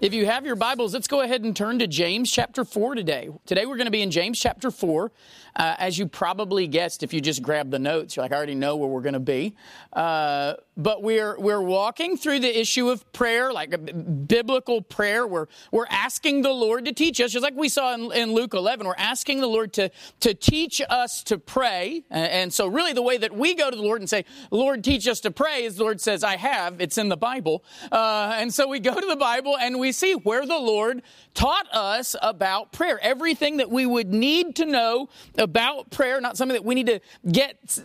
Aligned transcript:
If 0.00 0.14
you 0.14 0.24
have 0.24 0.46
your 0.46 0.56
Bibles, 0.56 0.94
let's 0.94 1.08
go 1.08 1.20
ahead 1.20 1.44
and 1.44 1.54
turn 1.54 1.78
to 1.80 1.86
James 1.86 2.32
chapter 2.32 2.64
4 2.64 2.94
today. 2.94 3.28
Today 3.44 3.66
we're 3.66 3.76
going 3.76 3.84
to 3.84 3.90
be 3.90 4.00
in 4.00 4.10
James 4.10 4.40
chapter 4.40 4.70
4. 4.70 5.12
Uh, 5.56 5.74
as 5.78 5.98
you 5.98 6.06
probably 6.06 6.66
guessed, 6.66 7.02
if 7.02 7.12
you 7.12 7.20
just 7.20 7.42
grabbed 7.42 7.70
the 7.70 7.78
notes, 7.78 8.16
you're 8.16 8.24
like, 8.24 8.32
I 8.32 8.36
already 8.36 8.54
know 8.54 8.76
where 8.76 8.88
we're 8.88 9.02
going 9.02 9.12
to 9.12 9.20
be. 9.20 9.54
Uh, 9.92 10.54
but 10.76 11.02
we're, 11.02 11.38
we're 11.38 11.60
walking 11.60 12.16
through 12.16 12.38
the 12.38 12.60
issue 12.60 12.88
of 12.88 13.12
prayer, 13.12 13.52
like 13.52 13.74
a 13.74 13.78
biblical 13.78 14.80
prayer. 14.80 15.26
We're, 15.26 15.48
we're 15.70 15.88
asking 15.90 16.42
the 16.42 16.52
Lord 16.52 16.86
to 16.86 16.92
teach 16.92 17.20
us, 17.20 17.32
just 17.32 17.42
like 17.42 17.56
we 17.56 17.68
saw 17.68 17.92
in, 17.92 18.10
in 18.12 18.32
Luke 18.32 18.54
11. 18.54 18.86
We're 18.86 18.94
asking 18.96 19.40
the 19.40 19.48
Lord 19.48 19.74
to, 19.74 19.90
to 20.20 20.32
teach 20.32 20.80
us 20.88 21.22
to 21.24 21.36
pray. 21.36 22.04
And 22.08 22.50
so, 22.54 22.66
really, 22.68 22.94
the 22.94 23.02
way 23.02 23.18
that 23.18 23.36
we 23.36 23.54
go 23.54 23.68
to 23.68 23.76
the 23.76 23.82
Lord 23.82 24.00
and 24.00 24.08
say, 24.08 24.24
Lord, 24.50 24.82
teach 24.82 25.06
us 25.06 25.20
to 25.20 25.30
pray, 25.30 25.64
is 25.64 25.76
the 25.76 25.82
Lord 25.82 26.00
says, 26.00 26.24
I 26.24 26.36
have. 26.36 26.80
It's 26.80 26.96
in 26.96 27.10
the 27.10 27.16
Bible. 27.18 27.64
Uh, 27.92 28.32
and 28.36 28.54
so 28.54 28.66
we 28.66 28.80
go 28.80 28.94
to 28.94 29.06
the 29.06 29.16
Bible 29.16 29.58
and 29.58 29.78
we 29.78 29.89
see 29.92 30.14
where 30.14 30.46
the 30.46 30.58
Lord 30.58 31.02
taught 31.34 31.66
us 31.72 32.16
about 32.22 32.72
prayer. 32.72 32.98
Everything 33.02 33.58
that 33.58 33.70
we 33.70 33.86
would 33.86 34.12
need 34.12 34.56
to 34.56 34.64
know 34.64 35.08
about 35.38 35.90
prayer, 35.90 36.20
not 36.20 36.36
something 36.36 36.54
that 36.54 36.64
we 36.64 36.74
need 36.74 36.86
to 36.86 37.00
get, 37.30 37.78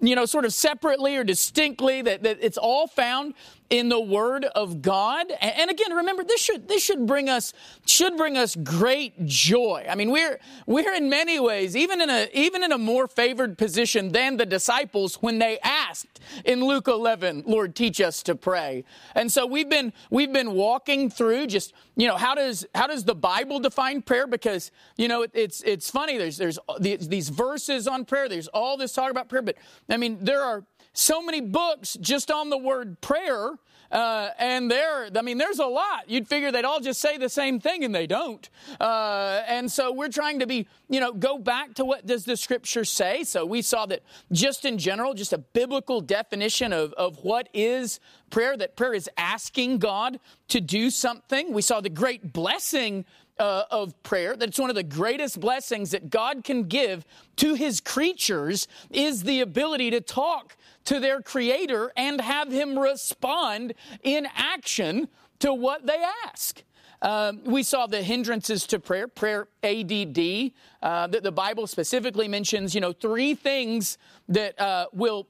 you 0.00 0.14
know, 0.14 0.26
sort 0.26 0.44
of 0.44 0.52
separately 0.52 1.16
or 1.16 1.24
distinctly, 1.24 2.02
that, 2.02 2.22
that 2.22 2.38
it's 2.40 2.58
all 2.58 2.86
found 2.86 3.34
in 3.70 3.88
the 3.88 4.00
Word 4.00 4.44
of 4.44 4.82
God. 4.82 5.32
And 5.40 5.70
again, 5.70 5.92
remember 5.92 6.22
this 6.22 6.40
should 6.40 6.68
this 6.68 6.82
should 6.82 7.06
bring 7.06 7.28
us 7.28 7.52
should 7.86 8.16
bring 8.16 8.36
us 8.36 8.56
great 8.56 9.26
joy. 9.26 9.86
I 9.88 9.94
mean, 9.94 10.10
we're 10.10 10.38
we're 10.66 10.92
in 10.92 11.08
many 11.08 11.40
ways 11.40 11.76
even 11.76 12.00
in 12.00 12.10
a 12.10 12.28
even 12.32 12.62
in 12.62 12.72
a 12.72 12.78
more 12.78 13.08
favored 13.08 13.56
position 13.58 14.12
than 14.12 14.36
the 14.36 14.46
disciples 14.46 15.16
when 15.16 15.38
they 15.38 15.58
asked 15.60 16.20
in 16.44 16.64
Luke 16.64 16.88
11, 16.88 17.44
"Lord, 17.46 17.74
teach 17.74 18.00
us 18.00 18.22
to 18.24 18.34
pray." 18.34 18.84
And 19.14 19.30
so 19.32 19.46
we've 19.46 19.68
been 19.68 19.92
we've 20.10 20.32
been 20.32 20.52
walking 20.52 21.10
through 21.10 21.46
just 21.46 21.72
you 21.96 22.06
know 22.06 22.16
how 22.16 22.34
does 22.34 22.66
how 22.74 22.86
does 22.86 23.04
the 23.04 23.14
Bible 23.14 23.60
define 23.60 24.02
prayer? 24.02 24.26
Because 24.26 24.70
you 24.96 25.08
know 25.08 25.26
it's 25.32 25.62
it's 25.62 25.90
funny. 25.90 26.18
There's 26.18 26.36
there's 26.36 26.58
these 26.78 27.28
verses 27.28 27.88
on 27.88 28.04
prayer. 28.04 28.28
There's 28.28 28.48
all 28.48 28.76
this 28.76 28.92
talk 28.92 29.10
about 29.10 29.28
prayer, 29.28 29.42
but 29.42 29.56
I 29.88 29.96
mean 29.96 30.18
there 30.20 30.42
are 30.42 30.64
so 30.94 31.20
many 31.20 31.40
books 31.40 31.98
just 32.00 32.30
on 32.30 32.48
the 32.48 32.56
word 32.56 33.00
prayer. 33.00 33.58
Uh, 33.92 34.30
and 34.38 34.68
there, 34.70 35.08
I 35.14 35.22
mean, 35.22 35.38
there's 35.38 35.60
a 35.60 35.66
lot. 35.66 36.08
You'd 36.08 36.26
figure 36.26 36.50
they'd 36.50 36.64
all 36.64 36.80
just 36.80 37.00
say 37.00 37.16
the 37.16 37.28
same 37.28 37.60
thing, 37.60 37.84
and 37.84 37.94
they 37.94 38.08
don't. 38.08 38.48
Uh, 38.80 39.42
and 39.46 39.70
so 39.70 39.92
we're 39.92 40.08
trying 40.08 40.40
to 40.40 40.46
be, 40.46 40.66
you 40.88 40.98
know, 40.98 41.12
go 41.12 41.38
back 41.38 41.74
to 41.74 41.84
what 41.84 42.04
does 42.04 42.24
the 42.24 42.36
scripture 42.36 42.84
say. 42.84 43.22
So 43.22 43.44
we 43.46 43.62
saw 43.62 43.86
that 43.86 44.02
just 44.32 44.64
in 44.64 44.78
general, 44.78 45.14
just 45.14 45.32
a 45.32 45.38
biblical 45.38 46.00
definition 46.00 46.72
of, 46.72 46.92
of 46.94 47.18
what 47.22 47.48
is 47.54 48.00
prayer, 48.30 48.56
that 48.56 48.74
prayer 48.74 48.94
is 48.94 49.08
asking 49.16 49.78
God 49.78 50.18
to 50.48 50.60
do 50.60 50.90
something. 50.90 51.52
We 51.52 51.62
saw 51.62 51.80
the 51.80 51.90
great 51.90 52.32
blessing 52.32 53.04
uh, 53.38 53.64
of 53.70 54.00
prayer, 54.02 54.36
that 54.36 54.48
it's 54.48 54.58
one 54.58 54.70
of 54.70 54.76
the 54.76 54.82
greatest 54.82 55.40
blessings 55.40 55.90
that 55.90 56.10
God 56.10 56.44
can 56.44 56.64
give 56.64 57.04
to 57.36 57.54
his 57.54 57.80
creatures 57.80 58.68
is 58.90 59.22
the 59.22 59.40
ability 59.40 59.90
to 59.90 60.00
talk 60.00 60.56
to 60.84 61.00
their 61.00 61.20
creator 61.20 61.92
and 61.96 62.20
have 62.20 62.52
him 62.52 62.78
respond 62.78 63.74
in 64.02 64.26
action 64.34 65.08
to 65.40 65.52
what 65.52 65.86
they 65.86 66.02
ask. 66.26 66.62
Um, 67.02 67.42
we 67.44 67.62
saw 67.62 67.86
the 67.86 68.02
hindrances 68.02 68.66
to 68.68 68.78
prayer, 68.78 69.08
prayer 69.08 69.48
ADD, 69.62 70.52
uh, 70.82 71.06
that 71.08 71.22
the 71.22 71.32
Bible 71.32 71.66
specifically 71.66 72.28
mentions, 72.28 72.74
you 72.74 72.80
know, 72.80 72.92
three 72.92 73.34
things 73.34 73.98
that 74.28 74.58
uh, 74.58 74.86
will 74.92 75.28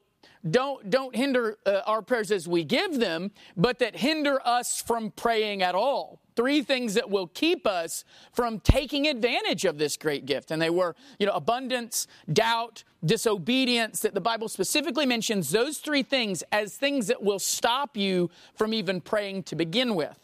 don't 0.49 0.89
don't 0.89 1.15
hinder 1.15 1.57
uh, 1.65 1.81
our 1.85 2.01
prayers 2.01 2.31
as 2.31 2.47
we 2.47 2.63
give 2.63 2.99
them, 2.99 3.31
but 3.57 3.79
that 3.79 3.95
hinder 3.95 4.39
us 4.45 4.81
from 4.81 5.11
praying 5.11 5.63
at 5.63 5.75
all. 5.75 6.21
Three 6.35 6.61
things 6.61 6.95
that 6.95 7.09
will 7.09 7.27
keep 7.27 7.65
us 7.65 8.03
from 8.33 8.59
taking 8.59 9.07
advantage 9.07 9.63
of 9.63 9.77
this 9.77 9.95
great 9.95 10.25
gift, 10.25 10.51
and 10.51 10.61
they 10.61 10.69
were, 10.69 10.95
you 11.17 11.25
know, 11.25 11.31
abundance, 11.31 12.07
doubt, 12.31 12.83
disobedience. 13.05 14.01
That 14.01 14.13
the 14.13 14.21
Bible 14.21 14.49
specifically 14.49 15.05
mentions 15.05 15.51
those 15.51 15.77
three 15.77 16.03
things 16.03 16.43
as 16.51 16.75
things 16.75 17.07
that 17.07 17.23
will 17.23 17.39
stop 17.39 17.95
you 17.95 18.29
from 18.55 18.73
even 18.73 19.01
praying 19.01 19.43
to 19.43 19.55
begin 19.55 19.95
with. 19.95 20.19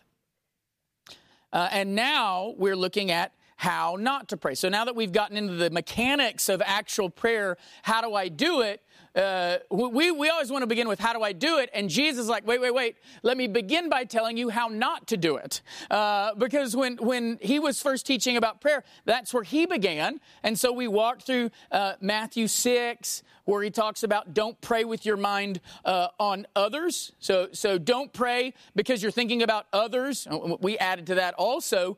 Uh, 1.54 1.70
and 1.72 1.96
now 1.96 2.56
we're 2.58 2.76
looking 2.76 3.12
at 3.12 3.34
how 3.58 3.96
not 4.00 4.28
to 4.30 4.38
pray. 4.38 4.56
So 4.56 4.70
now 4.70 4.86
that 4.86 4.96
we've 4.96 5.12
gotten 5.12 5.38
into 5.38 5.54
the 5.54 5.70
mechanics 5.70 6.50
of 6.50 6.64
actual 6.66 7.12
prayer, 7.12 7.58
how 7.84 8.02
do 8.02 8.16
I 8.16 8.28
do 8.28 8.62
it? 8.62 8.82
Uh, 9.16 9.58
we, 9.70 10.12
we 10.12 10.30
always 10.30 10.52
want 10.52 10.62
to 10.62 10.68
begin 10.68 10.88
with 10.88 11.00
how 11.00 11.14
do 11.14 11.22
I 11.22 11.34
do 11.34 11.58
it? 11.60 11.70
And 11.74 11.90
Jesus 11.90 12.24
is 12.24 12.30
like, 12.30 12.48
wait, 12.48 12.62
wait, 12.62 12.74
wait. 12.74 12.96
Let 13.24 13.38
me 13.38 13.48
begin 13.48 13.90
by 13.90 14.06
telling 14.06 14.38
you 14.38 14.50
how 14.50 14.68
not 14.68 15.08
to 15.08 15.18
do 15.18 15.36
it. 15.36 15.62
Uh, 15.90 16.34
because 16.36 16.76
when, 16.76 16.98
when 16.98 17.38
he 17.42 17.60
was 17.60 17.82
first 17.82 18.06
teaching 18.06 18.38
about 18.38 18.62
prayer, 18.62 18.84
that's 19.06 19.34
where 19.34 19.44
he 19.44 19.66
began. 19.66 20.20
And 20.44 20.58
so 20.58 20.72
we 20.72 20.88
walked 20.88 21.24
through 21.24 21.52
uh, 21.72 21.94
Matthew 22.00 22.48
6, 22.48 23.24
where 23.46 23.64
he 23.64 23.70
talks 23.70 24.04
about 24.04 24.34
don't 24.34 24.60
pray 24.62 24.86
with 24.86 25.06
your 25.06 25.18
mind 25.18 25.60
uh, 25.84 26.08
on 26.20 26.48
others. 26.56 27.12
So, 27.20 27.50
so 27.52 27.78
don't 27.78 28.14
pray 28.14 28.54
because 28.76 29.02
you're 29.02 29.12
thinking 29.12 29.44
about 29.44 29.66
others. 29.74 30.28
We 30.62 30.78
added 30.78 31.08
to 31.08 31.16
that 31.16 31.34
also 31.34 31.98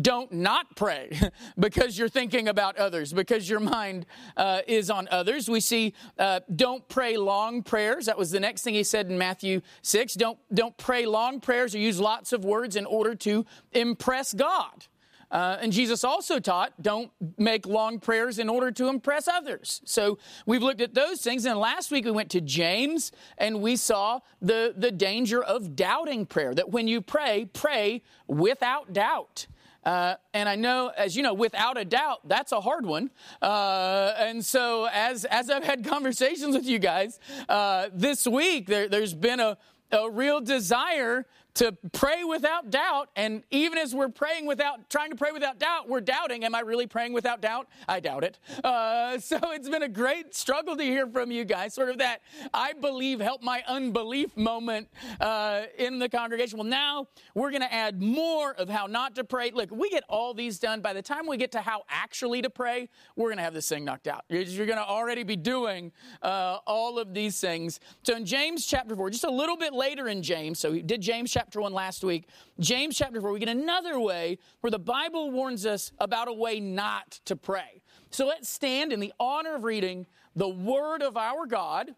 don't 0.00 0.32
not 0.32 0.76
pray 0.76 1.10
because 1.58 1.98
you're 1.98 2.08
thinking 2.08 2.48
about 2.48 2.76
others, 2.76 3.12
because 3.12 3.48
your 3.48 3.60
mind 3.60 4.06
uh, 4.36 4.60
is 4.66 4.90
on 4.90 5.08
others. 5.10 5.48
We 5.48 5.60
see 5.60 5.94
uh, 6.18 6.40
don't 6.54 6.86
pray 6.88 7.16
long 7.16 7.62
prayers. 7.62 8.06
That 8.06 8.18
was 8.18 8.30
the 8.30 8.40
next 8.40 8.62
thing 8.62 8.74
he 8.74 8.84
said 8.84 9.10
in 9.10 9.18
Matthew 9.18 9.60
6. 9.82 10.14
Don't, 10.14 10.38
don't 10.52 10.76
pray 10.76 11.06
long 11.06 11.40
prayers 11.40 11.74
or 11.74 11.78
use 11.78 12.00
lots 12.00 12.32
of 12.32 12.44
words 12.44 12.76
in 12.76 12.86
order 12.86 13.14
to 13.16 13.44
impress 13.72 14.32
God. 14.32 14.86
Uh, 15.30 15.58
and 15.60 15.72
Jesus 15.72 16.04
also 16.04 16.40
taught, 16.40 16.72
don't 16.80 17.10
make 17.36 17.66
long 17.66 18.00
prayers 18.00 18.38
in 18.38 18.48
order 18.48 18.70
to 18.70 18.88
impress 18.88 19.28
others. 19.28 19.82
So 19.84 20.18
we've 20.46 20.62
looked 20.62 20.80
at 20.80 20.94
those 20.94 21.20
things. 21.20 21.44
And 21.44 21.58
last 21.58 21.90
week 21.90 22.06
we 22.06 22.10
went 22.10 22.30
to 22.30 22.40
James 22.40 23.12
and 23.36 23.60
we 23.60 23.76
saw 23.76 24.20
the, 24.40 24.74
the 24.76 24.90
danger 24.90 25.42
of 25.42 25.76
doubting 25.76 26.24
prayer, 26.24 26.54
that 26.54 26.70
when 26.70 26.88
you 26.88 27.02
pray, 27.02 27.48
pray 27.52 28.02
without 28.26 28.92
doubt. 28.92 29.46
Uh, 29.84 30.14
and 30.34 30.48
I 30.48 30.56
know, 30.56 30.92
as 30.96 31.16
you 31.16 31.22
know, 31.22 31.34
without 31.34 31.78
a 31.78 31.84
doubt, 31.84 32.28
that's 32.28 32.52
a 32.52 32.60
hard 32.60 32.84
one. 32.84 33.10
Uh, 33.40 34.12
and 34.18 34.44
so, 34.44 34.88
as 34.92 35.24
as 35.24 35.50
I've 35.50 35.64
had 35.64 35.84
conversations 35.86 36.54
with 36.54 36.66
you 36.66 36.78
guys 36.78 37.18
uh, 37.48 37.88
this 37.92 38.26
week, 38.26 38.66
there, 38.66 38.88
has 38.90 39.14
been 39.14 39.40
a, 39.40 39.56
a 39.92 40.10
real 40.10 40.40
desire 40.40 41.26
to 41.58 41.76
pray 41.92 42.22
without 42.22 42.70
doubt. 42.70 43.10
And 43.16 43.42
even 43.50 43.78
as 43.78 43.92
we're 43.92 44.10
praying 44.10 44.46
without, 44.46 44.88
trying 44.88 45.10
to 45.10 45.16
pray 45.16 45.32
without 45.32 45.58
doubt, 45.58 45.88
we're 45.88 46.00
doubting, 46.00 46.44
am 46.44 46.54
I 46.54 46.60
really 46.60 46.86
praying 46.86 47.12
without 47.12 47.40
doubt? 47.40 47.66
I 47.88 47.98
doubt 47.98 48.22
it. 48.22 48.38
Uh, 48.62 49.18
so 49.18 49.38
it's 49.50 49.68
been 49.68 49.82
a 49.82 49.88
great 49.88 50.36
struggle 50.36 50.76
to 50.76 50.84
hear 50.84 51.08
from 51.08 51.32
you 51.32 51.44
guys, 51.44 51.74
sort 51.74 51.88
of 51.88 51.98
that 51.98 52.20
I 52.54 52.74
believe, 52.74 53.18
help 53.18 53.42
my 53.42 53.64
unbelief 53.66 54.36
moment 54.36 54.88
uh, 55.20 55.62
in 55.76 55.98
the 55.98 56.08
congregation. 56.08 56.58
Well, 56.58 56.68
now 56.68 57.08
we're 57.34 57.50
going 57.50 57.62
to 57.62 57.74
add 57.74 58.00
more 58.00 58.52
of 58.54 58.68
how 58.68 58.86
not 58.86 59.16
to 59.16 59.24
pray. 59.24 59.50
Look, 59.50 59.72
we 59.72 59.90
get 59.90 60.04
all 60.08 60.34
these 60.34 60.60
done. 60.60 60.80
By 60.80 60.92
the 60.92 61.02
time 61.02 61.26
we 61.26 61.36
get 61.36 61.50
to 61.52 61.60
how 61.60 61.82
actually 61.88 62.40
to 62.42 62.50
pray, 62.50 62.88
we're 63.16 63.30
going 63.30 63.38
to 63.38 63.42
have 63.42 63.54
this 63.54 63.68
thing 63.68 63.84
knocked 63.84 64.06
out. 64.06 64.24
You're, 64.28 64.42
you're 64.42 64.66
going 64.66 64.78
to 64.78 64.86
already 64.86 65.24
be 65.24 65.34
doing 65.34 65.90
uh, 66.22 66.58
all 66.68 67.00
of 67.00 67.14
these 67.14 67.40
things. 67.40 67.80
So 68.04 68.14
in 68.14 68.24
James 68.24 68.64
chapter 68.64 68.94
4, 68.94 69.10
just 69.10 69.24
a 69.24 69.30
little 69.30 69.56
bit 69.56 69.72
later 69.72 70.06
in 70.06 70.22
James, 70.22 70.60
so 70.60 70.70
we 70.70 70.82
did 70.82 71.00
James 71.00 71.32
chapter 71.32 71.47
chapter 71.48 71.62
1 71.62 71.72
last 71.72 72.04
week. 72.04 72.28
James 72.60 72.94
chapter 72.94 73.22
4, 73.22 73.32
we 73.32 73.38
get 73.38 73.48
another 73.48 73.98
way 73.98 74.36
where 74.60 74.70
the 74.70 74.78
Bible 74.78 75.30
warns 75.30 75.64
us 75.64 75.92
about 75.98 76.28
a 76.28 76.32
way 76.32 76.60
not 76.60 77.20
to 77.24 77.34
pray. 77.36 77.80
So 78.10 78.26
let's 78.26 78.50
stand 78.50 78.92
in 78.92 79.00
the 79.00 79.14
honor 79.18 79.54
of 79.54 79.64
reading 79.64 80.04
the 80.36 80.46
Word 80.46 81.00
of 81.00 81.16
our 81.16 81.46
God. 81.46 81.94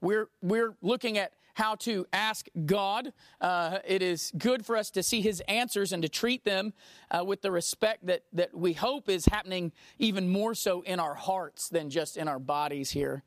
We're, 0.00 0.28
we're 0.40 0.76
looking 0.80 1.18
at 1.18 1.32
how 1.54 1.74
to 1.74 2.06
ask 2.12 2.46
God. 2.66 3.12
Uh, 3.40 3.80
it 3.84 4.00
is 4.00 4.30
good 4.38 4.64
for 4.64 4.76
us 4.76 4.92
to 4.92 5.02
see 5.02 5.20
His 5.20 5.42
answers 5.48 5.92
and 5.92 6.00
to 6.04 6.08
treat 6.08 6.44
them 6.44 6.74
uh, 7.10 7.24
with 7.24 7.42
the 7.42 7.50
respect 7.50 8.06
that, 8.06 8.22
that 8.32 8.56
we 8.56 8.74
hope 8.74 9.08
is 9.08 9.26
happening 9.26 9.72
even 9.98 10.28
more 10.28 10.54
so 10.54 10.82
in 10.82 11.00
our 11.00 11.14
hearts 11.14 11.68
than 11.68 11.90
just 11.90 12.16
in 12.16 12.28
our 12.28 12.38
bodies 12.38 12.92
here. 12.92 13.24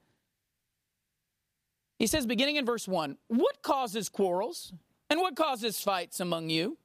He 2.01 2.07
says, 2.07 2.25
beginning 2.25 2.55
in 2.55 2.65
verse 2.65 2.87
1, 2.87 3.15
What 3.27 3.61
causes 3.61 4.09
quarrels 4.09 4.73
and 5.11 5.19
what 5.19 5.35
causes 5.35 5.79
fights 5.79 6.19
among 6.19 6.49
you? 6.49 6.79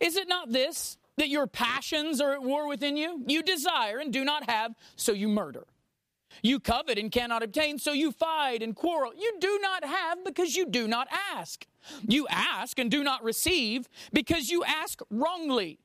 Is 0.00 0.16
it 0.16 0.26
not 0.26 0.50
this, 0.50 0.98
that 1.16 1.28
your 1.28 1.46
passions 1.46 2.20
are 2.20 2.32
at 2.32 2.42
war 2.42 2.66
within 2.66 2.96
you? 2.96 3.22
You 3.24 3.44
desire 3.44 3.98
and 3.98 4.12
do 4.12 4.24
not 4.24 4.50
have, 4.50 4.74
so 4.96 5.12
you 5.12 5.28
murder. 5.28 5.68
You 6.42 6.58
covet 6.58 6.98
and 6.98 7.12
cannot 7.12 7.44
obtain, 7.44 7.78
so 7.78 7.92
you 7.92 8.10
fight 8.10 8.60
and 8.64 8.74
quarrel. 8.74 9.12
You 9.16 9.36
do 9.38 9.60
not 9.62 9.84
have 9.84 10.24
because 10.24 10.56
you 10.56 10.66
do 10.66 10.88
not 10.88 11.06
ask. 11.32 11.64
You 12.02 12.26
ask 12.28 12.80
and 12.80 12.90
do 12.90 13.04
not 13.04 13.22
receive 13.22 13.88
because 14.12 14.50
you 14.50 14.64
ask 14.64 15.00
wrongly 15.08 15.78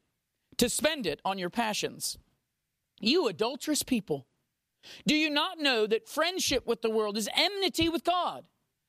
to 0.58 0.68
spend 0.68 1.06
it 1.06 1.22
on 1.24 1.38
your 1.38 1.52
passions. 1.52 2.18
You 3.00 3.28
adulterous 3.28 3.84
people, 3.84 4.26
do 5.06 5.14
you 5.14 5.30
not 5.30 5.60
know 5.60 5.86
that 5.86 6.10
friendship 6.10 6.66
with 6.66 6.82
the 6.82 6.90
world 6.90 7.18
is 7.18 7.30
enmity 7.36 7.88
with 7.88 8.04
God? 8.04 8.46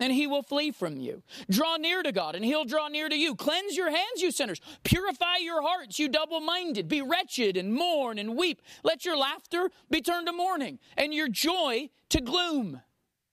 and 0.00 0.12
he 0.12 0.26
will 0.26 0.42
flee 0.42 0.70
from 0.70 0.96
you. 0.96 1.22
Draw 1.50 1.76
near 1.76 2.02
to 2.02 2.12
God, 2.12 2.34
and 2.34 2.44
he'll 2.44 2.64
draw 2.64 2.88
near 2.88 3.08
to 3.08 3.16
you. 3.16 3.34
Cleanse 3.34 3.76
your 3.76 3.90
hands, 3.90 4.20
you 4.20 4.30
sinners. 4.30 4.60
Purify 4.82 5.36
your 5.36 5.62
hearts, 5.62 5.98
you 5.98 6.08
double 6.08 6.40
minded. 6.40 6.88
Be 6.88 7.02
wretched 7.02 7.56
and 7.56 7.72
mourn 7.72 8.18
and 8.18 8.36
weep. 8.36 8.62
Let 8.82 9.04
your 9.04 9.16
laughter 9.16 9.70
be 9.90 10.00
turned 10.00 10.26
to 10.26 10.32
mourning, 10.32 10.78
and 10.96 11.14
your 11.14 11.28
joy 11.28 11.90
to 12.08 12.20
gloom. 12.20 12.80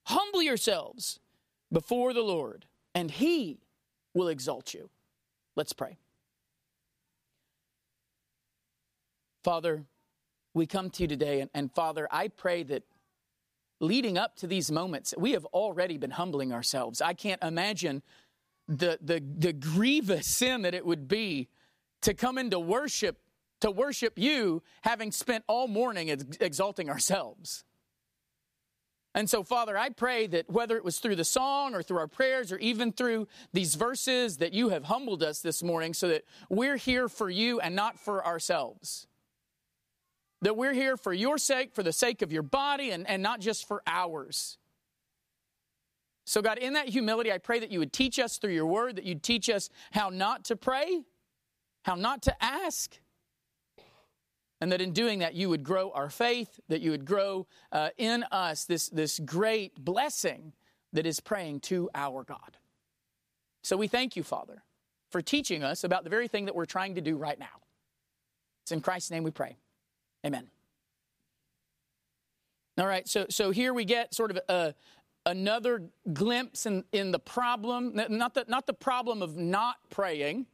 Humble 0.06 0.42
yourselves 0.42 1.20
before 1.72 2.14
the 2.14 2.22
Lord, 2.22 2.66
and 2.94 3.12
he 3.12 3.60
will 4.14 4.28
exalt 4.28 4.74
you. 4.74 4.90
Let's 5.56 5.74
pray. 5.74 5.98
Father, 9.44 9.86
we 10.54 10.66
come 10.66 10.90
to 10.90 11.04
you 11.04 11.08
today, 11.08 11.42
and, 11.42 11.50
and 11.54 11.74
Father, 11.74 12.08
I 12.12 12.28
pray 12.28 12.64
that 12.64 12.84
leading 13.80 14.18
up 14.18 14.36
to 14.38 14.48
these 14.48 14.72
moments, 14.72 15.14
we 15.18 15.32
have 15.32 15.46
already 15.46 15.98
been 15.98 16.12
humbling 16.12 16.52
ourselves. 16.54 17.02
I 17.02 17.14
can't 17.14 17.42
imagine 17.44 18.04
the, 18.68 19.00
the, 19.02 19.24
the 19.38 19.54
grievous 19.54 20.28
sin 20.28 20.62
that 20.64 20.74
it 20.74 20.86
would 20.86 21.08
be 21.08 21.50
to 22.02 22.14
come 22.14 22.38
into 22.38 22.60
worship, 22.60 23.18
to 23.62 23.72
worship 23.72 24.18
you, 24.18 24.62
having 24.82 25.12
spent 25.12 25.44
all 25.48 25.68
morning 25.68 26.10
exalting 26.40 26.90
ourselves. 26.90 27.64
And 29.16 29.28
so, 29.30 29.44
Father, 29.44 29.76
I 29.76 29.90
pray 29.90 30.28
that 30.28 30.50
whether 30.50 30.78
it 30.78 30.86
was 30.86 31.00
through 31.00 31.16
the 31.16 31.26
song 31.26 31.74
or 31.74 31.82
through 31.82 31.98
our 31.98 32.08
prayers 32.08 32.52
or 32.52 32.58
even 32.60 32.92
through 32.92 33.28
these 33.54 33.74
verses, 33.74 34.38
that 34.38 34.54
you 34.54 34.70
have 34.70 34.84
humbled 34.84 35.24
us 35.24 35.42
this 35.42 35.64
morning 35.64 35.96
so 35.96 36.08
that 36.10 36.26
we're 36.48 36.78
here 36.78 37.10
for 37.10 37.30
you 37.30 37.60
and 37.60 37.76
not 37.76 38.00
for 38.00 38.26
ourselves 38.26 39.08
that 40.42 40.56
we're 40.56 40.74
here 40.74 40.98
for 40.98 41.14
your 41.14 41.38
sake, 41.38 41.74
for 41.74 41.84
the 41.84 41.92
sake 41.92 42.22
of 42.22 42.32
your 42.32 42.44
body, 42.44 42.92
and, 42.92 43.08
and 43.08 43.22
not 43.22 43.40
just 43.40 43.68
for 43.68 43.82
ours. 43.86 44.58
So, 46.26 46.42
God, 46.42 46.60
in 46.60 46.74
that 46.74 46.88
humility, 46.88 47.32
I 47.32 47.40
pray 47.40 47.60
that 47.60 47.72
you 47.72 47.80
would 47.80 47.92
teach 47.92 48.20
us 48.20 48.38
through 48.38 48.54
your 48.54 48.68
word, 48.68 48.98
that 48.98 49.04
you'd 49.04 49.24
teach 49.24 49.50
us 49.50 49.70
how 49.92 50.10
not 50.10 50.46
to 50.46 50.56
pray, 50.56 51.02
how 51.84 51.96
not 51.96 52.22
to 52.24 52.44
ask, 52.44 53.00
and 54.62 54.72
that 54.72 54.80
in 54.80 54.92
doing 54.92 55.20
that, 55.20 55.34
you 55.34 55.50
would 55.50 55.64
grow 55.64 55.90
our 55.92 56.10
faith, 56.10 56.60
that 56.68 56.82
you 56.82 56.92
would 56.92 57.06
grow 57.06 57.48
uh, 57.72 57.90
in 57.98 58.24
us 58.32 58.66
this, 58.66 58.90
this 58.90 59.20
great 59.20 59.84
blessing 59.84 60.54
that 60.94 61.06
is 61.06 61.20
praying 61.20 61.62
to 61.62 61.90
our 61.96 62.24
God. 62.24 62.58
So, 63.64 63.76
we 63.76 63.88
thank 63.88 64.16
you, 64.16 64.24
Father, 64.24 64.64
for 65.10 65.22
teaching 65.22 65.64
us 65.64 65.84
about 65.84 66.04
the 66.04 66.10
very 66.10 66.28
thing 66.28 66.46
that 66.46 66.56
we're 66.56 66.66
trying 66.66 66.96
to 66.96 67.02
do 67.02 67.18
right 67.18 67.40
now. 67.40 67.48
It's 68.64 68.72
in 68.72 68.82
Christ's 68.82 69.10
name 69.10 69.24
we 69.24 69.32
pray. 69.32 69.58
Amen. 70.26 70.50
All 72.78 72.88
right, 72.88 73.08
so 73.08 73.26
so 73.30 73.52
here 73.52 73.74
we 73.74 73.84
get 73.84 74.14
sort 74.14 74.32
of 74.32 74.40
a, 74.48 74.74
another 75.26 75.84
glimpse 76.14 76.66
in, 76.66 76.84
in 76.92 77.12
the 77.12 77.20
problem, 77.20 77.92
not 77.94 78.34
the, 78.34 78.46
not 78.48 78.66
the 78.68 78.74
problem 78.74 79.22
of 79.22 79.36
not 79.36 79.78
praying. 79.90 80.46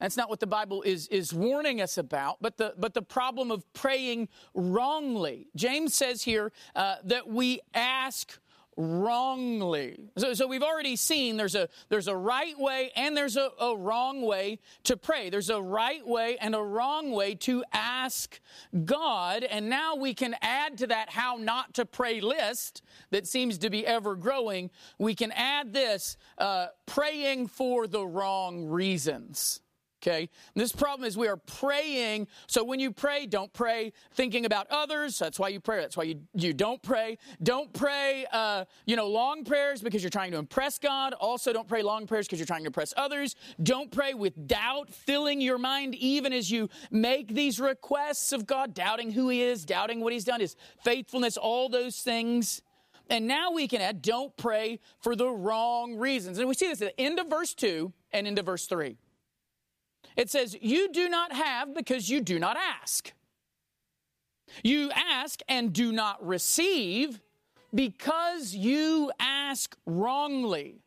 That's 0.00 0.16
not 0.16 0.30
what 0.30 0.40
the 0.40 0.46
Bible 0.46 0.82
is, 0.82 1.08
is 1.08 1.34
warning 1.34 1.82
us 1.82 1.98
about, 1.98 2.38
but 2.40 2.56
the, 2.56 2.74
but 2.78 2.94
the 2.94 3.02
problem 3.02 3.50
of 3.50 3.70
praying 3.74 4.28
wrongly. 4.54 5.48
James 5.54 5.92
says 5.94 6.22
here 6.22 6.52
uh, 6.74 6.96
that 7.04 7.28
we 7.28 7.60
ask 7.74 8.38
wrongly. 8.76 10.10
So, 10.16 10.34
so, 10.34 10.46
we've 10.46 10.62
already 10.62 10.96
seen 10.96 11.36
there's 11.36 11.54
a, 11.54 11.68
there's 11.88 12.08
a 12.08 12.16
right 12.16 12.58
way 12.58 12.90
and 12.96 13.16
there's 13.16 13.36
a, 13.36 13.50
a 13.60 13.76
wrong 13.76 14.22
way 14.22 14.58
to 14.84 14.96
pray. 14.96 15.30
There's 15.30 15.50
a 15.50 15.60
right 15.60 16.06
way 16.06 16.36
and 16.40 16.54
a 16.54 16.62
wrong 16.62 17.10
way 17.12 17.34
to 17.36 17.64
ask 17.72 18.40
God. 18.84 19.44
And 19.44 19.68
now 19.68 19.96
we 19.96 20.14
can 20.14 20.34
add 20.40 20.78
to 20.78 20.86
that 20.88 21.10
how 21.10 21.36
not 21.36 21.74
to 21.74 21.86
pray 21.86 22.20
list 22.20 22.82
that 23.10 23.26
seems 23.26 23.58
to 23.58 23.70
be 23.70 23.86
ever 23.86 24.16
growing. 24.16 24.70
We 24.98 25.14
can 25.14 25.32
add 25.32 25.72
this 25.72 26.16
uh, 26.38 26.68
praying 26.86 27.48
for 27.48 27.86
the 27.86 28.06
wrong 28.06 28.66
reasons. 28.66 29.60
Okay? 30.02 30.28
this 30.54 30.72
problem 30.72 31.06
is 31.06 31.16
we 31.16 31.28
are 31.28 31.36
praying. 31.36 32.26
So 32.46 32.64
when 32.64 32.80
you 32.80 32.90
pray, 32.90 33.26
don't 33.26 33.52
pray 33.52 33.92
thinking 34.14 34.46
about 34.46 34.66
others. 34.70 35.18
That's 35.18 35.38
why 35.38 35.48
you 35.48 35.60
pray. 35.60 35.80
That's 35.80 35.96
why 35.96 36.04
you, 36.04 36.20
you 36.34 36.52
don't 36.52 36.82
pray. 36.82 37.18
Don't 37.42 37.72
pray, 37.72 38.26
uh, 38.32 38.64
you 38.86 38.96
know, 38.96 39.06
long 39.08 39.44
prayers 39.44 39.82
because 39.82 40.02
you're 40.02 40.10
trying 40.10 40.32
to 40.32 40.38
impress 40.38 40.78
God. 40.78 41.12
Also, 41.14 41.52
don't 41.52 41.68
pray 41.68 41.82
long 41.82 42.06
prayers 42.06 42.26
because 42.26 42.38
you're 42.38 42.46
trying 42.46 42.62
to 42.62 42.68
impress 42.68 42.94
others. 42.96 43.36
Don't 43.62 43.90
pray 43.90 44.14
with 44.14 44.46
doubt 44.46 44.90
filling 44.90 45.40
your 45.40 45.58
mind 45.58 45.94
even 45.94 46.32
as 46.32 46.50
you 46.50 46.68
make 46.90 47.34
these 47.34 47.60
requests 47.60 48.32
of 48.32 48.46
God, 48.46 48.74
doubting 48.74 49.12
who 49.12 49.28
He 49.28 49.42
is, 49.42 49.64
doubting 49.64 50.00
what 50.00 50.12
He's 50.12 50.24
done, 50.24 50.40
His 50.40 50.56
faithfulness, 50.82 51.36
all 51.36 51.68
those 51.68 52.00
things. 52.00 52.62
And 53.10 53.26
now 53.26 53.50
we 53.50 53.66
can 53.66 53.80
add, 53.80 54.02
don't 54.02 54.34
pray 54.36 54.78
for 55.00 55.16
the 55.16 55.28
wrong 55.28 55.96
reasons. 55.96 56.38
And 56.38 56.48
we 56.48 56.54
see 56.54 56.68
this 56.68 56.80
at 56.80 56.96
the 56.96 57.00
end 57.00 57.18
of 57.18 57.26
verse 57.26 57.54
2 57.54 57.92
and 58.12 58.26
into 58.26 58.42
verse 58.42 58.66
3. 58.66 58.96
It 60.16 60.30
says, 60.30 60.56
You 60.60 60.90
do 60.92 61.08
not 61.08 61.32
have 61.32 61.74
because 61.74 62.08
you 62.08 62.20
do 62.20 62.38
not 62.38 62.56
ask. 62.56 63.12
You 64.62 64.90
ask 64.92 65.40
and 65.48 65.72
do 65.72 65.92
not 65.92 66.24
receive 66.26 67.20
because 67.74 68.54
you 68.54 69.12
ask 69.20 69.76
wrongly 69.86 70.82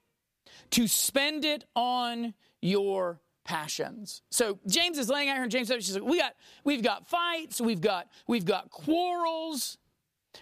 to 0.71 0.87
spend 0.87 1.45
it 1.45 1.65
on 1.75 2.33
your 2.61 3.21
passions. 3.45 4.21
So 4.31 4.59
James 4.67 4.97
is 4.97 5.09
laying 5.09 5.29
out 5.29 5.35
here 5.35 5.43
in 5.43 5.49
James 5.49 5.67
7, 5.67 5.81
she's 5.81 5.95
like, 5.95 6.03
we 6.09 6.17
got, 6.17 6.33
we've 6.63 6.81
got 6.81 7.07
fights, 7.07 7.61
we've 7.61 7.81
got, 7.81 8.07
we've 8.27 8.45
got 8.45 8.69
quarrels, 8.69 9.77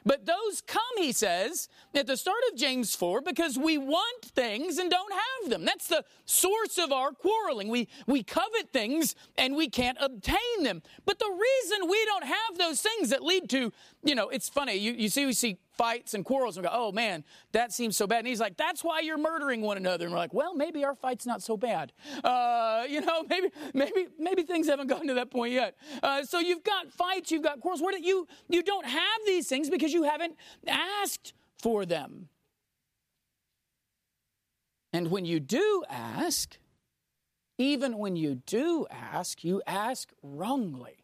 but 0.05 0.25
those 0.25 0.61
come, 0.61 0.81
he 0.97 1.11
says, 1.11 1.67
at 1.93 2.07
the 2.07 2.17
start 2.17 2.39
of 2.51 2.57
James 2.57 2.95
4 2.95 3.21
because 3.21 3.57
we 3.57 3.77
want 3.77 4.25
things 4.25 4.77
and 4.77 4.89
don't 4.89 5.13
have 5.13 5.49
them. 5.49 5.65
That's 5.65 5.87
the 5.87 6.03
source 6.25 6.77
of 6.77 6.91
our 6.91 7.11
quarreling. 7.11 7.67
We, 7.67 7.87
we 8.07 8.23
covet 8.23 8.71
things 8.71 9.15
and 9.37 9.55
we 9.55 9.69
can't 9.69 9.97
obtain 9.99 10.63
them. 10.63 10.81
But 11.05 11.19
the 11.19 11.29
reason 11.29 11.89
we 11.89 12.03
don't 12.05 12.25
have 12.25 12.57
those 12.57 12.81
things 12.81 13.09
that 13.09 13.23
lead 13.23 13.49
to, 13.51 13.71
you 14.03 14.15
know, 14.15 14.29
it's 14.29 14.49
funny. 14.49 14.75
You, 14.75 14.93
you 14.93 15.09
see, 15.09 15.25
we 15.25 15.33
see 15.33 15.57
fights 15.81 16.13
and 16.13 16.23
quarrels 16.23 16.57
and 16.57 16.63
go, 16.63 16.69
oh 16.71 16.91
man, 16.91 17.23
that 17.53 17.73
seems 17.73 17.97
so 17.97 18.05
bad. 18.05 18.19
And 18.19 18.27
he's 18.27 18.39
like, 18.39 18.55
that's 18.55 18.83
why 18.83 18.99
you're 18.99 19.17
murdering 19.17 19.61
one 19.61 19.77
another. 19.77 20.05
And 20.05 20.13
we're 20.13 20.19
like, 20.19 20.31
well, 20.31 20.53
maybe 20.53 20.85
our 20.85 20.93
fight's 20.93 21.25
not 21.25 21.41
so 21.41 21.57
bad. 21.57 21.91
Uh, 22.23 22.83
you 22.87 23.01
know, 23.01 23.23
maybe, 23.29 23.49
maybe, 23.73 24.07
maybe 24.19 24.43
things 24.43 24.67
haven't 24.67 24.85
gotten 24.85 25.07
to 25.07 25.15
that 25.15 25.31
point 25.31 25.53
yet. 25.53 25.75
Uh, 26.03 26.21
so 26.21 26.37
you've 26.37 26.63
got 26.63 26.91
fights, 26.91 27.31
you've 27.31 27.41
got 27.41 27.61
quarrels. 27.61 27.81
Where 27.81 27.97
you, 27.97 28.27
you 28.47 28.61
don't 28.61 28.85
have 28.85 29.19
these 29.25 29.47
things 29.47 29.71
because 29.71 29.91
you 29.91 30.03
haven't 30.03 30.35
asked 30.67 31.33
for 31.57 31.83
them. 31.83 32.29
And 34.93 35.09
when 35.09 35.25
you 35.25 35.39
do 35.39 35.83
ask, 35.89 36.59
even 37.57 37.97
when 37.97 38.15
you 38.15 38.35
do 38.35 38.85
ask, 38.91 39.43
you 39.43 39.63
ask 39.65 40.11
wrongly. 40.21 41.00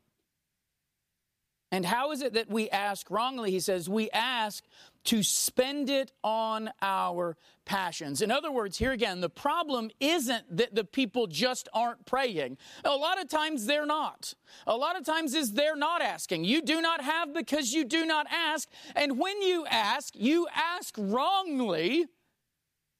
And 1.71 1.85
how 1.85 2.11
is 2.11 2.21
it 2.21 2.33
that 2.33 2.49
we 2.49 2.69
ask 2.69 3.11
wrongly? 3.11 3.51
He 3.51 3.59
says, 3.59 3.89
we 3.89 4.09
ask 4.11 4.63
to 5.05 5.21
spend 5.21 5.89
it 5.89 6.11
on 6.23 6.69
our 6.81 7.35
passions. 7.65 8.21
In 8.21 8.31
other 8.31 8.51
words, 8.51 8.77
here 8.77 8.93
again, 8.93 9.19
the 9.19 9.29
problem 9.29 9.89
isn't 9.99 10.57
that 10.57 10.75
the 10.75 10.85
people 10.85 11.27
just 11.27 11.67
aren't 11.73 12.05
praying. 12.05 12.57
A 12.85 12.95
lot 12.95 13.21
of 13.21 13.27
times 13.27 13.65
they're 13.65 13.85
not. 13.85 14.33
A 14.65 14.77
lot 14.77 14.97
of 14.97 15.05
times 15.05 15.33
is 15.33 15.53
they're 15.53 15.75
not 15.75 16.01
asking. 16.01 16.45
You 16.45 16.61
do 16.61 16.81
not 16.81 17.01
have 17.01 17.33
because 17.33 17.73
you 17.73 17.83
do 17.83 18.05
not 18.05 18.27
ask. 18.31 18.69
And 18.95 19.19
when 19.19 19.41
you 19.41 19.65
ask, 19.65 20.13
you 20.15 20.47
ask 20.53 20.95
wrongly 20.97 22.05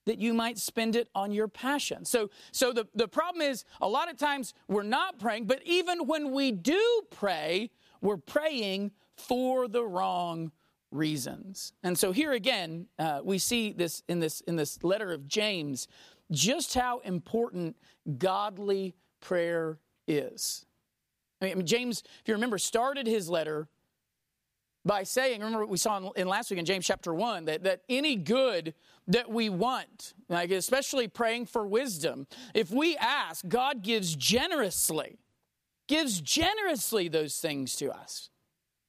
that 0.06 0.20
you 0.20 0.34
might 0.34 0.58
spend 0.58 0.96
it 0.96 1.10
on 1.14 1.32
your 1.32 1.48
passion. 1.48 2.04
So, 2.06 2.30
so 2.52 2.74
the, 2.74 2.88
the 2.96 3.08
problem 3.08 3.42
is 3.42 3.64
a 3.82 3.88
lot 3.88 4.10
of 4.10 4.18
times 4.18 4.54
we're 4.68 4.84
not 4.84 5.20
praying, 5.20 5.46
but 5.46 5.62
even 5.66 6.08
when 6.08 6.32
we 6.32 6.52
do 6.52 7.02
pray, 7.12 7.70
we're 8.02 8.18
praying 8.18 8.92
for 9.16 9.68
the 9.68 9.84
wrong 9.84 10.52
reasons. 10.92 11.74
And 11.84 11.98
so 11.98 12.12
here 12.12 12.32
again, 12.32 12.88
uh, 12.98 13.22
we 13.24 13.38
see 13.38 13.74
this 13.74 14.04
in 14.08 14.20
this 14.20 14.42
in 14.42 14.56
this 14.56 14.84
letter 14.84 15.12
of 15.12 15.28
James, 15.28 15.88
just 16.32 16.74
how 16.74 17.00
important 17.00 17.76
godly 18.18 18.96
prayer 19.20 19.80
is. 20.08 20.66
I 21.42 21.54
mean, 21.54 21.66
James, 21.66 22.04
if 22.22 22.28
you 22.28 22.34
remember, 22.34 22.58
started 22.58 23.06
his 23.06 23.30
letter 23.30 23.68
by 24.86 25.04
saying, 25.04 25.42
remember 25.42 25.60
what 25.60 25.70
we 25.70 25.78
saw 25.78 25.98
in, 25.98 26.10
in, 26.16 26.28
last 26.28 26.50
week 26.50 26.60
in 26.60 26.66
James 26.66 26.88
chapter 26.88 27.14
1, 27.14 27.46
that, 27.46 27.64
that 27.64 27.82
any 27.90 28.16
good 28.16 28.74
that 29.08 29.30
we 29.30 29.50
want, 29.50 30.14
like 30.30 30.50
especially 30.50 31.08
praying 31.08 31.46
for 31.46 31.68
wisdom, 31.68 32.26
if 32.54 32.72
we 32.72 32.96
ask, 32.98 33.48
God 33.48 33.84
gives 33.84 34.16
generously. 34.16 35.20
Gives 35.88 36.22
generously 36.22 37.08
those 37.08 37.38
things 37.38 37.76
to 37.78 37.92
us. 37.92 38.30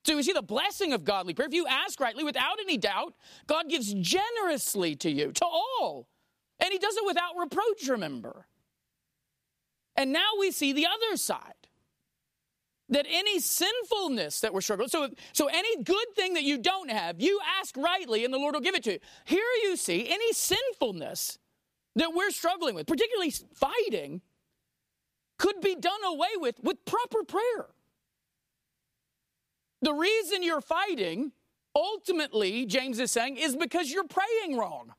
So 0.05 0.17
we 0.17 0.23
see 0.23 0.33
the 0.33 0.43
blessing 0.43 0.93
of 0.93 1.05
godly 1.05 1.35
prayer. 1.35 1.49
If 1.49 1.55
you 1.55 1.67
ask 1.67 2.01
rightly 2.01 2.25
without 2.25 2.59
any 2.61 2.79
doubt, 2.79 3.15
God 3.47 3.69
gives 3.69 3.93
generously 3.93 4.97
to 4.97 5.11
you, 5.11 5.33
to 5.33 5.45
all. 5.45 6.09
And 6.61 6.73
He 6.73 6.79
does 6.79 6.97
it 6.97 7.05
without 7.07 7.37
reproach, 7.39 7.87
remember. 7.89 8.47
And 9.97 10.13
now 10.13 10.31
we 10.39 10.51
see 10.51 10.73
the 10.73 10.87
other 10.87 11.17
side. 11.17 11.55
That 12.91 13.05
any 13.07 13.39
sinfulness 13.39 14.41
that 14.41 14.55
we're 14.55 14.63
struggling, 14.63 14.89
so, 14.89 15.11
so 15.35 15.47
any 15.49 15.83
good 15.83 16.07
thing 16.17 16.35
that 16.35 16.45
you 16.45 16.57
don't 16.57 16.91
have, 16.91 17.21
you 17.21 17.39
ask 17.61 17.77
rightly 17.77 18.25
and 18.25 18.33
the 18.33 18.39
Lord 18.39 18.55
will 18.55 18.63
give 18.63 18.75
it 18.75 18.85
to 18.85 18.93
you. 18.93 18.99
Here 19.27 19.43
you 19.63 19.77
see 19.77 20.09
any 20.09 20.33
sinfulness 20.33 21.39
that 21.97 22.15
we're 22.15 22.31
struggling 22.31 22.75
with, 22.75 22.87
particularly 22.87 23.31
fighting, 23.55 24.23
could 25.39 25.61
be 25.61 25.75
done 25.75 26.05
away 26.05 26.29
with 26.37 26.57
with 26.63 26.85
proper 26.85 27.25
prayer. 27.25 27.67
The 29.81 29.93
reason 29.93 30.43
you're 30.43 30.61
fighting, 30.61 31.33
ultimately, 31.75 32.67
James 32.67 32.99
is 32.99 33.13
saying, 33.13 33.37
is 33.37 33.55
because 33.55 33.91
you're 33.91 34.05
praying 34.05 34.57
wrong. 34.57 34.93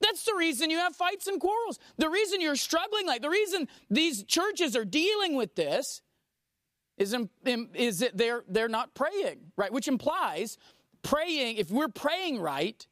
That's 0.00 0.24
the 0.24 0.34
reason 0.34 0.70
you 0.70 0.78
have 0.78 0.94
fights 0.94 1.28
and 1.28 1.40
quarrels. 1.40 1.78
The 1.96 2.10
reason 2.10 2.40
you're 2.40 2.56
struggling, 2.56 3.06
like 3.06 3.22
the 3.22 3.30
reason 3.30 3.68
these 3.88 4.24
churches 4.24 4.76
are 4.76 4.84
dealing 4.84 5.34
with 5.34 5.54
this 5.54 6.02
is, 6.98 7.16
is 7.74 8.00
that 8.00 8.16
they're, 8.16 8.44
they're 8.48 8.68
not 8.68 8.94
praying, 8.94 9.52
right? 9.56 9.72
Which 9.72 9.88
implies 9.88 10.58
praying, 11.02 11.56
if 11.56 11.70
we're 11.70 11.88
praying 11.88 12.40
right, 12.40 12.86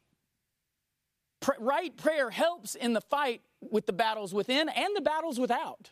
pr- 1.41 1.51
right 1.59 1.95
prayer 1.95 2.29
helps 2.29 2.73
in 2.73 2.93
the 2.93 3.01
fight 3.01 3.41
with 3.61 3.85
the 3.85 3.93
battles 3.93 4.33
within 4.33 4.69
and 4.69 4.95
the 4.95 5.01
battles 5.01 5.39
without. 5.39 5.91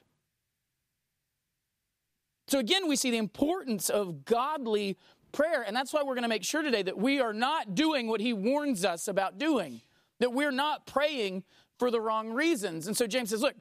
So 2.52 2.60
again, 2.60 2.90
we 2.90 2.98
see 2.98 3.12
the 3.12 3.18
importance 3.18 3.90
of 3.90 4.26
godly 4.26 4.98
prayer, 5.32 5.64
and 5.66 5.74
that's 5.74 5.94
why 5.94 6.04
we're 6.04 6.16
going 6.16 6.24
to 6.24 6.28
make 6.28 6.44
sure 6.44 6.62
today 6.62 6.84
that 6.84 6.98
we 6.98 7.22
are 7.22 7.32
not 7.32 7.76
doing 7.76 8.10
what 8.10 8.20
he 8.20 8.34
warns 8.34 8.84
us 8.84 9.08
about 9.08 9.38
doing, 9.38 9.80
that 10.20 10.34
we're 10.34 10.52
not 10.52 10.86
praying 10.86 11.46
for 11.80 11.90
the 11.90 12.02
wrong 12.02 12.30
reasons. 12.30 12.88
And 12.88 12.98
so 12.98 13.08
James 13.08 13.30
says, 13.30 13.42
look, 13.42 13.56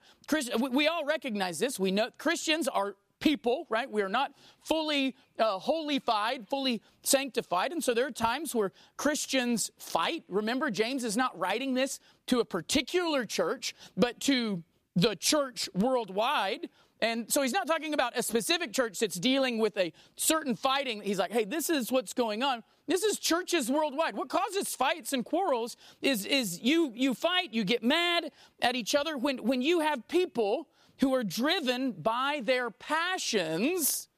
we 0.72 0.88
all 0.88 1.04
recognize 1.04 1.60
this. 1.60 1.78
We 1.78 1.92
know 1.92 2.08
Christians 2.18 2.66
are 2.66 2.96
people, 3.20 3.64
right? 3.68 3.88
We 3.88 4.02
are 4.02 4.08
not 4.08 4.32
fully 4.64 5.14
uh, 5.38 5.60
holified, 5.60 6.48
fully 6.48 6.82
sanctified. 7.04 7.70
And 7.70 7.84
so 7.84 7.94
there 7.94 8.08
are 8.08 8.10
times 8.10 8.56
where 8.56 8.72
Christians 8.96 9.70
fight. 9.78 10.24
Remember, 10.28 10.68
James 10.68 11.04
is 11.04 11.16
not 11.16 11.38
writing 11.38 11.74
this 11.74 12.00
to 12.26 12.40
a 12.40 12.44
particular 12.44 13.24
church, 13.24 13.72
but 13.96 14.18
to 14.22 14.64
the 14.96 15.14
church 15.14 15.68
worldwide. 15.74 16.68
And 17.02 17.32
so 17.32 17.40
he's 17.42 17.52
not 17.52 17.66
talking 17.66 17.94
about 17.94 18.16
a 18.16 18.22
specific 18.22 18.72
church 18.72 18.98
that's 18.98 19.16
dealing 19.16 19.58
with 19.58 19.76
a 19.78 19.92
certain 20.16 20.54
fighting. 20.54 21.00
He's 21.00 21.18
like, 21.18 21.32
hey, 21.32 21.44
this 21.44 21.70
is 21.70 21.90
what's 21.90 22.12
going 22.12 22.42
on. 22.42 22.62
This 22.86 23.02
is 23.02 23.18
churches 23.18 23.70
worldwide. 23.70 24.16
What 24.16 24.28
causes 24.28 24.74
fights 24.74 25.12
and 25.12 25.24
quarrels 25.24 25.76
is, 26.02 26.26
is 26.26 26.60
you, 26.60 26.92
you 26.94 27.14
fight, 27.14 27.54
you 27.54 27.64
get 27.64 27.82
mad 27.82 28.32
at 28.60 28.74
each 28.74 28.94
other 28.94 29.16
when, 29.16 29.38
when 29.38 29.62
you 29.62 29.80
have 29.80 30.06
people 30.08 30.68
who 30.98 31.14
are 31.14 31.24
driven 31.24 31.92
by 31.92 32.42
their 32.44 32.70
passions 32.70 34.08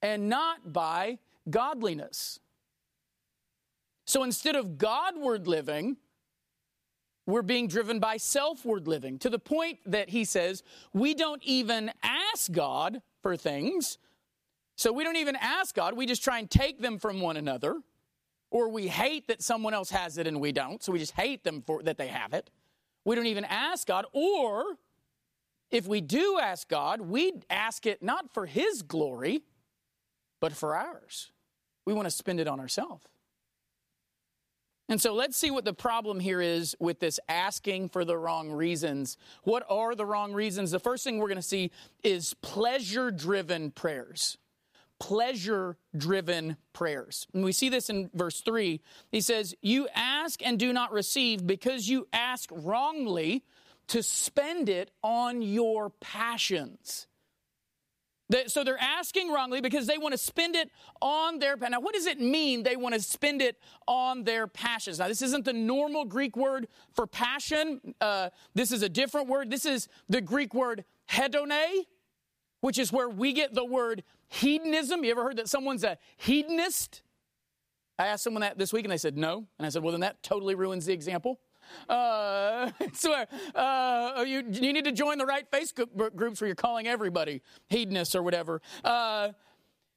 and 0.00 0.28
not 0.28 0.72
by 0.72 1.18
godliness. 1.50 2.40
So 4.06 4.22
instead 4.22 4.56
of 4.56 4.78
Godward 4.78 5.46
living, 5.46 5.96
we're 7.26 7.42
being 7.42 7.68
driven 7.68 8.00
by 8.00 8.16
selfward 8.16 8.86
living 8.86 9.18
to 9.20 9.30
the 9.30 9.38
point 9.38 9.78
that 9.86 10.10
he 10.10 10.24
says 10.24 10.62
we 10.92 11.14
don't 11.14 11.42
even 11.42 11.90
ask 12.02 12.52
God 12.52 13.00
for 13.22 13.36
things. 13.36 13.98
So 14.76 14.92
we 14.92 15.04
don't 15.04 15.16
even 15.16 15.36
ask 15.36 15.74
God, 15.74 15.94
we 15.94 16.04
just 16.06 16.22
try 16.22 16.38
and 16.38 16.50
take 16.50 16.80
them 16.80 16.98
from 16.98 17.20
one 17.20 17.36
another. 17.36 17.80
Or 18.50 18.68
we 18.68 18.86
hate 18.86 19.28
that 19.28 19.42
someone 19.42 19.74
else 19.74 19.90
has 19.90 20.16
it 20.18 20.26
and 20.26 20.40
we 20.40 20.52
don't, 20.52 20.82
so 20.82 20.92
we 20.92 20.98
just 20.98 21.12
hate 21.12 21.42
them 21.42 21.62
for 21.66 21.82
that 21.82 21.98
they 21.98 22.06
have 22.08 22.32
it. 22.34 22.50
We 23.04 23.16
don't 23.16 23.26
even 23.26 23.44
ask 23.44 23.86
God. 23.86 24.06
Or 24.12 24.76
if 25.70 25.86
we 25.86 26.00
do 26.00 26.38
ask 26.40 26.68
God, 26.68 27.00
we 27.00 27.32
ask 27.50 27.84
it 27.84 28.02
not 28.02 28.32
for 28.32 28.46
his 28.46 28.82
glory, 28.82 29.42
but 30.40 30.52
for 30.52 30.76
ours. 30.76 31.32
We 31.84 31.94
want 31.94 32.06
to 32.06 32.10
spend 32.10 32.38
it 32.38 32.46
on 32.46 32.60
ourselves. 32.60 33.04
And 34.88 35.00
so 35.00 35.14
let's 35.14 35.36
see 35.36 35.50
what 35.50 35.64
the 35.64 35.72
problem 35.72 36.20
here 36.20 36.40
is 36.40 36.76
with 36.78 37.00
this 37.00 37.18
asking 37.28 37.88
for 37.88 38.04
the 38.04 38.18
wrong 38.18 38.50
reasons. 38.50 39.16
What 39.42 39.64
are 39.68 39.94
the 39.94 40.04
wrong 40.04 40.32
reasons? 40.34 40.70
The 40.70 40.78
first 40.78 41.04
thing 41.04 41.18
we're 41.18 41.28
going 41.28 41.36
to 41.36 41.42
see 41.42 41.70
is 42.02 42.34
pleasure 42.42 43.10
driven 43.10 43.70
prayers. 43.70 44.36
Pleasure 45.00 45.78
driven 45.96 46.56
prayers. 46.72 47.26
And 47.32 47.44
we 47.44 47.52
see 47.52 47.70
this 47.70 47.88
in 47.88 48.10
verse 48.14 48.42
3. 48.42 48.80
He 49.10 49.20
says, 49.22 49.54
You 49.62 49.88
ask 49.94 50.44
and 50.44 50.58
do 50.58 50.72
not 50.72 50.92
receive 50.92 51.46
because 51.46 51.88
you 51.88 52.06
ask 52.12 52.50
wrongly 52.52 53.42
to 53.88 54.02
spend 54.02 54.68
it 54.68 54.90
on 55.02 55.40
your 55.40 55.90
passions 55.90 57.06
so 58.46 58.64
they're 58.64 58.80
asking 58.80 59.30
wrongly 59.30 59.60
because 59.60 59.86
they 59.86 59.98
want 59.98 60.12
to 60.12 60.18
spend 60.18 60.56
it 60.56 60.70
on 61.02 61.38
their 61.38 61.56
now 61.56 61.80
what 61.80 61.94
does 61.94 62.06
it 62.06 62.20
mean 62.20 62.62
they 62.62 62.76
want 62.76 62.94
to 62.94 63.00
spend 63.00 63.42
it 63.42 63.58
on 63.86 64.24
their 64.24 64.46
passions? 64.46 64.98
Now 64.98 65.08
this 65.08 65.22
isn't 65.22 65.44
the 65.44 65.52
normal 65.52 66.04
greek 66.04 66.36
word 66.36 66.68
for 66.92 67.06
passion 67.06 67.94
uh, 68.00 68.30
this 68.54 68.72
is 68.72 68.82
a 68.82 68.88
different 68.88 69.28
word. 69.28 69.50
This 69.50 69.66
is 69.66 69.88
the 70.08 70.20
greek 70.20 70.54
word 70.54 70.84
hedone 71.10 71.84
which 72.60 72.78
is 72.78 72.90
where 72.90 73.10
we 73.10 73.34
get 73.34 73.52
the 73.52 73.64
word 73.64 74.02
hedonism. 74.28 75.04
You 75.04 75.10
ever 75.10 75.22
heard 75.22 75.36
that 75.36 75.50
someone's 75.50 75.84
a 75.84 75.98
hedonist? 76.16 77.02
I 77.98 78.06
asked 78.06 78.24
someone 78.24 78.40
that 78.40 78.56
this 78.58 78.72
week 78.72 78.84
and 78.84 78.92
they 78.92 78.96
said 78.98 79.16
no 79.16 79.46
and 79.58 79.66
i 79.66 79.68
said 79.68 79.82
well 79.82 79.92
then 79.92 80.00
that 80.00 80.22
totally 80.22 80.54
ruins 80.54 80.86
the 80.86 80.92
example 80.92 81.38
uh, 81.88 82.70
swear, 82.92 83.26
uh, 83.54 84.24
you, 84.26 84.44
you 84.50 84.72
need 84.72 84.84
to 84.84 84.92
join 84.92 85.18
the 85.18 85.26
right 85.26 85.50
Facebook 85.50 86.14
groups 86.16 86.40
where 86.40 86.48
you're 86.48 86.54
calling 86.54 86.86
everybody 86.86 87.42
hedonists 87.68 88.14
or 88.14 88.22
whatever. 88.22 88.60
Uh, 88.82 89.30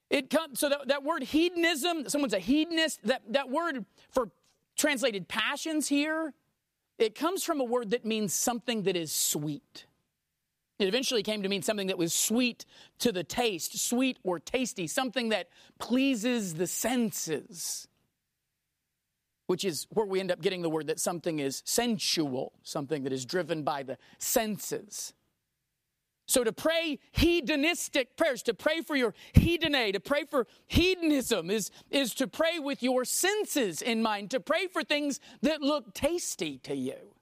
it 0.09 0.29
comes, 0.29 0.59
so 0.59 0.69
that, 0.69 0.87
that 0.87 1.03
word 1.03 1.23
hedonism, 1.23 2.07
someone's 2.09 2.33
a 2.33 2.39
hedonist, 2.39 2.99
that, 3.03 3.21
that 3.29 3.49
word 3.49 3.85
for 4.09 4.29
translated 4.77 5.27
passions 5.27 5.87
here, 5.87 6.33
it 6.97 7.13
comes 7.13 7.43
from 7.43 7.59
a 7.59 7.63
word 7.63 7.91
that 7.91 8.05
means 8.05 8.33
something 8.33 8.83
that 8.83 8.95
is 8.95 9.11
sweet. 9.11 9.85
It 10.79 10.87
eventually 10.87 11.23
came 11.23 11.43
to 11.43 11.49
mean 11.49 11.63
something 11.63 11.87
that 11.87 11.97
was 11.97 12.13
sweet 12.13 12.65
to 12.99 13.11
the 13.11 13.23
taste, 13.23 13.79
sweet 13.79 14.19
or 14.23 14.39
tasty, 14.39 14.87
something 14.87 15.29
that 15.29 15.49
pleases 15.79 16.53
the 16.53 16.67
senses 16.67 17.87
which 19.47 19.65
is 19.65 19.87
where 19.89 20.05
we 20.05 20.19
end 20.19 20.31
up 20.31 20.41
getting 20.41 20.61
the 20.61 20.69
word 20.69 20.87
that 20.87 20.99
something 20.99 21.39
is 21.39 21.63
sensual, 21.65 22.53
something 22.63 23.03
that 23.03 23.13
is 23.13 23.25
driven 23.25 23.63
by 23.63 23.83
the 23.83 23.97
senses. 24.19 25.13
So 26.27 26.43
to 26.43 26.51
pray 26.51 26.99
hedonistic 27.13 28.17
prayers, 28.17 28.43
to 28.43 28.53
pray 28.53 28.81
for 28.81 28.97
your 28.97 29.13
hedone, 29.33 29.93
to 29.93 29.99
pray 30.01 30.25
for 30.25 30.45
hedonism 30.67 31.49
is, 31.49 31.71
is 31.89 32.13
to 32.15 32.27
pray 32.27 32.59
with 32.59 32.83
your 32.83 33.05
senses 33.05 33.81
in 33.81 34.01
mind, 34.01 34.31
to 34.31 34.41
pray 34.41 34.67
for 34.67 34.83
things 34.83 35.21
that 35.41 35.61
look 35.61 35.93
tasty 35.93 36.57
to 36.63 36.75
you. 36.75 37.13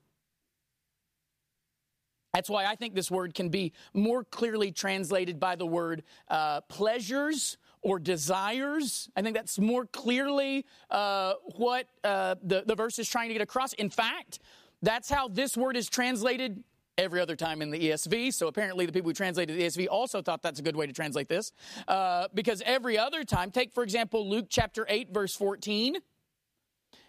That's 2.33 2.49
why 2.49 2.65
I 2.65 2.75
think 2.75 2.95
this 2.95 3.11
word 3.11 3.35
can 3.35 3.49
be 3.49 3.73
more 3.93 4.23
clearly 4.23 4.71
translated 4.71 5.39
by 5.39 5.55
the 5.55 5.67
word 5.67 6.03
uh, 6.27 6.61
pleasures 6.61 7.57
or 7.85 7.99
desires. 7.99 9.07
I 9.15 9.21
think 9.21 9.35
that's 9.35 9.59
more 9.59 9.85
clearly 9.85 10.65
uh, 10.89 11.33
what 11.55 11.87
uh, 12.03 12.33
the, 12.41 12.63
the 12.65 12.73
verse 12.73 12.97
is 12.97 13.07
trying 13.07 13.27
to 13.27 13.33
get 13.35 13.43
across. 13.43 13.73
In 13.73 13.91
fact, 13.91 14.39
that's 14.81 15.07
how 15.07 15.27
this 15.27 15.55
word 15.55 15.77
is 15.77 15.87
translated 15.87 16.63
every 16.97 17.21
other 17.21 17.35
time 17.35 17.61
in 17.61 17.69
the 17.69 17.77
ESV. 17.77 18.33
So 18.33 18.47
apparently, 18.47 18.87
the 18.87 18.91
people 18.91 19.11
who 19.11 19.13
translated 19.13 19.55
the 19.55 19.61
ESV 19.61 19.87
also 19.87 20.23
thought 20.23 20.41
that's 20.41 20.59
a 20.59 20.63
good 20.63 20.75
way 20.75 20.87
to 20.87 20.93
translate 20.93 21.29
this. 21.29 21.51
Uh, 21.87 22.27
because 22.33 22.63
every 22.65 22.97
other 22.97 23.23
time, 23.23 23.51
take 23.51 23.71
for 23.71 23.83
example 23.83 24.27
Luke 24.27 24.47
chapter 24.49 24.87
8, 24.89 25.13
verse 25.13 25.35
14. 25.35 25.97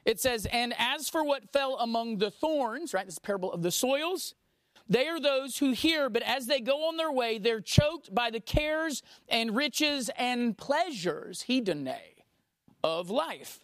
It 0.05 0.21
says, 0.21 0.47
And 0.53 0.75
as 0.79 1.09
for 1.09 1.25
what 1.25 1.51
fell 1.55 1.79
among 1.79 2.19
the 2.19 2.31
thorns, 2.31 2.93
right, 2.93 3.07
this 3.07 3.15
is 3.15 3.19
parable 3.19 3.51
of 3.51 3.63
the 3.63 3.71
soils, 3.71 4.35
they 4.89 5.09
are 5.09 5.21
those 5.21 5.59
who 5.59 5.73
hear, 5.73 6.09
but 6.09 6.23
as 6.23 6.47
they 6.47 6.61
go 6.61 6.89
on 6.89 6.97
their 6.97 7.11
way, 7.11 7.39
they're 7.39 7.61
choked 7.61 8.15
by 8.15 8.31
the 8.31 8.41
cares 8.41 9.03
and 9.29 9.57
riches 9.57 10.11
and 10.17 10.57
pleasures, 10.57 11.45
hedone, 11.49 11.97
of 12.85 13.11
life, 13.11 13.61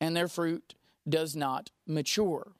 and 0.00 0.16
their 0.16 0.28
fruit 0.28 0.74
does 1.08 1.34
not 1.34 1.70
mature. 1.86 2.52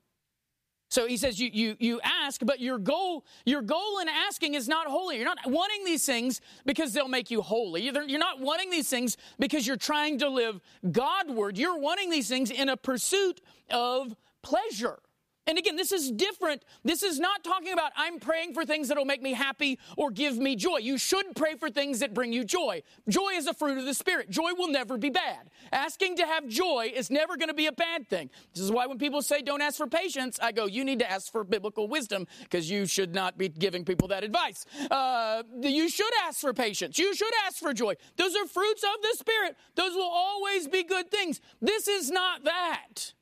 So 0.95 1.09
he 1.09 1.17
says 1.17 1.41
you, 1.41 1.51
you, 1.53 1.77
you 1.81 2.01
ask, 2.05 2.41
but 2.45 2.61
your 2.61 2.79
goal, 2.79 3.25
your 3.45 3.63
goal 3.63 3.99
in 4.01 4.09
asking 4.09 4.55
is 4.55 4.69
not 4.69 4.87
holy. 4.87 5.17
You're 5.17 5.25
not 5.25 5.39
wanting 5.45 5.85
these 5.85 6.07
things 6.07 6.41
because 6.65 6.93
they'll 6.93 7.09
make 7.09 7.33
you 7.33 7.43
holy. 7.43 7.83
You're, 7.83 8.05
you're 8.05 8.21
not 8.21 8.39
wanting 8.41 8.71
these 8.71 8.89
things 8.89 9.17
because 9.39 9.67
you're 9.67 9.77
trying 9.77 10.19
to 10.19 10.29
live 10.29 10.61
Godward. 10.93 11.59
You're 11.59 11.79
wanting 11.79 12.11
these 12.11 12.29
things 12.29 12.51
in 12.51 12.69
a 12.69 12.77
pursuit 12.77 13.41
of 13.71 14.15
pleasure. 14.43 15.01
And 15.47 15.59
again, 15.59 15.77
this 15.77 15.93
is 15.93 16.11
different. 16.11 16.65
This 16.85 17.03
is 17.03 17.19
not 17.19 17.45
talking 17.45 17.73
about 17.73 17.93
I'm 17.97 18.19
praying 18.19 18.55
for 18.55 18.65
things 18.65 18.89
that 18.89 18.97
will 18.97 19.05
make 19.05 19.23
me 19.23 19.35
happy 19.35 19.79
or 19.97 20.11
give 20.11 20.39
me 20.39 20.57
joy. 20.57 20.79
You 20.79 20.97
should 20.97 21.35
pray 21.37 21.55
for 21.57 21.69
things 21.69 22.01
that 22.01 22.15
bring 22.15 22.33
you 22.33 22.45
joy. 22.45 22.83
Joy 23.09 23.31
is 23.35 23.47
a 23.47 23.53
fruit 23.53 23.77
of 23.79 23.85
the 23.85 23.95
Spirit. 23.95 24.31
Joy 24.31 24.53
will 24.57 24.69
never 24.69 24.97
be 24.97 25.11
bad. 25.11 25.51
Asking 25.71 26.17
to 26.17 26.27
have 26.27 26.49
joy 26.49 26.93
is 26.95 27.11
never 27.11 27.37
going 27.37 27.49
to 27.49 27.55
be 27.55 27.67
a 27.67 27.73
bad 27.73 28.09
thing. 28.09 28.31
This 28.55 28.65
is 28.65 28.73
why 28.73 28.87
when 28.87 28.99
people 28.99 29.21
say 29.21 29.43
don't 29.43 29.61
ask 29.61 29.77
for 29.77 29.87
patience, 29.87 30.39
I 30.41 30.53
go, 30.53 30.67
you 30.67 30.85
need 30.85 31.01
to 31.01 31.11
ask 31.11 31.31
for 31.31 31.45
biblical 31.45 31.89
wisdom 31.89 32.27
because 32.43 32.71
you 32.71 32.87
should 32.87 33.15
not 33.15 33.37
be 33.37 33.49
giving 33.49 33.85
people 33.85 34.09
that 34.09 34.25
advice. 34.25 34.65
Uh, 34.91 35.43
you 35.61 35.89
should 35.91 36.13
ask 36.27 36.41
for 36.41 36.55
patience. 36.55 36.99
You 36.99 37.15
should 37.15 37.33
ask 37.47 37.59
for 37.59 37.75
joy. 37.75 37.95
Those 38.17 38.35
are 38.35 38.47
fruits 38.47 38.83
of 38.83 39.03
the 39.03 39.17
Spirit. 39.19 39.57
Those 39.75 39.95
will 39.95 40.03
always 40.03 40.69
be 40.69 40.83
good 40.85 41.11
things. 41.11 41.41
This 41.61 41.87
is 41.87 42.11
not 42.11 42.45
that. 42.45 43.13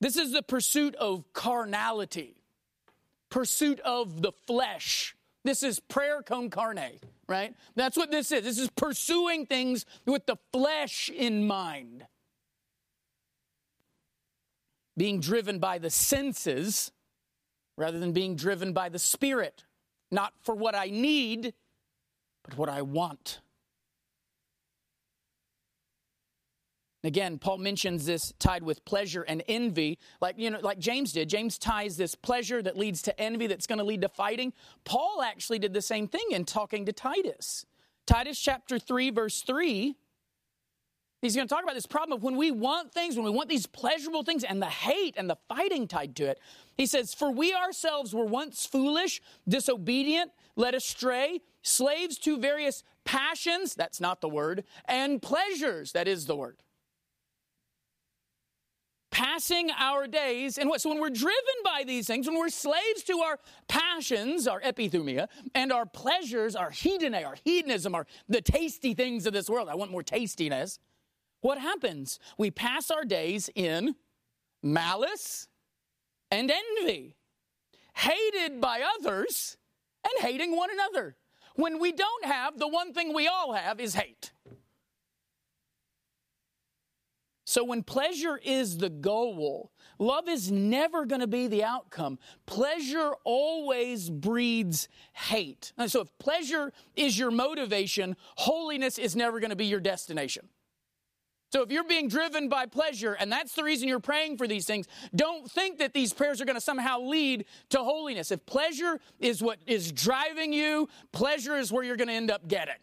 This 0.00 0.16
is 0.16 0.32
the 0.32 0.42
pursuit 0.42 0.94
of 0.94 1.24
carnality, 1.32 2.36
pursuit 3.30 3.80
of 3.80 4.22
the 4.22 4.32
flesh. 4.46 5.16
This 5.44 5.62
is 5.62 5.80
prayer 5.80 6.22
con 6.22 6.50
carne, 6.50 7.00
right? 7.28 7.54
That's 7.74 7.96
what 7.96 8.10
this 8.10 8.30
is. 8.30 8.42
This 8.42 8.58
is 8.58 8.70
pursuing 8.70 9.46
things 9.46 9.86
with 10.06 10.26
the 10.26 10.36
flesh 10.52 11.08
in 11.08 11.46
mind. 11.46 12.06
Being 14.96 15.20
driven 15.20 15.58
by 15.58 15.78
the 15.78 15.90
senses 15.90 16.92
rather 17.76 17.98
than 17.98 18.12
being 18.12 18.34
driven 18.34 18.72
by 18.72 18.88
the 18.88 18.98
spirit. 18.98 19.64
Not 20.10 20.32
for 20.42 20.54
what 20.54 20.74
I 20.74 20.86
need, 20.86 21.54
but 22.42 22.56
what 22.56 22.68
I 22.68 22.82
want. 22.82 23.40
Again, 27.04 27.38
Paul 27.38 27.58
mentions 27.58 28.06
this 28.06 28.32
tied 28.40 28.64
with 28.64 28.84
pleasure 28.84 29.22
and 29.22 29.42
envy, 29.46 29.98
like 30.20 30.36
you 30.36 30.50
know, 30.50 30.58
like 30.60 30.80
James 30.80 31.12
did. 31.12 31.28
James 31.28 31.56
ties 31.56 31.96
this 31.96 32.16
pleasure 32.16 32.60
that 32.60 32.76
leads 32.76 33.02
to 33.02 33.20
envy 33.20 33.46
that's 33.46 33.68
going 33.68 33.78
to 33.78 33.84
lead 33.84 34.00
to 34.00 34.08
fighting. 34.08 34.52
Paul 34.84 35.22
actually 35.22 35.60
did 35.60 35.72
the 35.72 35.82
same 35.82 36.08
thing 36.08 36.26
in 36.30 36.44
talking 36.44 36.86
to 36.86 36.92
Titus. 36.92 37.64
Titus 38.06 38.40
chapter 38.40 38.78
3 38.78 39.10
verse 39.10 39.42
3 39.42 39.94
He's 41.20 41.34
going 41.34 41.48
to 41.48 41.52
talk 41.52 41.64
about 41.64 41.74
this 41.74 41.86
problem 41.86 42.16
of 42.16 42.22
when 42.22 42.36
we 42.36 42.52
want 42.52 42.92
things, 42.92 43.16
when 43.16 43.24
we 43.24 43.30
want 43.32 43.48
these 43.48 43.66
pleasurable 43.66 44.22
things, 44.22 44.44
and 44.44 44.62
the 44.62 44.66
hate 44.66 45.16
and 45.16 45.28
the 45.28 45.36
fighting 45.48 45.88
tied 45.88 46.14
to 46.16 46.24
it. 46.24 46.38
He 46.76 46.86
says, 46.86 47.12
For 47.12 47.32
we 47.32 47.52
ourselves 47.52 48.14
were 48.14 48.24
once 48.24 48.66
foolish, 48.66 49.20
disobedient, 49.48 50.30
led 50.54 50.76
astray, 50.76 51.40
slaves 51.62 52.18
to 52.18 52.38
various 52.38 52.84
passions, 53.04 53.74
that's 53.74 54.00
not 54.00 54.20
the 54.20 54.28
word, 54.28 54.62
and 54.84 55.20
pleasures, 55.20 55.90
that 55.90 56.06
is 56.06 56.26
the 56.26 56.36
word 56.36 56.62
passing 59.18 59.70
our 59.78 60.06
days. 60.06 60.58
And 60.58 60.68
what 60.68 60.80
so 60.80 60.88
when 60.90 61.00
we're 61.00 61.10
driven 61.10 61.58
by 61.64 61.82
these 61.86 62.06
things 62.06 62.26
when 62.26 62.38
we're 62.38 62.48
slaves 62.48 63.02
to 63.04 63.18
our 63.18 63.38
passions 63.66 64.46
our 64.46 64.60
epithumia 64.60 65.26
and 65.54 65.72
our 65.72 65.86
pleasures 65.86 66.54
our 66.54 66.70
hedone 66.70 67.24
our 67.24 67.36
hedonism 67.44 67.94
our 67.94 68.06
the 68.28 68.40
tasty 68.40 68.94
things 68.94 69.26
of 69.26 69.32
this 69.32 69.50
world 69.50 69.68
i 69.68 69.74
want 69.74 69.90
more 69.90 70.02
tastiness 70.02 70.78
what 71.40 71.58
happens? 71.58 72.18
We 72.36 72.50
pass 72.50 72.90
our 72.90 73.04
days 73.04 73.48
in 73.54 73.94
malice 74.62 75.48
and 76.30 76.50
envy 76.50 77.16
hated 77.94 78.60
by 78.60 78.82
others 78.98 79.56
and 80.04 80.12
hating 80.24 80.56
one 80.56 80.70
another. 80.72 81.16
When 81.54 81.80
we 81.80 81.92
don't 81.92 82.24
have 82.24 82.58
the 82.58 82.68
one 82.68 82.92
thing 82.92 83.14
we 83.14 83.26
all 83.26 83.52
have 83.52 83.80
is 83.80 83.94
hate 83.94 84.32
So 87.48 87.64
when 87.64 87.82
pleasure 87.82 88.38
is 88.44 88.76
the 88.76 88.90
goal, 88.90 89.72
love 89.98 90.28
is 90.28 90.52
never 90.52 91.06
going 91.06 91.22
to 91.22 91.26
be 91.26 91.46
the 91.46 91.64
outcome. 91.64 92.18
Pleasure 92.44 93.14
always 93.24 94.10
breeds 94.10 94.86
hate. 95.14 95.72
And 95.78 95.90
so 95.90 96.02
if 96.02 96.08
pleasure 96.18 96.74
is 96.94 97.18
your 97.18 97.30
motivation, 97.30 98.16
holiness 98.36 98.98
is 98.98 99.16
never 99.16 99.40
going 99.40 99.48
to 99.48 99.56
be 99.56 99.64
your 99.64 99.80
destination. 99.80 100.50
So 101.50 101.62
if 101.62 101.72
you're 101.72 101.84
being 101.84 102.08
driven 102.08 102.50
by 102.50 102.66
pleasure 102.66 103.14
and 103.14 103.32
that's 103.32 103.54
the 103.54 103.64
reason 103.64 103.88
you're 103.88 103.98
praying 103.98 104.36
for 104.36 104.46
these 104.46 104.66
things, 104.66 104.86
don't 105.16 105.50
think 105.50 105.78
that 105.78 105.94
these 105.94 106.12
prayers 106.12 106.42
are 106.42 106.44
going 106.44 106.56
to 106.56 106.60
somehow 106.60 107.00
lead 107.00 107.46
to 107.70 107.78
holiness. 107.78 108.30
If 108.30 108.44
pleasure 108.44 109.00
is 109.20 109.42
what 109.42 109.58
is 109.66 109.90
driving 109.90 110.52
you, 110.52 110.86
pleasure 111.12 111.56
is 111.56 111.72
where 111.72 111.82
you're 111.82 111.96
going 111.96 112.08
to 112.08 112.14
end 112.14 112.30
up 112.30 112.46
getting. 112.46 112.74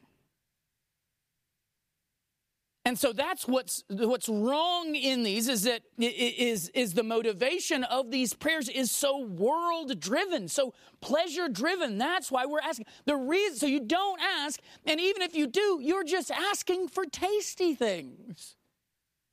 And 2.88 3.00
so 3.00 3.14
that's 3.14 3.48
what's 3.48 3.84
what's 3.90 4.30
wrong 4.30 4.94
in 4.94 5.24
these 5.24 5.48
is 5.48 5.64
that 5.64 5.82
is 5.98 6.70
is 6.70 6.94
the 6.94 7.02
motivation 7.02 7.84
of 7.84 8.12
these 8.12 8.36
prayers 8.36 8.70
is 8.70 8.92
so 8.92 9.18
world 9.24 10.00
driven, 10.00 10.48
so 10.48 10.76
pleasure 11.02 11.50
driven. 11.50 11.98
That's 11.98 12.32
why 12.32 12.46
we're 12.46 12.60
asking. 12.60 12.86
The 13.06 13.16
reason 13.16 13.58
so 13.58 13.66
you 13.66 13.80
don't 13.80 14.22
ask, 14.22 14.60
and 14.86 15.00
even 15.00 15.24
if 15.24 15.36
you 15.36 15.48
do, 15.48 15.80
you're 15.82 16.04
just 16.04 16.30
asking 16.30 16.90
for 16.90 17.06
tasty 17.06 17.74
things. 17.74 18.56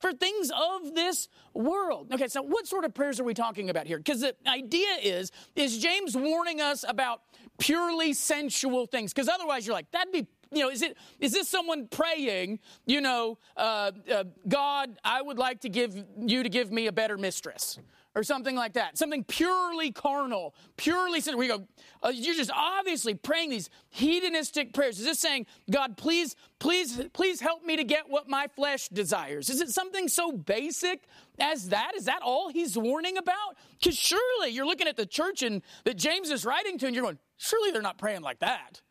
For 0.01 0.11
things 0.11 0.51
of 0.51 0.95
this 0.95 1.29
world. 1.53 2.11
Okay, 2.11 2.27
so 2.27 2.41
what 2.41 2.67
sort 2.67 2.83
of 2.83 2.93
prayers 2.93 3.21
are 3.21 3.23
we 3.23 3.33
talking 3.33 3.69
about 3.69 3.87
here? 3.87 3.97
Because 3.97 4.19
the 4.19 4.35
idea 4.45 4.97
is, 5.01 5.31
is 5.55 5.77
James 5.77 6.17
warning 6.17 6.59
us 6.59 6.83
about 6.85 7.21
purely 7.57 8.11
sensual 8.11 8.85
things? 8.85 9.13
Because 9.13 9.29
otherwise 9.29 9.65
you're 9.65 9.75
like, 9.75 9.89
that'd 9.91 10.11
be 10.11 10.27
you 10.53 10.63
know, 10.63 10.69
is 10.69 10.81
it 10.81 10.97
is 11.19 11.31
this 11.33 11.49
someone 11.49 11.87
praying? 11.87 12.59
You 12.85 13.01
know, 13.01 13.37
uh, 13.57 13.91
uh, 14.11 14.23
God, 14.47 14.97
I 15.03 15.21
would 15.21 15.37
like 15.37 15.61
to 15.61 15.69
give 15.69 15.95
you 16.19 16.43
to 16.43 16.49
give 16.49 16.71
me 16.71 16.87
a 16.87 16.91
better 16.91 17.17
mistress, 17.17 17.79
or 18.15 18.23
something 18.23 18.55
like 18.55 18.73
that. 18.73 18.97
Something 18.97 19.23
purely 19.23 19.91
carnal, 19.91 20.53
purely 20.77 21.19
sinful. 21.19 21.39
We 21.39 21.47
go, 21.47 21.67
uh, 22.03 22.11
you're 22.13 22.35
just 22.35 22.51
obviously 22.53 23.15
praying 23.15 23.49
these 23.49 23.69
hedonistic 23.89 24.73
prayers. 24.73 24.99
Is 24.99 25.05
this 25.05 25.19
saying, 25.19 25.47
God, 25.71 25.97
please, 25.97 26.35
please, 26.59 27.01
please 27.13 27.41
help 27.41 27.63
me 27.63 27.75
to 27.75 27.83
get 27.83 28.09
what 28.09 28.29
my 28.29 28.47
flesh 28.55 28.89
desires? 28.89 29.49
Is 29.49 29.61
it 29.61 29.69
something 29.69 30.07
so 30.07 30.31
basic 30.31 31.03
as 31.39 31.69
that? 31.69 31.93
Is 31.95 32.05
that 32.05 32.21
all 32.21 32.49
he's 32.49 32.77
warning 32.77 33.17
about? 33.17 33.57
Because 33.79 33.97
surely 33.97 34.49
you're 34.49 34.65
looking 34.65 34.87
at 34.87 34.97
the 34.97 35.05
church 35.05 35.41
and 35.41 35.61
that 35.85 35.97
James 35.97 36.29
is 36.29 36.45
writing 36.45 36.77
to, 36.79 36.85
and 36.85 36.95
you're 36.95 37.03
going, 37.03 37.19
surely 37.37 37.71
they're 37.71 37.81
not 37.81 37.97
praying 37.97 38.21
like 38.21 38.39
that. 38.39 38.81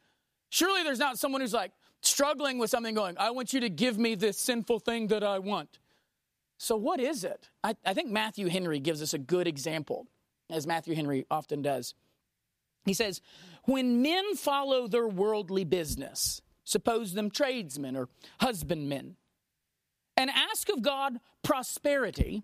Surely 0.52 0.82
there's 0.82 0.98
not 0.98 1.18
someone 1.18 1.40
who's 1.40 1.54
like 1.54 1.72
struggling 2.02 2.58
with 2.58 2.68
something 2.68 2.94
going, 2.94 3.16
I 3.16 3.30
want 3.30 3.54
you 3.54 3.60
to 3.60 3.70
give 3.70 3.96
me 3.96 4.14
this 4.14 4.38
sinful 4.38 4.80
thing 4.80 5.06
that 5.06 5.24
I 5.24 5.38
want. 5.38 5.78
So, 6.58 6.76
what 6.76 7.00
is 7.00 7.24
it? 7.24 7.48
I, 7.64 7.74
I 7.86 7.94
think 7.94 8.10
Matthew 8.10 8.48
Henry 8.48 8.78
gives 8.78 9.00
us 9.00 9.14
a 9.14 9.18
good 9.18 9.48
example, 9.48 10.08
as 10.50 10.66
Matthew 10.66 10.94
Henry 10.94 11.24
often 11.30 11.62
does. 11.62 11.94
He 12.84 12.92
says, 12.92 13.22
When 13.64 14.02
men 14.02 14.34
follow 14.36 14.86
their 14.86 15.08
worldly 15.08 15.64
business, 15.64 16.42
suppose 16.64 17.14
them 17.14 17.30
tradesmen 17.30 17.96
or 17.96 18.10
husbandmen, 18.38 19.16
and 20.18 20.28
ask 20.28 20.68
of 20.68 20.82
God 20.82 21.18
prosperity, 21.42 22.42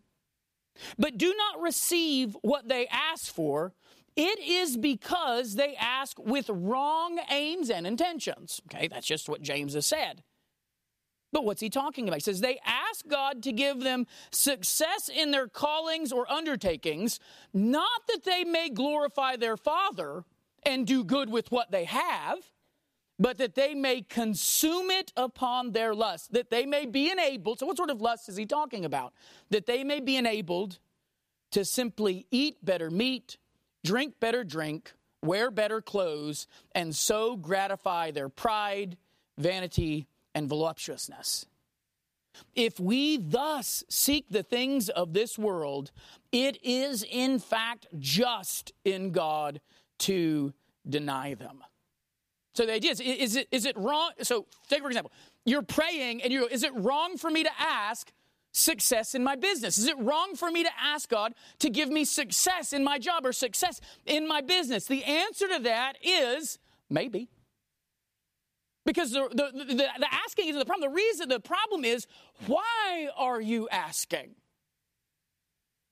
but 0.99 1.19
do 1.19 1.35
not 1.37 1.61
receive 1.61 2.39
what 2.41 2.69
they 2.69 2.87
ask 2.87 3.31
for, 3.31 3.75
it 4.19 4.41
is 4.41 4.77
because 4.77 5.55
they 5.55 5.77
ask 5.77 6.19
with 6.19 6.51
wrong 6.51 7.21
aims 7.31 7.71
and 7.71 7.87
intentions. 7.87 8.61
Okay, 8.67 8.89
that's 8.89 9.07
just 9.07 9.29
what 9.29 9.43
James 9.43 9.75
has 9.75 9.87
said. 9.87 10.25
But 11.31 11.45
what's 11.45 11.61
he 11.61 11.71
talking 11.71 12.09
about? 12.09 12.17
He 12.17 12.23
says 12.23 12.41
they 12.41 12.59
ask 12.67 13.07
God 13.07 13.45
to 13.45 13.53
give 13.53 13.81
them 13.81 14.09
success 14.33 15.09
in 15.09 15.31
their 15.31 15.47
callings 15.47 16.11
or 16.11 16.31
undertakings, 16.31 17.21
not 17.55 18.09
that 18.09 18.25
they 18.25 18.43
may 18.43 18.71
glorify 18.71 19.37
their 19.37 19.57
Father 19.57 20.25
and 20.65 20.85
do 20.85 21.05
good 21.05 21.31
with 21.31 21.53
what 21.53 21.71
they 21.71 21.85
have, 21.85 22.39
but 23.21 23.39
that 23.39 23.55
they 23.55 23.73
may 23.73 24.03
consume 24.03 24.91
it 24.91 25.13
upon 25.17 25.71
their 25.71 25.95
lust, 25.95 26.33
that 26.33 26.51
they 26.51 26.67
may 26.67 26.87
be 26.87 27.09
enabled. 27.09 27.61
So, 27.61 27.67
what 27.67 27.77
sort 27.77 27.91
of 27.91 28.01
lust 28.01 28.29
is 28.29 28.37
he 28.37 28.47
talking 28.47 28.85
about? 28.85 29.13
That 29.51 29.67
they 29.67 29.85
may 29.85 30.01
be 30.01 30.17
enabled 30.17 30.81
to 31.53 31.65
simply 31.65 32.27
eat 32.33 32.65
better 32.65 32.91
meat, 32.91 33.37
drink 33.85 34.15
better 34.21 34.45
drink, 34.45 34.93
wear 35.23 35.51
better 35.51 35.81
clothes, 35.81 36.47
and 36.73 36.95
so 36.95 37.37
gratify 37.37 38.11
their 38.11 38.29
pride, 38.29 38.97
vanity, 39.37 40.07
and 40.35 40.49
voluptuousness. 40.49 41.47
If 42.55 42.79
we 42.79 43.17
thus 43.17 43.83
seek 43.89 44.27
the 44.31 44.43
things 44.43 44.89
of 44.89 45.13
this 45.13 45.39
world, 45.39 45.91
it 46.31 46.59
is 46.63 47.05
in 47.09 47.39
fact 47.39 47.87
just 47.99 48.73
in 48.85 49.11
God 49.11 49.61
to 50.01 50.53
deny 50.89 51.35
them. 51.35 51.65
So 52.55 52.67
the 52.67 52.73
idea 52.73 52.93
is, 52.93 53.01
is 53.01 53.37
it, 53.37 53.49
is 53.51 53.67
it 53.67 53.77
wrong? 53.77 54.11
So 54.23 54.47
take 54.69 54.83
for 54.83 54.89
example, 54.89 55.13
you're 55.45 55.63
praying 55.63 56.23
and 56.23 56.33
you 56.33 56.41
go, 56.41 56.47
is 56.47 56.63
it 56.63 56.73
wrong 56.75 57.17
for 57.17 57.31
me 57.31 57.45
to 57.45 57.51
ask 57.59 58.13
success 58.53 59.15
in 59.15 59.23
my 59.23 59.37
business? 59.37 59.79
Is 59.79 59.87
it 59.87 59.99
wrong 59.99 60.35
for 60.35 60.51
me 60.51 60.63
to 60.65 60.71
ask 60.81 61.09
God 61.09 61.35
to 61.61 61.71
give 61.71 61.89
me 61.89 62.05
success 62.05 62.73
in 62.73 62.85
my 62.85 62.99
job 62.99 63.25
or 63.27 63.33
success 63.33 63.81
in 64.07 64.27
my 64.27 64.41
business? 64.41 64.87
The 64.87 65.05
answer 65.05 65.49
to 65.49 65.59
that 65.61 65.95
is 66.03 66.59
maybe. 66.91 67.29
Because 68.85 69.13
the, 69.13 69.29
the, 69.31 69.65
the, 69.65 69.75
the 69.75 70.15
asking 70.27 70.49
isn't 70.49 70.59
the 70.59 70.65
problem. 70.65 70.91
The 70.91 70.95
reason, 70.95 71.29
the 71.29 71.41
problem 71.41 71.85
is, 71.85 72.07
why 72.47 73.09
are 73.17 73.41
you 73.41 73.69
asking? 73.71 74.35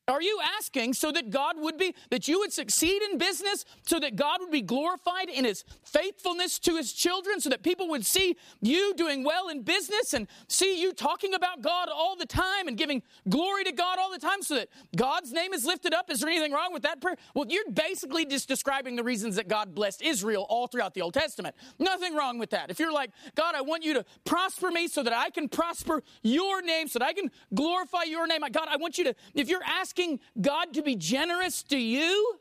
Are 0.08 0.22
you 0.22 0.38
asking 0.56 0.94
so 0.94 1.10
that 1.10 1.30
God 1.30 1.56
would 1.58 1.78
be, 1.78 1.92
that 2.10 2.28
you 2.28 2.38
would 2.38 2.52
succeed 2.52 3.02
in 3.02 3.18
business, 3.18 3.64
so 3.82 3.98
that 3.98 4.14
God 4.14 4.38
would 4.40 4.52
be 4.52 4.62
glorified 4.62 5.28
in 5.28 5.44
his 5.44 5.64
faithfulness 5.82 6.60
to 6.60 6.76
his 6.76 6.92
children, 6.92 7.40
so 7.40 7.50
that 7.50 7.64
people 7.64 7.88
would 7.88 8.06
see 8.06 8.36
you 8.62 8.94
doing 8.94 9.24
well 9.24 9.48
in 9.48 9.62
business 9.62 10.14
and 10.14 10.28
see 10.46 10.80
you 10.80 10.92
talking 10.92 11.34
about 11.34 11.60
God 11.60 11.88
all 11.92 12.14
the 12.14 12.24
time 12.24 12.68
and 12.68 12.76
giving 12.76 13.02
glory 13.28 13.64
to 13.64 13.72
God 13.72 13.98
all 13.98 14.12
the 14.12 14.20
time 14.20 14.42
so 14.42 14.54
that 14.54 14.68
God's 14.94 15.32
name 15.32 15.52
is 15.52 15.64
lifted 15.64 15.92
up? 15.92 16.08
Is 16.08 16.20
there 16.20 16.30
anything 16.30 16.52
wrong 16.52 16.72
with 16.72 16.82
that 16.82 17.00
prayer? 17.00 17.16
Well, 17.34 17.46
you're 17.48 17.68
basically 17.72 18.26
just 18.26 18.46
describing 18.46 18.94
the 18.94 19.02
reasons 19.02 19.34
that 19.34 19.48
God 19.48 19.74
blessed 19.74 20.02
Israel 20.02 20.46
all 20.48 20.68
throughout 20.68 20.94
the 20.94 21.02
Old 21.02 21.14
Testament. 21.14 21.56
Nothing 21.80 22.14
wrong 22.14 22.38
with 22.38 22.50
that. 22.50 22.70
If 22.70 22.78
you're 22.78 22.92
like, 22.92 23.10
God, 23.34 23.56
I 23.56 23.62
want 23.62 23.84
you 23.84 23.94
to 23.94 24.04
prosper 24.24 24.70
me 24.70 24.86
so 24.86 25.02
that 25.02 25.12
I 25.12 25.30
can 25.30 25.48
prosper 25.48 26.04
your 26.22 26.62
name, 26.62 26.86
so 26.86 27.00
that 27.00 27.06
I 27.06 27.12
can 27.12 27.32
glorify 27.54 28.04
your 28.04 28.28
name. 28.28 28.42
God, 28.52 28.68
I 28.70 28.76
want 28.76 28.98
you 28.98 29.04
to, 29.04 29.14
if 29.34 29.48
you're 29.48 29.64
asking, 29.64 29.95
asking 29.96 30.20
God 30.40 30.74
to 30.74 30.82
be 30.82 30.96
generous 30.96 31.62
to 31.64 31.78
you 31.78 32.38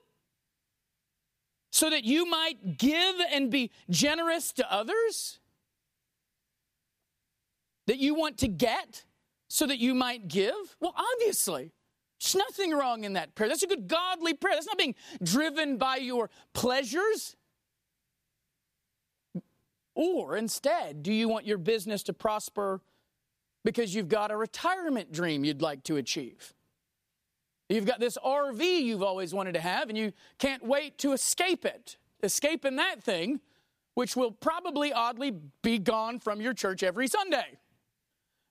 so 1.71 1.89
that 1.89 2.03
you 2.03 2.25
might 2.25 2.77
give 2.77 3.15
and 3.31 3.49
be 3.49 3.71
generous 3.89 4.51
to 4.53 4.73
others? 4.73 5.39
That 7.87 7.97
you 7.97 8.15
want 8.15 8.37
to 8.39 8.47
get 8.47 9.05
so 9.47 9.67
that 9.67 9.77
you 9.77 9.93
might 9.93 10.27
give? 10.27 10.55
Well, 10.79 10.95
obviously. 11.13 11.71
There's 12.19 12.35
nothing 12.35 12.71
wrong 12.71 13.03
in 13.03 13.13
that 13.13 13.35
prayer. 13.35 13.49
That's 13.49 13.63
a 13.63 13.67
good 13.67 13.87
godly 13.87 14.33
prayer. 14.33 14.55
That's 14.55 14.65
not 14.65 14.77
being 14.77 14.95
driven 15.21 15.77
by 15.77 15.97
your 15.97 16.29
pleasures. 16.53 17.35
Or 19.93 20.35
instead, 20.35 21.03
do 21.03 21.13
you 21.13 21.29
want 21.29 21.45
your 21.45 21.57
business 21.57 22.03
to 22.03 22.13
prosper 22.13 22.81
because 23.63 23.93
you've 23.93 24.09
got 24.09 24.31
a 24.31 24.37
retirement 24.37 25.11
dream 25.11 25.45
you'd 25.45 25.61
like 25.61 25.83
to 25.83 25.97
achieve? 25.97 26.53
You've 27.69 27.86
got 27.86 27.99
this 27.99 28.17
RV 28.23 28.62
you've 28.62 29.04
always 29.04 29.34
wanted 29.34 29.54
to 29.54 29.60
have, 29.60 29.89
and 29.89 29.97
you 29.97 30.13
can't 30.38 30.63
wait 30.63 30.97
to 30.99 31.13
escape 31.13 31.65
it. 31.65 31.97
Escaping 32.21 32.75
that 32.75 33.04
thing, 33.04 33.39
which 33.95 34.15
will 34.15 34.32
probably 34.32 34.93
oddly 34.93 35.34
be 35.62 35.80
gone 35.80 36.19
from 36.19 36.41
your 36.41 36.54
church 36.54 36.84
every 36.84 37.08
Sunday. 37.08 37.58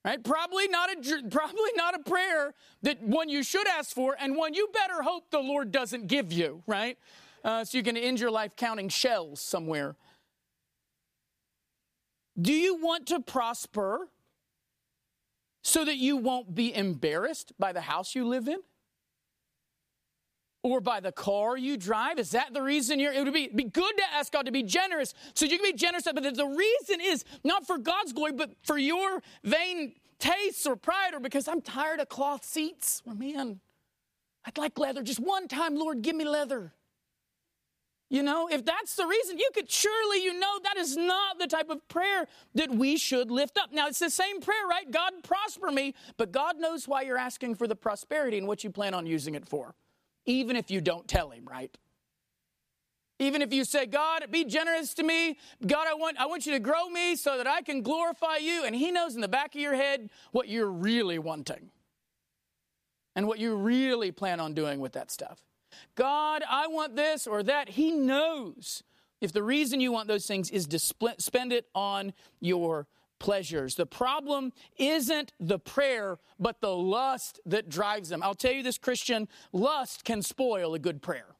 Right? 0.04 0.22
Probably 0.22 0.68
not 0.68 0.90
a 0.90 1.22
probably 1.30 1.70
not 1.76 1.94
a 1.94 1.98
prayer 2.00 2.52
that 2.82 3.02
one 3.02 3.28
you 3.28 3.42
should 3.42 3.66
ask 3.66 3.94
for, 3.94 4.16
and 4.20 4.36
one 4.36 4.52
you 4.52 4.68
better 4.72 5.02
hope 5.02 5.30
the 5.30 5.38
Lord 5.38 5.70
doesn't 5.70 6.08
give 6.08 6.32
you. 6.32 6.62
Right? 6.66 6.98
Uh, 7.42 7.64
so 7.64 7.78
you 7.78 7.84
can 7.84 7.96
end 7.96 8.20
your 8.20 8.30
life 8.30 8.56
counting 8.56 8.88
shells 8.88 9.40
somewhere. 9.40 9.96
Do 12.40 12.52
you 12.52 12.76
want 12.76 13.06
to 13.08 13.20
prosper 13.20 14.08
so 15.62 15.84
that 15.84 15.96
you 15.96 16.16
won't 16.16 16.54
be 16.54 16.74
embarrassed 16.74 17.52
by 17.58 17.72
the 17.72 17.82
house 17.82 18.14
you 18.14 18.26
live 18.26 18.48
in? 18.48 18.58
Or 20.64 20.80
by 20.80 20.98
the 20.98 21.12
car 21.12 21.56
you 21.56 21.76
drive? 21.76 22.18
Is 22.18 22.30
that 22.30 22.54
the 22.54 22.62
reason 22.62 22.98
you're? 22.98 23.12
It 23.12 23.22
would 23.22 23.34
be, 23.34 23.48
be 23.48 23.64
good 23.64 23.96
to 23.98 24.04
ask 24.12 24.32
God 24.32 24.46
to 24.46 24.52
be 24.52 24.64
generous 24.64 25.14
so 25.34 25.44
you 25.44 25.58
can 25.58 25.70
be 25.70 25.76
generous, 25.76 26.04
but 26.04 26.22
the 26.22 26.46
reason 26.46 27.00
is 27.00 27.24
not 27.44 27.66
for 27.66 27.78
God's 27.78 28.12
glory, 28.12 28.32
but 28.32 28.50
for 28.64 28.78
your 28.78 29.22
vain 29.44 29.94
tastes 30.18 30.66
or 30.66 30.74
pride 30.74 31.12
or 31.12 31.20
because 31.20 31.46
I'm 31.46 31.60
tired 31.60 32.00
of 32.00 32.08
cloth 32.08 32.44
seats. 32.44 33.02
Oh, 33.06 33.14
man, 33.14 33.60
I'd 34.46 34.56
like 34.56 34.78
leather. 34.78 35.02
Just 35.02 35.20
one 35.20 35.48
time, 35.48 35.76
Lord, 35.76 36.00
give 36.00 36.16
me 36.16 36.24
leather. 36.24 36.72
You 38.08 38.22
know, 38.22 38.48
if 38.50 38.64
that's 38.64 38.96
the 38.96 39.06
reason, 39.06 39.38
you 39.38 39.50
could 39.54 39.70
surely, 39.70 40.22
you 40.22 40.38
know, 40.38 40.58
that 40.62 40.76
is 40.78 40.96
not 40.96 41.38
the 41.38 41.46
type 41.46 41.68
of 41.68 41.86
prayer 41.88 42.26
that 42.54 42.70
we 42.70 42.96
should 42.96 43.30
lift 43.30 43.58
up. 43.58 43.70
Now, 43.72 43.88
it's 43.88 43.98
the 43.98 44.10
same 44.10 44.40
prayer, 44.40 44.66
right? 44.68 44.90
God 44.90 45.12
prosper 45.24 45.70
me, 45.70 45.94
but 46.16 46.30
God 46.32 46.58
knows 46.58 46.86
why 46.86 47.02
you're 47.02 47.18
asking 47.18 47.56
for 47.56 47.66
the 47.66 47.76
prosperity 47.76 48.38
and 48.38 48.46
what 48.46 48.62
you 48.62 48.70
plan 48.70 48.94
on 48.94 49.04
using 49.04 49.34
it 49.34 49.46
for 49.46 49.74
even 50.26 50.56
if 50.56 50.70
you 50.70 50.80
don't 50.80 51.06
tell 51.06 51.30
him, 51.30 51.44
right? 51.48 51.76
Even 53.18 53.42
if 53.42 53.52
you 53.52 53.64
say, 53.64 53.86
God, 53.86 54.26
be 54.30 54.44
generous 54.44 54.92
to 54.94 55.02
me. 55.02 55.38
God, 55.64 55.86
I 55.88 55.94
want, 55.94 56.18
I 56.18 56.26
want 56.26 56.46
you 56.46 56.52
to 56.52 56.58
grow 56.58 56.88
me 56.88 57.14
so 57.14 57.36
that 57.36 57.46
I 57.46 57.62
can 57.62 57.82
glorify 57.82 58.38
you. 58.38 58.64
And 58.64 58.74
he 58.74 58.90
knows 58.90 59.14
in 59.14 59.20
the 59.20 59.28
back 59.28 59.54
of 59.54 59.60
your 59.60 59.74
head 59.74 60.10
what 60.32 60.48
you're 60.48 60.70
really 60.70 61.18
wanting 61.18 61.70
and 63.14 63.28
what 63.28 63.38
you 63.38 63.54
really 63.54 64.10
plan 64.10 64.40
on 64.40 64.52
doing 64.52 64.80
with 64.80 64.92
that 64.94 65.12
stuff. 65.12 65.44
God, 65.94 66.42
I 66.48 66.66
want 66.66 66.96
this 66.96 67.26
or 67.26 67.42
that. 67.44 67.70
He 67.70 67.92
knows 67.92 68.82
if 69.20 69.32
the 69.32 69.42
reason 69.42 69.80
you 69.80 69.92
want 69.92 70.08
those 70.08 70.26
things 70.26 70.50
is 70.50 70.66
to 70.66 70.78
spend 70.78 71.52
it 71.52 71.66
on 71.74 72.12
your 72.40 72.86
pleasures. 73.18 73.74
The 73.74 73.86
problem 73.86 74.52
isn't 74.76 75.32
the 75.40 75.58
prayer, 75.58 76.18
but 76.38 76.60
the 76.60 76.74
lust 76.74 77.40
that 77.46 77.68
drives 77.68 78.08
them. 78.08 78.22
I'll 78.22 78.34
tell 78.34 78.52
you 78.52 78.62
this, 78.62 78.78
Christian 78.78 79.28
lust 79.52 80.04
can 80.04 80.22
spoil 80.22 80.74
a 80.74 80.78
good 80.78 81.02
prayer. 81.02 81.36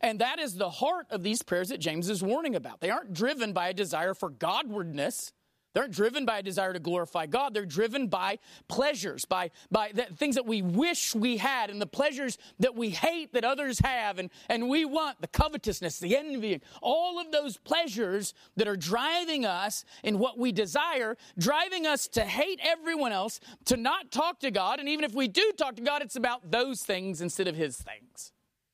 And 0.00 0.18
that 0.18 0.40
is 0.40 0.56
the 0.56 0.70
heart 0.70 1.06
of 1.10 1.22
these 1.22 1.42
prayers 1.42 1.68
that 1.68 1.78
James 1.78 2.10
is 2.10 2.22
warning 2.22 2.56
about. 2.56 2.80
They 2.80 2.90
aren't 2.90 3.12
driven 3.12 3.52
by 3.52 3.68
a 3.68 3.74
desire 3.74 4.14
for 4.14 4.30
Godwardness. 4.30 5.32
They 5.72 5.80
aren't 5.80 5.92
driven 5.92 6.26
by 6.26 6.38
a 6.38 6.42
desire 6.42 6.72
to 6.72 6.78
glorify 6.78 7.26
God. 7.26 7.54
They're 7.54 7.64
driven 7.64 8.08
by 8.08 8.38
pleasures, 8.68 9.24
by, 9.24 9.50
by 9.70 9.92
the 9.94 10.04
things 10.04 10.34
that 10.34 10.46
we 10.46 10.60
wish 10.60 11.14
we 11.14 11.38
had 11.38 11.70
and 11.70 11.80
the 11.80 11.86
pleasures 11.86 12.36
that 12.58 12.74
we 12.74 12.90
hate 12.90 13.32
that 13.32 13.44
others 13.44 13.78
have 13.80 14.18
and, 14.18 14.30
and 14.48 14.68
we 14.68 14.84
want, 14.84 15.20
the 15.20 15.28
covetousness, 15.28 15.98
the 15.98 16.16
envying, 16.16 16.60
all 16.82 17.18
of 17.18 17.32
those 17.32 17.56
pleasures 17.56 18.34
that 18.56 18.68
are 18.68 18.76
driving 18.76 19.46
us 19.46 19.84
in 20.02 20.18
what 20.18 20.38
we 20.38 20.52
desire, 20.52 21.16
driving 21.38 21.86
us 21.86 22.06
to 22.08 22.22
hate 22.22 22.60
everyone 22.62 23.12
else, 23.12 23.40
to 23.64 23.76
not 23.76 24.10
talk 24.10 24.40
to 24.40 24.50
God. 24.50 24.78
And 24.78 24.88
even 24.88 25.04
if 25.04 25.14
we 25.14 25.28
do 25.28 25.52
talk 25.56 25.76
to 25.76 25.82
God, 25.82 26.02
it's 26.02 26.16
about 26.16 26.50
those 26.50 26.82
things 26.82 27.20
instead 27.20 27.48
of 27.48 27.56
His 27.56 27.76
things. 27.76 28.32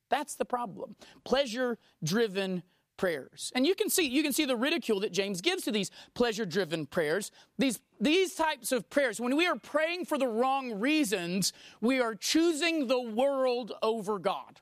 That's 0.09 0.35
the 0.35 0.45
problem. 0.45 0.97
Pleasure 1.25 1.79
driven 2.03 2.63
prayers. 2.99 3.51
And 3.55 3.67
you 3.67 3.75
can 3.75 3.89
see 3.89 4.07
you 4.07 4.23
can 4.23 4.35
see 4.35 4.45
the 4.45 4.57
ridicule 4.57 5.01
that 5.01 5.13
James 5.13 5.41
gives 5.41 5.63
to 5.65 5.73
these 5.73 5.91
pleasure-driven 6.13 6.87
prayers. 6.87 7.31
These 7.57 7.81
these 7.99 8.35
types 8.35 8.71
of 8.71 8.91
prayers, 8.91 9.19
when 9.19 9.35
we 9.37 9.47
are 9.47 9.57
praying 9.57 10.05
for 10.05 10.19
the 10.19 10.29
wrong 10.29 10.79
reasons, 10.79 11.55
we 11.81 12.01
are 12.01 12.15
choosing 12.15 12.87
the 12.87 13.01
world 13.01 13.73
over 13.83 14.19
God. 14.19 14.61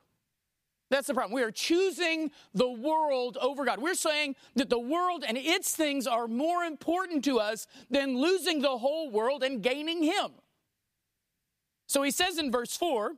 That's 0.88 1.08
the 1.08 1.14
problem. 1.14 1.34
We 1.34 1.42
are 1.42 1.50
choosing 1.50 2.30
the 2.54 2.70
world 2.70 3.36
over 3.40 3.64
God. 3.64 3.80
We're 3.82 3.94
saying 3.94 4.36
that 4.54 4.70
the 4.70 4.78
world 4.78 5.24
and 5.26 5.36
its 5.36 5.74
things 5.74 6.06
are 6.06 6.28
more 6.28 6.62
important 6.62 7.24
to 7.24 7.40
us 7.40 7.66
than 7.90 8.16
losing 8.16 8.62
the 8.62 8.78
whole 8.78 9.10
world 9.10 9.42
and 9.42 9.62
gaining 9.62 10.04
Him. 10.04 10.30
So 11.88 12.02
he 12.02 12.12
says 12.12 12.38
in 12.38 12.52
verse 12.52 12.76
4 12.76 13.16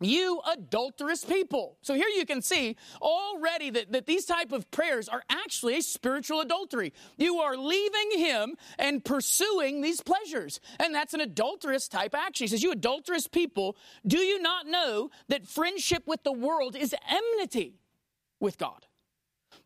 you 0.00 0.40
adulterous 0.50 1.24
people. 1.24 1.76
So 1.82 1.94
here 1.94 2.08
you 2.08 2.24
can 2.24 2.42
see 2.42 2.76
already 3.02 3.70
that, 3.70 3.92
that 3.92 4.06
these 4.06 4.24
type 4.24 4.52
of 4.52 4.70
prayers 4.70 5.08
are 5.08 5.22
actually 5.28 5.78
a 5.78 5.82
spiritual 5.82 6.40
adultery. 6.40 6.92
You 7.16 7.38
are 7.38 7.56
leaving 7.56 8.18
him 8.18 8.56
and 8.78 9.04
pursuing 9.04 9.80
these 9.80 10.00
pleasures. 10.00 10.60
And 10.78 10.94
that's 10.94 11.14
an 11.14 11.20
adulterous 11.20 11.88
type 11.88 12.14
action. 12.14 12.44
He 12.44 12.48
says, 12.48 12.62
you 12.62 12.72
adulterous 12.72 13.26
people, 13.26 13.76
do 14.06 14.18
you 14.18 14.40
not 14.40 14.66
know 14.66 15.10
that 15.28 15.46
friendship 15.46 16.04
with 16.06 16.22
the 16.22 16.32
world 16.32 16.76
is 16.76 16.94
enmity 17.10 17.74
with 18.40 18.58
God? 18.58 18.86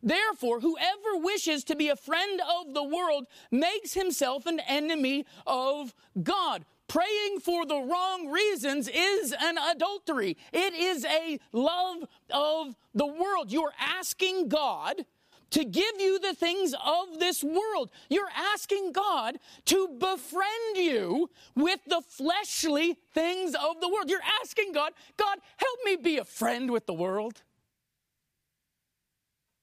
Therefore, 0.01 0.59
whoever 0.59 1.17
wishes 1.17 1.63
to 1.65 1.75
be 1.75 1.87
a 1.87 1.95
friend 1.95 2.41
of 2.41 2.73
the 2.73 2.83
world 2.83 3.25
makes 3.51 3.93
himself 3.93 4.45
an 4.45 4.59
enemy 4.59 5.25
of 5.47 5.93
God 6.21 6.65
praying 6.87 7.39
for 7.41 7.65
the 7.65 7.79
wrong 7.79 8.29
reasons 8.29 8.87
is 8.87 9.33
an 9.39 9.57
adultery. 9.57 10.37
It 10.51 10.73
is 10.73 11.05
a 11.05 11.39
love 11.51 12.03
of 12.31 12.75
the 12.93 13.07
world. 13.07 13.51
You're 13.51 13.73
asking 13.79 14.49
God 14.49 15.05
to 15.51 15.63
give 15.65 15.99
you 15.99 16.17
the 16.17 16.33
things 16.33 16.73
of 16.83 17.19
this 17.19 17.43
world. 17.43 17.91
You're 18.09 18.31
asking 18.35 18.91
God 18.91 19.37
to 19.65 19.87
befriend 19.99 20.75
you 20.75 21.29
with 21.55 21.79
the 21.87 22.01
fleshly 22.01 22.97
things 23.13 23.53
of 23.53 23.79
the 23.79 23.87
world. 23.87 24.09
You're 24.09 24.19
asking 24.41 24.73
God, 24.73 24.93
God, 25.15 25.37
help 25.57 25.79
me 25.85 25.95
be 25.95 26.17
a 26.17 26.23
friend 26.23 26.71
with 26.71 26.87
the 26.87 26.93
world. 26.93 27.43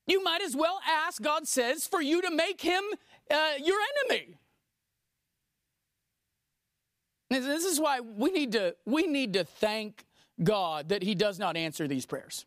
You 0.06 0.22
might 0.22 0.42
as 0.42 0.56
well 0.56 0.80
ask, 0.88 1.20
God 1.20 1.48
says, 1.48 1.86
for 1.86 2.00
you 2.00 2.22
to 2.22 2.30
make 2.30 2.60
him 2.60 2.82
uh, 3.30 3.52
your 3.62 3.78
enemy. 4.08 4.36
This 7.30 7.64
is 7.64 7.80
why 7.80 8.00
we 8.00 8.32
need 8.32 8.52
to, 8.52 8.74
we 8.84 9.06
need 9.06 9.34
to 9.34 9.44
thank 9.44 10.04
God 10.42 10.88
that 10.88 11.02
He 11.02 11.14
does 11.14 11.38
not 11.38 11.56
answer 11.56 11.86
these 11.86 12.04
prayers. 12.04 12.44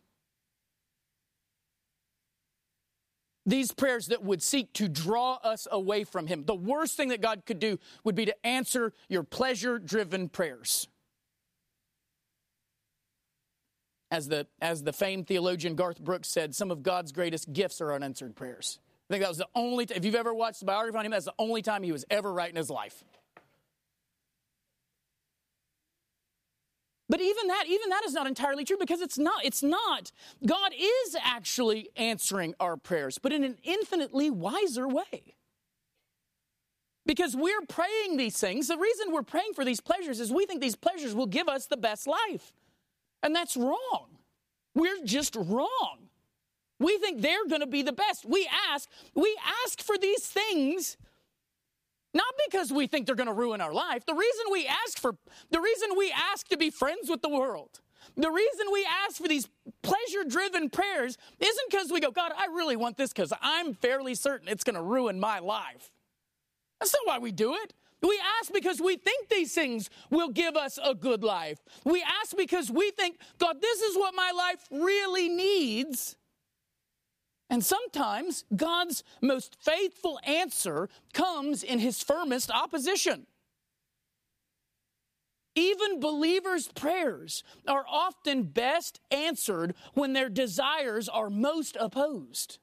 These 3.46 3.72
prayers 3.72 4.06
that 4.06 4.22
would 4.22 4.42
seek 4.42 4.72
to 4.74 4.88
draw 4.88 5.34
us 5.42 5.66
away 5.70 6.04
from 6.04 6.26
Him. 6.26 6.44
The 6.44 6.54
worst 6.54 6.96
thing 6.96 7.08
that 7.08 7.22
God 7.22 7.42
could 7.46 7.58
do 7.58 7.78
would 8.04 8.14
be 8.14 8.26
to 8.26 8.46
answer 8.46 8.92
your 9.08 9.22
pleasure 9.22 9.78
driven 9.78 10.28
prayers. 10.28 10.86
As 14.10 14.28
the, 14.28 14.46
as 14.60 14.82
the 14.82 14.92
famed 14.92 15.26
theologian 15.26 15.74
Garth 15.74 16.00
Brooks 16.00 16.28
said, 16.28 16.54
some 16.54 16.70
of 16.70 16.82
God's 16.82 17.10
greatest 17.10 17.52
gifts 17.52 17.80
are 17.80 17.92
unanswered 17.92 18.36
prayers. 18.36 18.78
I 19.10 19.14
think 19.14 19.22
that 19.22 19.28
was 19.28 19.38
the 19.38 19.48
only, 19.54 19.86
t- 19.86 19.94
if 19.94 20.04
you've 20.04 20.14
ever 20.14 20.32
watched 20.32 20.60
the 20.60 20.66
biography 20.66 20.98
on 20.98 21.06
him, 21.06 21.10
that's 21.10 21.24
the 21.24 21.34
only 21.38 21.62
time 21.62 21.82
he 21.82 21.92
was 21.92 22.04
ever 22.10 22.32
right 22.32 22.48
in 22.48 22.56
his 22.56 22.70
life. 22.70 23.02
But 27.08 27.20
even 27.20 27.48
that, 27.48 27.64
even 27.68 27.90
that 27.90 28.02
is 28.06 28.14
not 28.14 28.26
entirely 28.26 28.64
true 28.64 28.78
because 28.78 29.02
it's 29.02 29.18
not. 29.18 29.44
It's 29.44 29.62
not. 29.62 30.10
God 30.46 30.72
is 30.72 31.16
actually 31.22 31.90
answering 31.96 32.54
our 32.58 32.76
prayers, 32.76 33.18
but 33.18 33.32
in 33.32 33.44
an 33.44 33.58
infinitely 33.62 34.30
wiser 34.30 34.88
way. 34.88 35.34
Because 37.06 37.36
we're 37.36 37.60
praying 37.68 38.16
these 38.16 38.38
things. 38.38 38.68
The 38.68 38.78
reason 38.78 39.12
we're 39.12 39.22
praying 39.22 39.52
for 39.54 39.64
these 39.64 39.80
pleasures 39.80 40.20
is 40.20 40.32
we 40.32 40.46
think 40.46 40.62
these 40.62 40.76
pleasures 40.76 41.14
will 41.14 41.26
give 41.26 41.48
us 41.48 41.66
the 41.66 41.76
best 41.76 42.06
life. 42.06 42.52
And 43.22 43.34
that's 43.36 43.56
wrong. 43.56 44.06
We're 44.74 45.04
just 45.04 45.36
wrong. 45.36 46.08
We 46.80 46.96
think 46.98 47.20
they're 47.20 47.46
going 47.46 47.60
to 47.60 47.66
be 47.66 47.82
the 47.82 47.92
best. 47.92 48.24
We 48.24 48.48
ask, 48.70 48.88
we 49.14 49.36
ask 49.64 49.82
for 49.82 49.98
these 49.98 50.26
things 50.26 50.96
not 52.14 52.32
because 52.46 52.72
we 52.72 52.86
think 52.86 53.06
they're 53.06 53.14
going 53.14 53.26
to 53.26 53.34
ruin 53.34 53.60
our 53.60 53.72
life. 53.72 54.06
The 54.06 54.14
reason 54.14 54.44
we 54.50 54.66
ask 54.66 54.98
for 54.98 55.16
the 55.50 55.60
reason 55.60 55.90
we 55.96 56.12
ask 56.32 56.48
to 56.48 56.56
be 56.56 56.70
friends 56.70 57.10
with 57.10 57.22
the 57.22 57.28
world. 57.28 57.80
The 58.16 58.30
reason 58.30 58.66
we 58.72 58.86
ask 59.06 59.16
for 59.16 59.28
these 59.28 59.48
pleasure 59.82 60.24
driven 60.28 60.70
prayers 60.70 61.16
isn't 61.40 61.70
because 61.70 61.90
we 61.90 62.00
go, 62.00 62.10
God, 62.10 62.32
I 62.36 62.46
really 62.46 62.76
want 62.76 62.96
this 62.96 63.12
because 63.12 63.32
I'm 63.40 63.74
fairly 63.74 64.14
certain 64.14 64.48
it's 64.48 64.62
going 64.62 64.76
to 64.76 64.82
ruin 64.82 65.18
my 65.18 65.38
life. 65.38 65.90
That's 66.80 66.94
not 66.94 67.14
why 67.14 67.18
we 67.18 67.32
do 67.32 67.54
it. 67.54 67.72
We 68.02 68.20
ask 68.38 68.52
because 68.52 68.80
we 68.80 68.96
think 68.96 69.30
these 69.30 69.54
things 69.54 69.88
will 70.10 70.28
give 70.28 70.56
us 70.56 70.78
a 70.84 70.94
good 70.94 71.24
life. 71.24 71.58
We 71.84 72.04
ask 72.20 72.36
because 72.36 72.70
we 72.70 72.90
think, 72.90 73.18
God, 73.38 73.62
this 73.62 73.80
is 73.80 73.96
what 73.96 74.14
my 74.14 74.30
life 74.36 74.66
really 74.70 75.30
needs. 75.30 76.16
And 77.50 77.64
sometimes 77.64 78.44
God's 78.54 79.04
most 79.20 79.56
faithful 79.60 80.18
answer 80.24 80.88
comes 81.12 81.62
in 81.62 81.78
his 81.78 82.02
firmest 82.02 82.50
opposition. 82.50 83.26
Even 85.54 86.00
believers' 86.00 86.68
prayers 86.68 87.44
are 87.68 87.84
often 87.88 88.44
best 88.44 89.00
answered 89.10 89.74
when 89.92 90.12
their 90.12 90.28
desires 90.28 91.08
are 91.08 91.30
most 91.30 91.76
opposed. 91.78 92.58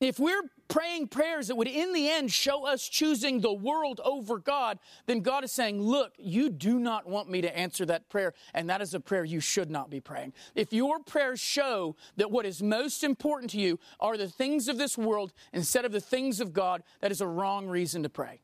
If 0.00 0.18
we're 0.18 0.42
praying 0.68 1.08
prayers 1.08 1.48
that 1.48 1.56
would 1.56 1.68
in 1.68 1.94
the 1.94 2.10
end 2.10 2.30
show 2.30 2.66
us 2.66 2.86
choosing 2.86 3.40
the 3.40 3.52
world 3.52 4.00
over 4.04 4.38
God, 4.38 4.78
then 5.06 5.20
God 5.20 5.42
is 5.42 5.52
saying, 5.52 5.80
Look, 5.80 6.12
you 6.18 6.50
do 6.50 6.78
not 6.78 7.06
want 7.06 7.30
me 7.30 7.40
to 7.40 7.58
answer 7.58 7.86
that 7.86 8.10
prayer, 8.10 8.34
and 8.52 8.68
that 8.68 8.82
is 8.82 8.92
a 8.92 9.00
prayer 9.00 9.24
you 9.24 9.40
should 9.40 9.70
not 9.70 9.88
be 9.88 10.00
praying. 10.00 10.34
If 10.54 10.72
your 10.72 10.98
prayers 10.98 11.40
show 11.40 11.96
that 12.16 12.30
what 12.30 12.44
is 12.44 12.62
most 12.62 13.04
important 13.04 13.50
to 13.52 13.58
you 13.58 13.78
are 13.98 14.18
the 14.18 14.28
things 14.28 14.68
of 14.68 14.76
this 14.76 14.98
world 14.98 15.32
instead 15.52 15.84
of 15.86 15.92
the 15.92 16.00
things 16.00 16.40
of 16.40 16.52
God, 16.52 16.82
that 17.00 17.10
is 17.10 17.22
a 17.22 17.26
wrong 17.26 17.66
reason 17.66 18.02
to 18.02 18.10
pray. 18.10 18.40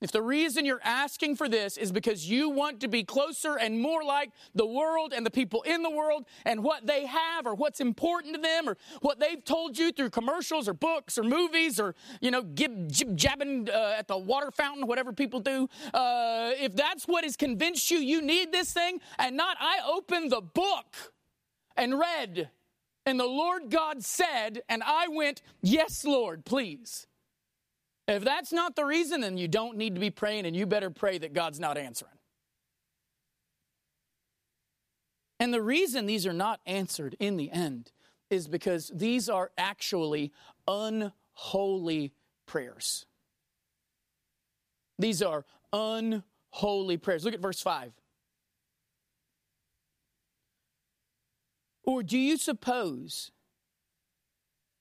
If 0.00 0.12
the 0.12 0.22
reason 0.22 0.64
you're 0.64 0.80
asking 0.82 1.36
for 1.36 1.48
this 1.48 1.76
is 1.76 1.92
because 1.92 2.28
you 2.28 2.48
want 2.48 2.80
to 2.80 2.88
be 2.88 3.04
closer 3.04 3.58
and 3.58 3.78
more 3.78 4.02
like 4.02 4.30
the 4.54 4.64
world 4.64 5.12
and 5.12 5.26
the 5.26 5.30
people 5.30 5.60
in 5.62 5.82
the 5.82 5.90
world 5.90 6.24
and 6.46 6.64
what 6.64 6.86
they 6.86 7.04
have 7.04 7.46
or 7.46 7.54
what's 7.54 7.80
important 7.80 8.34
to 8.34 8.40
them 8.40 8.68
or 8.68 8.78
what 9.02 9.20
they've 9.20 9.44
told 9.44 9.76
you 9.76 9.92
through 9.92 10.10
commercials 10.10 10.68
or 10.68 10.72
books 10.72 11.18
or 11.18 11.22
movies 11.22 11.78
or, 11.78 11.94
you 12.22 12.30
know, 12.30 12.42
gib, 12.42 12.90
jib, 12.90 13.14
jabbing 13.14 13.68
uh, 13.68 13.94
at 13.98 14.08
the 14.08 14.16
water 14.16 14.50
fountain, 14.50 14.86
whatever 14.86 15.12
people 15.12 15.40
do, 15.40 15.68
uh, 15.92 16.52
if 16.58 16.74
that's 16.74 17.04
what 17.04 17.24
has 17.24 17.36
convinced 17.36 17.90
you 17.90 17.98
you 17.98 18.22
need 18.22 18.52
this 18.52 18.72
thing 18.72 19.00
and 19.18 19.36
not, 19.36 19.58
I 19.60 19.80
opened 19.86 20.32
the 20.32 20.40
book 20.40 21.12
and 21.76 21.98
read 21.98 22.48
and 23.06 23.18
the 23.18 23.26
Lord 23.26 23.70
God 23.70 24.04
said, 24.04 24.62
and 24.68 24.82
I 24.82 25.08
went, 25.08 25.42
Yes, 25.62 26.04
Lord, 26.04 26.44
please. 26.44 27.06
If 28.10 28.24
that's 28.24 28.52
not 28.52 28.74
the 28.74 28.84
reason, 28.84 29.20
then 29.20 29.38
you 29.38 29.46
don't 29.46 29.76
need 29.76 29.94
to 29.94 30.00
be 30.00 30.10
praying, 30.10 30.44
and 30.44 30.56
you 30.56 30.66
better 30.66 30.90
pray 30.90 31.18
that 31.18 31.32
God's 31.32 31.60
not 31.60 31.78
answering. 31.78 32.10
And 35.38 35.54
the 35.54 35.62
reason 35.62 36.06
these 36.06 36.26
are 36.26 36.32
not 36.32 36.58
answered 36.66 37.14
in 37.20 37.36
the 37.36 37.52
end 37.52 37.92
is 38.28 38.48
because 38.48 38.90
these 38.92 39.28
are 39.28 39.52
actually 39.56 40.32
unholy 40.66 42.12
prayers. 42.46 43.06
These 44.98 45.22
are 45.22 45.44
unholy 45.72 46.96
prayers. 46.96 47.24
Look 47.24 47.34
at 47.34 47.40
verse 47.40 47.62
5. 47.62 47.92
Or 51.84 52.02
do 52.02 52.18
you 52.18 52.36
suppose 52.36 53.30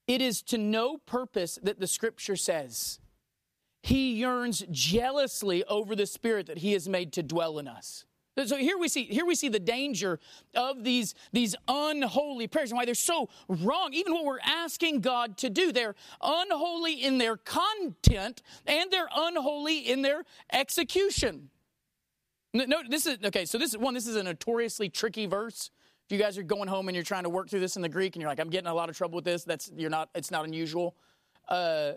it 0.08 0.20
is 0.20 0.42
to 0.42 0.58
no 0.58 0.98
purpose 0.98 1.60
that 1.62 1.80
the 1.80 1.88
scripture 1.88 2.36
says, 2.36 3.00
he 3.90 4.14
yearns 4.14 4.64
jealously 4.70 5.64
over 5.64 5.96
the 5.96 6.06
spirit 6.06 6.46
that 6.46 6.60
he 6.60 6.74
has 6.74 6.88
made 6.88 7.12
to 7.14 7.24
dwell 7.24 7.58
in 7.58 7.68
us. 7.68 8.06
So 8.46 8.56
here 8.56 8.78
we 8.78 8.88
see 8.88 9.06
here 9.06 9.26
we 9.26 9.34
see 9.34 9.50
the 9.50 9.60
danger 9.60 10.20
of 10.54 10.84
these 10.84 11.16
these 11.34 11.56
unholy 11.68 12.48
prayers 12.48 12.70
and 12.70 12.78
why 12.78 12.86
they're 12.86 12.94
so 12.94 13.30
wrong. 13.50 13.90
Even 13.94 14.14
what 14.14 14.26
we're 14.26 14.40
asking 14.46 15.02
God 15.02 15.38
to 15.40 15.50
do, 15.50 15.72
they're 15.72 15.96
unholy 16.22 17.04
in 17.04 17.18
their 17.18 17.36
content 17.36 18.44
and 18.68 18.92
they're 18.92 19.10
unholy 19.14 19.80
in 19.80 20.04
their 20.04 20.24
execution. 20.54 21.50
No, 22.54 22.82
this 22.88 23.08
is 23.08 23.18
okay. 23.26 23.46
So 23.46 23.58
this 23.58 23.72
is 23.72 23.78
one. 23.80 23.96
This 23.96 24.08
is 24.08 24.16
a 24.16 24.24
notoriously 24.24 24.88
tricky 24.90 25.26
verse. 25.26 25.72
If 26.06 26.12
you 26.12 26.20
guys 26.20 26.38
are 26.38 26.44
going 26.44 26.70
home 26.70 26.88
and 26.88 26.96
you're 26.96 27.04
trying 27.04 27.24
to 27.24 27.30
work 27.30 27.50
through 27.50 27.60
this 27.60 27.76
in 27.76 27.82
the 27.82 27.90
Greek 27.90 28.16
and 28.16 28.22
you're 28.22 28.30
like, 28.30 28.40
I'm 28.40 28.52
getting 28.52 28.70
a 28.70 28.74
lot 28.74 28.90
of 28.90 28.96
trouble 28.96 29.16
with 29.16 29.26
this. 29.26 29.44
That's 29.44 29.72
you're 29.76 29.90
not. 29.90 30.10
It's 30.14 30.32
not 30.32 30.46
unusual. 30.46 30.96
Uh, 31.48 31.94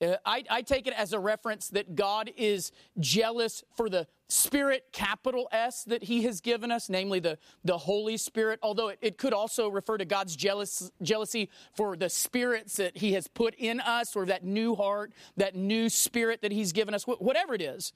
uh, 0.00 0.16
I, 0.24 0.44
I, 0.48 0.62
take 0.62 0.86
it 0.86 0.94
as 0.94 1.12
a 1.12 1.18
reference 1.18 1.68
that 1.68 1.94
God 1.94 2.30
is 2.36 2.72
jealous 2.98 3.62
for 3.76 3.90
the 3.90 4.06
Spirit, 4.28 4.86
capital 4.92 5.48
S, 5.52 5.84
that 5.84 6.04
He 6.04 6.22
has 6.22 6.40
given 6.40 6.70
us, 6.70 6.88
namely 6.88 7.20
the, 7.20 7.36
the 7.64 7.76
Holy 7.76 8.16
Spirit, 8.16 8.60
although 8.62 8.88
it, 8.88 8.98
it 9.02 9.18
could 9.18 9.32
also 9.32 9.68
refer 9.68 9.98
to 9.98 10.04
God's 10.04 10.36
jealous, 10.36 10.90
jealousy 11.02 11.50
for 11.74 11.96
the 11.96 12.08
spirits 12.08 12.76
that 12.76 12.96
He 12.96 13.12
has 13.12 13.28
put 13.28 13.54
in 13.56 13.80
us, 13.80 14.16
or 14.16 14.26
that 14.26 14.44
new 14.44 14.74
heart, 14.74 15.12
that 15.36 15.54
new 15.54 15.88
spirit 15.88 16.42
that 16.42 16.52
He's 16.52 16.72
given 16.72 16.94
us, 16.94 17.04
whatever 17.04 17.54
it 17.54 17.62
is. 17.62 17.92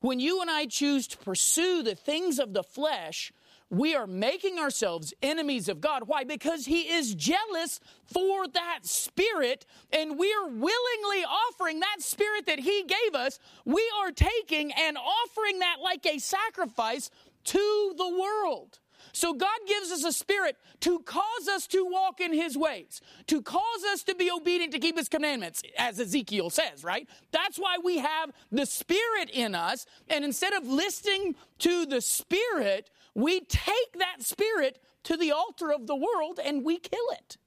When 0.00 0.18
you 0.18 0.40
and 0.40 0.50
I 0.50 0.66
choose 0.66 1.06
to 1.08 1.18
pursue 1.18 1.82
the 1.82 1.94
things 1.94 2.38
of 2.38 2.54
the 2.54 2.62
flesh, 2.62 3.32
we 3.70 3.94
are 3.94 4.06
making 4.06 4.58
ourselves 4.58 5.12
enemies 5.22 5.68
of 5.68 5.80
God. 5.80 6.04
Why? 6.06 6.24
Because 6.24 6.66
He 6.66 6.92
is 6.92 7.14
jealous 7.14 7.80
for 8.04 8.46
that 8.48 8.80
Spirit, 8.82 9.66
and 9.92 10.18
we 10.18 10.32
are 10.32 10.46
willingly 10.46 11.24
offering 11.24 11.80
that 11.80 11.96
Spirit 12.00 12.46
that 12.46 12.60
He 12.60 12.84
gave 12.84 13.14
us. 13.14 13.38
We 13.64 13.82
are 14.02 14.12
taking 14.12 14.72
and 14.72 14.96
offering 14.96 15.58
that 15.60 15.76
like 15.82 16.06
a 16.06 16.18
sacrifice 16.18 17.10
to 17.44 17.94
the 17.96 18.08
world. 18.08 18.78
So 19.12 19.32
God 19.32 19.58
gives 19.66 19.90
us 19.90 20.04
a 20.04 20.12
spirit 20.12 20.56
to 20.80 20.98
cause 20.98 21.48
us 21.50 21.66
to 21.68 21.86
walk 21.86 22.20
in 22.20 22.34
his 22.34 22.54
ways, 22.56 23.00
to 23.28 23.40
cause 23.40 23.82
us 23.90 24.02
to 24.02 24.14
be 24.14 24.30
obedient 24.30 24.72
to 24.72 24.78
keep 24.78 24.98
his 24.98 25.08
commandments, 25.08 25.62
as 25.78 25.98
Ezekiel 25.98 26.50
says, 26.50 26.84
right? 26.84 27.08
That's 27.30 27.56
why 27.58 27.76
we 27.82 27.96
have 27.96 28.32
the 28.52 28.66
spirit 28.66 29.30
in 29.32 29.54
us. 29.54 29.86
And 30.08 30.22
instead 30.22 30.52
of 30.52 30.66
listening 30.66 31.34
to 31.60 31.86
the 31.86 32.02
spirit, 32.02 32.90
we 33.16 33.40
take 33.40 33.98
that 33.98 34.22
spirit 34.22 34.78
to 35.04 35.16
the 35.16 35.32
altar 35.32 35.72
of 35.72 35.86
the 35.86 35.96
world 35.96 36.38
and 36.44 36.62
we 36.62 36.78
kill 36.78 37.10
it. 37.12 37.38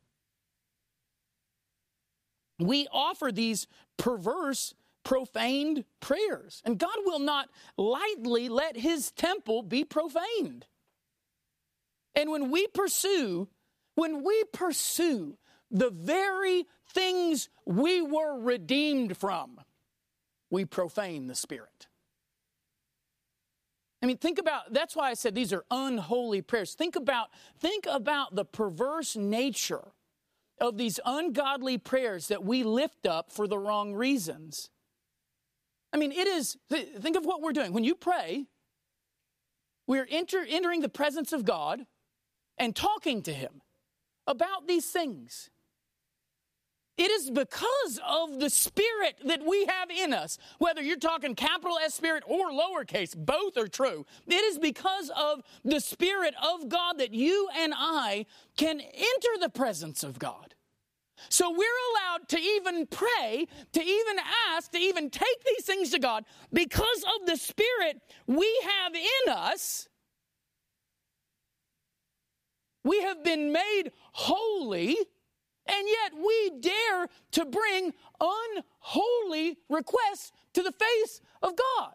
We 2.58 2.88
offer 2.92 3.32
these 3.32 3.68
perverse, 3.96 4.74
profaned 5.04 5.86
prayers. 6.00 6.64
And 6.66 6.80
God 6.80 6.98
will 7.06 7.20
not 7.20 7.50
lightly 7.78 8.50
let 8.50 8.78
his 8.78 9.12
temple 9.12 9.62
be 9.62 9.84
profaned. 9.84 10.66
And 12.16 12.32
when 12.32 12.50
we 12.50 12.66
pursue, 12.68 13.48
when 13.94 14.24
we 14.24 14.44
pursue 14.52 15.38
the 15.70 15.92
very 15.92 16.66
things 16.94 17.48
we 17.68 18.02
were 18.02 18.40
redeemed 18.40 19.16
from, 19.18 19.62
we 20.50 20.66
profane 20.66 21.28
the 21.28 21.36
Spirit. 21.36 21.89
I 24.02 24.06
mean, 24.06 24.18
think 24.18 24.40
about 24.40 24.74
that's 24.74 24.96
why 24.96 25.10
I 25.10 25.14
said 25.14 25.36
these 25.36 25.52
are 25.52 25.66
unholy 25.70 26.42
prayers. 26.42 26.74
Think 26.74 26.96
about 26.96 27.30
think 27.60 27.86
about 27.86 28.36
the 28.36 28.46
perverse 28.46 29.16
nature 29.16 29.92
of 30.60 30.78
these 30.78 31.00
ungodly 31.06 31.78
prayers 31.78 32.28
that 32.28 32.44
we 32.44 32.64
lift 32.64 33.06
up 33.06 33.32
for 33.32 33.48
the 33.48 33.58
wrong 33.58 33.94
reasons. 33.94 34.70
I 35.92 35.98
mean, 35.98 36.12
it 36.12 36.28
is 36.28 36.58
think 36.70 37.18
of 37.18 37.26
what 37.26 37.42
we're 37.42 37.54
doing. 37.54 37.74
When 37.74 37.84
you 37.84 37.96
pray, 37.96 38.46
we're 39.88 40.08
enter, 40.10 40.46
entering 40.48 40.82
the 40.82 40.90
presence 40.90 41.34
of 41.34 41.46
God 41.46 41.86
and 42.58 42.76
talking 42.76 43.24
to 43.24 43.34
him 43.34 43.62
about 44.28 44.68
these 44.68 44.86
things. 44.86 45.50
It 47.00 47.10
is 47.12 47.32
because 47.32 47.98
of 48.06 48.42
the 48.42 48.50
spirit 48.50 49.22
that 49.24 49.42
we 49.46 49.66
have 49.66 49.90
in 49.90 50.14
us. 50.14 50.38
Whether 50.58 50.82
you're 50.82 50.98
talking 50.98 51.34
capital 51.34 51.78
S 51.78 51.96
spirit 51.96 52.24
or 52.28 52.52
lowercase, 52.52 53.16
both 53.16 53.58
are 53.58 53.70
true. 53.70 54.06
It 54.28 54.34
is 54.34 54.60
because 54.60 55.10
of 55.16 55.42
the 55.64 55.80
spirit 55.80 56.34
of 56.44 56.68
God 56.68 56.98
that 56.98 57.14
you 57.14 57.48
and 57.56 57.74
I 57.74 58.26
can 58.58 58.82
enter 58.82 59.30
the 59.40 59.48
presence 59.48 60.04
of 60.04 60.20
God. 60.20 60.56
So 61.30 61.50
we're 61.50 61.58
allowed 61.58 62.28
to 62.30 62.40
even 62.40 62.86
pray, 62.86 63.48
to 63.72 63.82
even 63.82 64.18
ask, 64.52 64.72
to 64.72 64.78
even 64.78 65.10
take 65.10 65.44
these 65.46 65.66
things 65.66 65.92
to 65.92 66.00
God 66.00 66.26
because 66.52 67.04
of 67.04 67.28
the 67.28 67.38
Spirit 67.38 68.02
we 68.28 68.62
have 68.64 68.94
in 68.94 69.34
us. 69.34 69.88
We 72.84 73.02
have 73.04 73.24
been 73.24 73.52
made 73.54 73.92
holy, 74.12 74.98
and 75.70 75.88
yet 75.88 76.14
we 76.16 76.52
dare 76.60 77.08
to 77.32 77.46
bring 77.46 77.94
unholy 78.20 79.58
requests 79.70 80.32
to 80.54 80.64
the 80.64 80.72
face 80.72 81.22
of 81.42 81.54
God. 81.56 81.94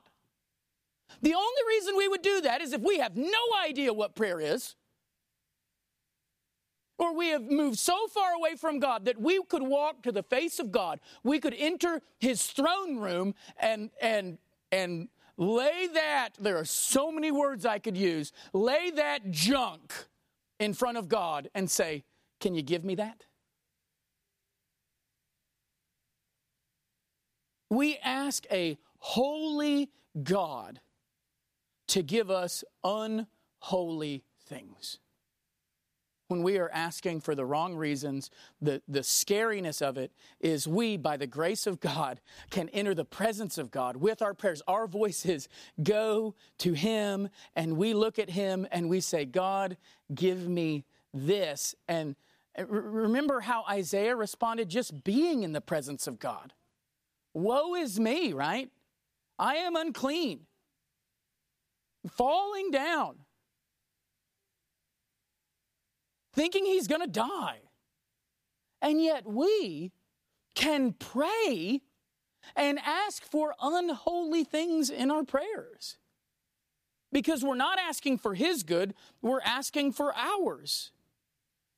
The 1.23 1.35
only 1.35 1.63
reason 1.69 1.97
we 1.97 2.09
would 2.09 2.23
do 2.23 2.41
that 2.43 2.61
is 2.61 2.73
if 2.73 2.81
we 2.81 2.99
have 2.99 3.17
no 3.17 3.43
idea 3.63 3.93
what 3.93 4.15
prayer 4.15 4.41
is 4.41 4.77
or 6.99 7.15
we 7.15 7.29
have 7.29 7.43
moved 7.43 7.79
so 7.79 8.07
far 8.09 8.33
away 8.33 8.57
from 8.57 8.79
God 8.79 9.05
that 9.05 9.21
we 9.21 9.43
could 9.45 9.63
walk 9.63 10.03
to 10.03 10.13
the 10.13 10.23
face 10.23 10.59
of 10.59 10.71
God. 10.71 11.01
We 11.23 11.41
could 11.41 11.55
enter 11.57 12.01
his 12.19 12.47
throne 12.47 12.99
room 12.99 13.35
and 13.59 13.91
and 14.01 14.39
and 14.71 15.09
lay 15.37 15.89
that 15.93 16.31
there 16.39 16.57
are 16.57 16.65
so 16.65 17.11
many 17.11 17.33
words 17.33 17.67
I 17.67 17.79
could 17.79 17.97
use. 17.97 18.33
Lay 18.53 18.91
that 18.93 19.31
junk 19.31 19.93
in 20.61 20.73
front 20.73 20.97
of 20.97 21.09
God 21.09 21.51
and 21.55 21.69
say, 21.69 22.05
"Can 22.41 22.55
you 22.55 22.63
give 22.63 22.85
me 22.85 22.95
that?" 22.97 23.25
We 27.71 27.97
ask 27.99 28.47
a 28.51 28.79
holy 28.99 29.91
God 30.23 30.81
to 31.89 32.03
give 32.03 32.31
us 32.31 32.65
unholy 32.83 34.25
things 34.47 34.99
when 36.29 36.43
we 36.43 36.59
are 36.59 36.71
asking 36.71 37.21
for 37.21 37.35
the 37.35 37.45
wrong 37.45 37.77
reasons, 37.77 38.31
the, 38.61 38.83
the 38.89 39.01
scariness 39.01 39.83
of 39.83 39.97
it 39.97 40.11
is 40.41 40.67
we, 40.67 40.97
by 40.97 41.17
the 41.17 41.27
grace 41.27 41.67
of 41.67 41.81
God, 41.81 42.21
can 42.51 42.69
enter 42.71 42.95
the 42.95 43.05
presence 43.05 43.59
of 43.59 43.71
God 43.71 43.97
with 43.97 44.23
our 44.23 44.35
prayers. 44.35 44.63
Our 44.67 44.87
voices 44.87 45.49
go 45.83 46.35
to 46.59 46.73
Him, 46.73 47.29
and 47.55 47.77
we 47.77 47.95
look 47.95 48.19
at 48.19 48.31
Him 48.31 48.67
and 48.73 48.89
we 48.89 49.01
say, 49.01 49.25
God, 49.25 49.77
give 50.15 50.49
me 50.49 50.85
this. 51.13 51.75
And 51.89 52.17
uh, 52.59 52.67
remember 52.67 53.41
how 53.41 53.65
Isaiah 53.71 54.17
responded 54.17 54.69
just 54.69 55.05
being 55.05 55.43
in 55.43 55.53
the 55.53 55.61
presence 55.61 56.07
of 56.07 56.19
God. 56.19 56.53
Woe 57.35 57.75
is 57.75 58.01
me, 58.01 58.33
right? 58.33 58.71
I 59.39 59.57
am 59.57 59.77
unclean, 59.77 60.47
falling 62.09 62.71
down 62.71 63.17
thinking 66.35 66.65
he's 66.65 66.89
going 66.89 67.01
to 67.01 67.07
die. 67.07 67.61
And 68.83 69.01
yet 69.01 69.27
we 69.27 69.93
can 70.55 70.93
pray 70.93 71.81
and 72.55 72.79
ask 72.85 73.25
for 73.25 73.55
unholy 73.61 74.45
things 74.45 74.91
in 74.91 75.11
our 75.11 75.25
prayers. 75.25 75.97
Because 77.11 77.45
we're 77.45 77.55
not 77.55 77.79
asking 77.79 78.19
for 78.19 78.35
his 78.35 78.65
good, 78.65 78.95
we're 79.23 79.41
asking 79.41 79.93
for 79.93 80.15
ours. 80.15 80.91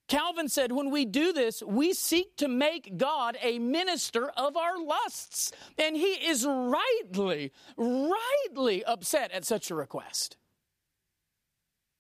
Calvin 0.09 0.49
said, 0.49 0.71
when 0.71 0.91
we 0.91 1.05
do 1.05 1.33
this, 1.33 1.63
we 1.67 1.93
seek 1.93 2.37
to 2.37 2.47
make 2.47 2.97
God 2.97 3.37
a 3.43 3.59
minister 3.59 4.29
of 4.37 4.57
our 4.57 4.79
lusts. 4.79 5.51
And 5.79 5.97
he 5.97 6.13
is 6.13 6.47
rightly, 6.47 7.53
rightly 7.77 8.85
upset 8.85 9.33
at 9.33 9.45
such 9.45 9.71
a 9.71 9.75
request. 9.75 10.37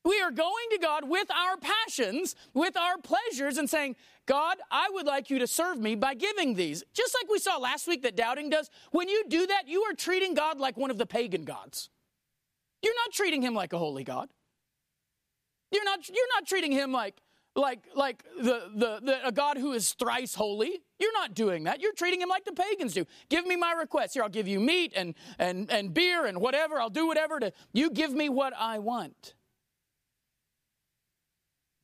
We 0.04 0.20
are 0.20 0.30
going 0.30 0.66
to 0.70 0.78
God 0.78 1.08
with 1.08 1.28
our 1.32 1.56
passions, 1.56 2.36
with 2.54 2.76
our 2.76 2.96
pleasures, 2.96 3.58
and 3.58 3.68
saying, 3.68 3.96
God, 4.26 4.58
I 4.70 4.88
would 4.92 5.06
like 5.06 5.30
you 5.30 5.40
to 5.40 5.48
serve 5.48 5.78
me 5.78 5.96
by 5.96 6.14
giving 6.14 6.54
these. 6.54 6.84
Just 6.94 7.12
like 7.20 7.28
we 7.28 7.40
saw 7.40 7.56
last 7.56 7.88
week 7.88 8.02
that 8.02 8.14
doubting 8.14 8.48
does. 8.48 8.70
When 8.92 9.08
you 9.08 9.24
do 9.28 9.48
that, 9.48 9.66
you 9.66 9.82
are 9.82 9.94
treating 9.94 10.34
God 10.34 10.60
like 10.60 10.76
one 10.76 10.92
of 10.92 10.98
the 10.98 11.06
pagan 11.06 11.42
gods. 11.42 11.90
You're 12.82 12.94
not 12.94 13.14
treating 13.14 13.42
him 13.42 13.54
like 13.54 13.72
a 13.72 13.78
holy 13.78 14.04
God. 14.04 14.28
You're 15.72 15.84
not, 15.84 16.08
you're 16.08 16.34
not 16.36 16.46
treating 16.46 16.70
him 16.70 16.92
like, 16.92 17.20
like, 17.56 17.80
like 17.94 18.22
the, 18.36 18.70
the, 18.74 19.00
the, 19.02 19.26
a 19.26 19.32
God 19.32 19.56
who 19.56 19.72
is 19.72 19.94
thrice 19.94 20.34
holy. 20.34 20.82
You're 20.98 21.12
not 21.12 21.34
doing 21.34 21.64
that. 21.64 21.80
You're 21.80 21.94
treating 21.94 22.20
him 22.20 22.28
like 22.28 22.44
the 22.44 22.52
pagans 22.52 22.94
do. 22.94 23.06
Give 23.28 23.46
me 23.46 23.56
my 23.56 23.72
request. 23.72 24.14
Here, 24.14 24.22
I'll 24.22 24.28
give 24.28 24.46
you 24.46 24.60
meat 24.60 24.92
and, 24.94 25.14
and, 25.38 25.70
and 25.70 25.92
beer 25.92 26.26
and 26.26 26.40
whatever. 26.40 26.78
I'll 26.78 26.90
do 26.90 27.06
whatever 27.06 27.40
to, 27.40 27.52
you 27.72 27.90
give 27.90 28.12
me 28.12 28.28
what 28.28 28.52
I 28.56 28.78
want. 28.78 29.34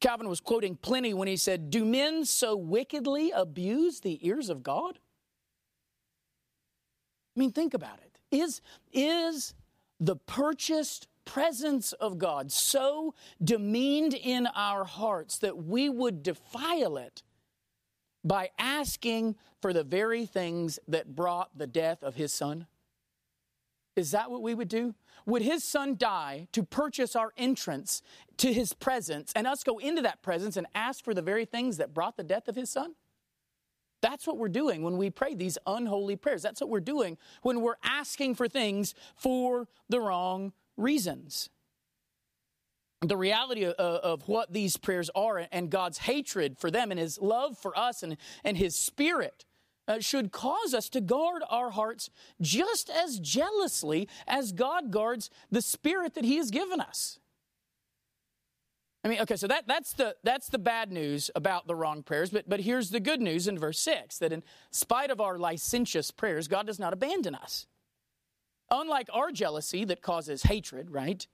Calvin 0.00 0.28
was 0.28 0.40
quoting 0.40 0.76
Pliny 0.76 1.14
when 1.14 1.28
he 1.28 1.36
said, 1.36 1.70
Do 1.70 1.84
men 1.84 2.24
so 2.24 2.56
wickedly 2.56 3.30
abuse 3.30 4.00
the 4.00 4.26
ears 4.26 4.50
of 4.50 4.62
God? 4.62 4.98
I 7.34 7.40
mean, 7.40 7.52
think 7.52 7.72
about 7.72 7.98
it. 7.98 8.18
Is, 8.36 8.60
is 8.92 9.54
the 10.00 10.16
purchased 10.16 11.06
presence 11.24 11.92
of 11.92 12.18
God 12.18 12.52
so 12.52 13.14
demeaned 13.42 14.14
in 14.14 14.46
our 14.54 14.84
hearts 14.84 15.38
that 15.38 15.64
we 15.64 15.88
would 15.88 16.22
defile 16.22 16.96
it 16.96 17.22
by 18.24 18.50
asking 18.58 19.36
for 19.60 19.72
the 19.72 19.84
very 19.84 20.26
things 20.26 20.78
that 20.88 21.14
brought 21.14 21.56
the 21.56 21.66
death 21.66 22.02
of 22.02 22.14
his 22.14 22.32
son? 22.32 22.66
Is 23.96 24.12
that 24.12 24.30
what 24.30 24.42
we 24.42 24.54
would 24.54 24.68
do? 24.68 24.94
Would 25.26 25.42
his 25.42 25.64
son 25.64 25.96
die 25.96 26.48
to 26.52 26.62
purchase 26.62 27.14
our 27.14 27.32
entrance 27.36 28.02
to 28.38 28.52
his 28.52 28.72
presence 28.72 29.32
and 29.36 29.46
us 29.46 29.62
go 29.62 29.78
into 29.78 30.02
that 30.02 30.22
presence 30.22 30.56
and 30.56 30.66
ask 30.74 31.04
for 31.04 31.14
the 31.14 31.22
very 31.22 31.44
things 31.44 31.76
that 31.76 31.94
brought 31.94 32.16
the 32.16 32.24
death 32.24 32.48
of 32.48 32.56
his 32.56 32.70
son? 32.70 32.94
That's 34.00 34.26
what 34.26 34.36
we're 34.36 34.48
doing 34.48 34.82
when 34.82 34.96
we 34.96 35.10
pray 35.10 35.34
these 35.34 35.58
unholy 35.66 36.16
prayers. 36.16 36.42
That's 36.42 36.60
what 36.60 36.70
we're 36.70 36.80
doing 36.80 37.18
when 37.42 37.60
we're 37.60 37.76
asking 37.84 38.34
for 38.34 38.48
things 38.48 38.94
for 39.14 39.68
the 39.88 40.00
wrong 40.00 40.52
reasons. 40.82 41.48
The 43.00 43.16
reality 43.16 43.64
of, 43.64 43.74
of 43.74 44.28
what 44.28 44.52
these 44.52 44.76
prayers 44.76 45.10
are 45.14 45.46
and 45.50 45.70
God's 45.70 45.98
hatred 45.98 46.58
for 46.58 46.70
them 46.70 46.90
and 46.90 47.00
his 47.00 47.18
love 47.20 47.58
for 47.58 47.76
us 47.76 48.02
and, 48.02 48.16
and 48.44 48.56
his 48.56 48.76
spirit 48.76 49.44
uh, 49.88 50.00
should 50.00 50.32
cause 50.32 50.74
us 50.74 50.88
to 50.90 51.00
guard 51.00 51.42
our 51.48 51.70
hearts 51.70 52.10
just 52.40 52.90
as 52.90 53.18
jealously 53.18 54.08
as 54.26 54.52
God 54.52 54.90
guards 54.90 55.30
the 55.50 55.62
spirit 55.62 56.14
that 56.14 56.24
He 56.24 56.36
has 56.36 56.50
given 56.50 56.80
us. 56.80 57.18
I 59.04 59.08
mean, 59.08 59.20
okay, 59.22 59.34
so 59.34 59.48
that, 59.48 59.66
that's, 59.66 59.94
the, 59.94 60.14
that's 60.22 60.48
the 60.48 60.60
bad 60.60 60.92
news 60.92 61.28
about 61.34 61.66
the 61.66 61.74
wrong 61.74 62.04
prayers, 62.04 62.30
but, 62.30 62.48
but 62.48 62.60
here's 62.60 62.90
the 62.90 63.00
good 63.00 63.20
news 63.20 63.48
in 63.48 63.58
verse 63.58 63.80
6 63.80 64.18
that 64.18 64.32
in 64.32 64.44
spite 64.70 65.10
of 65.10 65.20
our 65.20 65.38
licentious 65.38 66.12
prayers, 66.12 66.46
God 66.46 66.68
does 66.68 66.78
not 66.78 66.92
abandon 66.92 67.34
us. 67.34 67.66
Unlike 68.72 69.10
our 69.12 69.30
jealousy 69.30 69.84
that 69.84 70.00
causes 70.02 70.44
hatred, 70.44 70.90
right? 70.90 71.26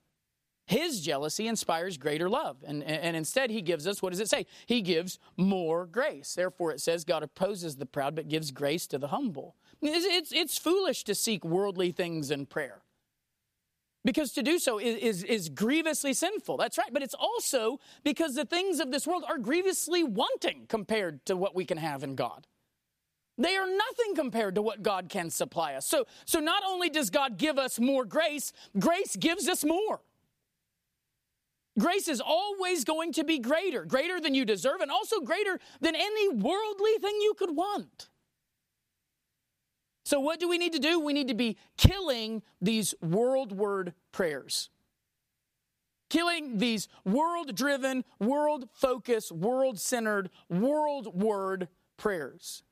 His 0.66 1.00
jealousy 1.00 1.46
inspires 1.46 1.96
greater 1.96 2.28
love. 2.28 2.58
And, 2.66 2.82
and 2.82 3.16
instead, 3.16 3.50
he 3.50 3.62
gives 3.62 3.86
us, 3.86 4.02
what 4.02 4.10
does 4.10 4.20
it 4.20 4.28
say? 4.28 4.44
He 4.66 4.82
gives 4.82 5.18
more 5.38 5.86
grace. 5.86 6.34
Therefore, 6.34 6.72
it 6.72 6.80
says, 6.80 7.04
God 7.04 7.22
opposes 7.22 7.76
the 7.76 7.86
proud, 7.86 8.14
but 8.14 8.28
gives 8.28 8.50
grace 8.50 8.86
to 8.88 8.98
the 8.98 9.08
humble. 9.08 9.56
It's, 9.80 10.04
it's, 10.04 10.32
it's 10.32 10.58
foolish 10.58 11.04
to 11.04 11.14
seek 11.14 11.42
worldly 11.42 11.90
things 11.90 12.30
in 12.30 12.44
prayer. 12.44 12.82
Because 14.04 14.32
to 14.32 14.42
do 14.42 14.58
so 14.58 14.78
is, 14.78 14.96
is, 14.96 15.24
is, 15.24 15.48
grievously 15.48 16.12
sinful. 16.12 16.56
That's 16.58 16.76
right. 16.76 16.92
But 16.92 17.02
it's 17.02 17.14
also 17.14 17.80
because 18.04 18.34
the 18.34 18.44
things 18.44 18.78
of 18.78 18.90
this 18.90 19.06
world 19.06 19.24
are 19.28 19.38
grievously 19.38 20.04
wanting 20.04 20.66
compared 20.68 21.24
to 21.26 21.36
what 21.36 21.54
we 21.54 21.64
can 21.64 21.78
have 21.78 22.02
in 22.02 22.14
God. 22.14 22.46
They 23.38 23.56
are 23.56 23.66
nothing 23.66 24.16
compared 24.16 24.56
to 24.56 24.62
what 24.62 24.82
God 24.82 25.08
can 25.08 25.30
supply 25.30 25.74
us. 25.74 25.86
So, 25.86 26.06
so 26.24 26.40
not 26.40 26.64
only 26.66 26.90
does 26.90 27.08
God 27.08 27.38
give 27.38 27.56
us 27.56 27.78
more 27.78 28.04
grace, 28.04 28.52
grace 28.78 29.14
gives 29.14 29.48
us 29.48 29.64
more. 29.64 30.00
Grace 31.78 32.08
is 32.08 32.20
always 32.20 32.84
going 32.84 33.12
to 33.12 33.22
be 33.22 33.38
greater, 33.38 33.84
greater 33.84 34.20
than 34.20 34.34
you 34.34 34.44
deserve, 34.44 34.80
and 34.80 34.90
also 34.90 35.20
greater 35.20 35.60
than 35.80 35.94
any 35.94 36.28
worldly 36.28 36.90
thing 37.00 37.14
you 37.20 37.34
could 37.38 37.54
want. 37.54 38.08
So, 40.04 40.18
what 40.18 40.40
do 40.40 40.48
we 40.48 40.58
need 40.58 40.72
to 40.72 40.80
do? 40.80 40.98
We 40.98 41.12
need 41.12 41.28
to 41.28 41.34
be 41.34 41.56
killing 41.76 42.42
these 42.60 42.94
worldward 43.00 43.92
prayers. 44.10 44.70
Killing 46.10 46.58
these 46.58 46.88
world 47.04 47.54
driven, 47.54 48.04
world 48.18 48.68
focused, 48.72 49.30
world 49.30 49.78
centered, 49.78 50.30
worldward 50.48 51.68
prayers. 51.98 52.62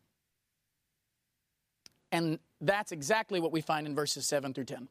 And 2.13 2.39
that's 2.61 2.93
exactly 2.93 3.41
what 3.41 3.53
we 3.53 3.61
find 3.61 3.87
in 3.87 3.95
verses 3.95 4.27
7 4.27 4.55
through 4.55 4.65
10. 4.65 4.89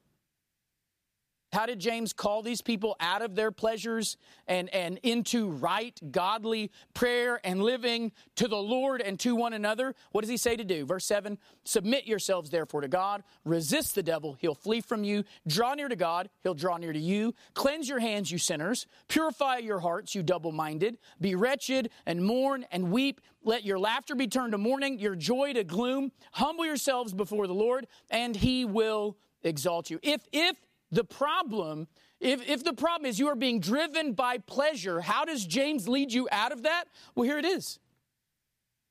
How 1.56 1.66
did 1.66 1.80
James 1.80 2.12
call 2.12 2.41
these 2.41 2.62
people 2.62 2.97
out 2.99 3.22
of 3.22 3.34
their 3.34 3.49
pleasures 3.49 4.18
and, 4.45 4.68
and 4.76 4.99
into 5.03 5.47
right, 5.51 5.97
godly 6.12 6.70
prayer 6.93 7.39
and 7.45 7.64
living 7.64 8.12
to 8.36 8.49
the 8.49 8.58
Lord 8.58 8.99
and 8.99 9.18
to 9.22 9.38
one 9.38 9.53
another? 9.53 9.95
What 10.12 10.20
does 10.20 10.30
he 10.30 10.36
say 10.36 10.58
to 10.58 10.66
do? 10.66 10.86
Verse 10.86 11.06
7 11.06 11.38
Submit 11.64 12.08
yourselves 12.08 12.49
therefore 12.49 12.82
to 12.82 12.89
God, 12.89 13.24
resist 13.45 13.95
the 13.95 14.03
devil, 14.03 14.36
he'll 14.41 14.53
flee 14.53 14.82
from 14.82 15.06
you. 15.06 15.24
Draw 15.47 15.76
near 15.76 15.88
to 15.88 15.95
God, 15.95 16.30
he'll 16.43 16.56
draw 16.56 16.76
near 16.76 16.91
to 16.91 16.99
you. 16.99 17.34
Cleanse 17.53 17.88
your 17.88 17.99
hands, 17.99 18.30
you 18.30 18.38
sinners. 18.38 18.86
Purify 19.08 19.60
your 19.60 19.80
hearts, 19.80 20.14
you 20.14 20.24
double 20.24 20.51
minded. 20.51 20.97
Be 21.22 21.36
wretched 21.36 21.89
and 22.06 22.22
mourn 22.22 22.66
and 22.70 22.91
weep. 22.91 23.22
Let 23.45 23.64
your 23.64 23.80
laughter 23.80 24.14
be 24.14 24.28
turned 24.28 24.51
to 24.51 24.58
mourning, 24.58 24.99
your 24.99 25.16
joy 25.16 25.53
to 25.53 25.64
gloom. 25.64 26.12
Humble 26.34 26.66
yourselves 26.66 27.14
before 27.14 27.47
the 27.47 27.53
Lord, 27.53 27.88
and 28.12 28.36
he 28.36 28.66
will 28.66 29.16
exalt 29.41 29.89
you. 29.89 29.99
If, 30.03 30.28
if 30.34 30.58
the 30.96 31.04
problem, 31.04 31.88
if, 32.20 32.48
if 32.48 32.64
the 32.64 32.74
problem 32.74 33.06
is 33.06 33.20
you 33.20 33.28
are 33.28 33.36
being 33.36 33.60
driven 33.60 34.14
by 34.14 34.38
pleasure, 34.38 35.02
how 35.02 35.26
does 35.26 35.46
James 35.46 35.88
lead 35.88 36.12
you 36.12 36.28
out 36.32 36.52
of 36.52 36.64
that? 36.64 36.86
Well, 37.14 37.26
here 37.26 37.38
it 37.38 37.46
is 37.46 37.80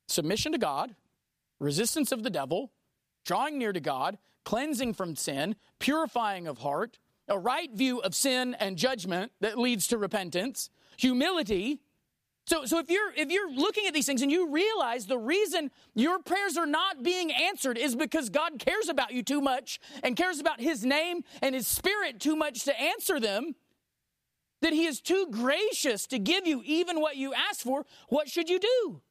submission 0.07 0.51
to 0.51 0.57
God, 0.59 0.95
resistance 1.59 2.11
of 2.11 2.21
the 2.21 2.29
devil, 2.29 2.71
drawing 3.25 3.57
near 3.57 3.73
to 3.73 3.79
God, 3.79 4.19
cleansing 4.43 4.93
from 4.93 5.15
sin, 5.15 5.55
purifying 5.79 6.47
of 6.47 6.59
heart, 6.59 6.99
a 7.27 7.39
right 7.39 7.71
view 7.73 7.99
of 8.01 8.13
sin 8.13 8.55
and 8.59 8.77
judgment 8.77 9.31
that 9.41 9.57
leads 9.57 9.87
to 9.87 9.97
repentance, 9.97 10.69
humility, 10.97 11.81
so, 12.45 12.65
so 12.65 12.77
if 12.77 12.91
you're 12.91 13.11
if 13.15 13.31
you're 13.31 13.51
looking 13.51 13.87
at 13.87 13.93
these 13.93 14.05
things 14.05 14.21
and 14.21 14.31
you 14.31 14.51
realize 14.51 15.07
the 15.07 15.17
reason 15.17 15.71
your 15.95 16.19
prayers 16.19 16.57
are 16.57 16.67
not 16.67 17.01
being 17.01 17.31
answered 17.31 17.77
is 17.77 17.95
because 17.95 18.29
God 18.29 18.59
cares 18.59 18.87
about 18.87 19.11
you 19.11 19.23
too 19.23 19.41
much 19.41 19.79
and 20.03 20.15
cares 20.15 20.39
about 20.39 20.61
his 20.61 20.85
name 20.85 21.23
and 21.41 21.55
his 21.55 21.67
spirit 21.67 22.19
too 22.19 22.35
much 22.35 22.63
to 22.65 22.79
answer 22.79 23.19
them, 23.19 23.55
that 24.61 24.73
he 24.73 24.85
is 24.85 25.01
too 25.01 25.27
gracious 25.31 26.05
to 26.07 26.19
give 26.19 26.45
you 26.45 26.61
even 26.65 27.01
what 27.01 27.15
you 27.15 27.33
ask 27.33 27.61
for, 27.61 27.85
what 28.09 28.29
should 28.29 28.47
you 28.47 28.59
do? 28.59 29.01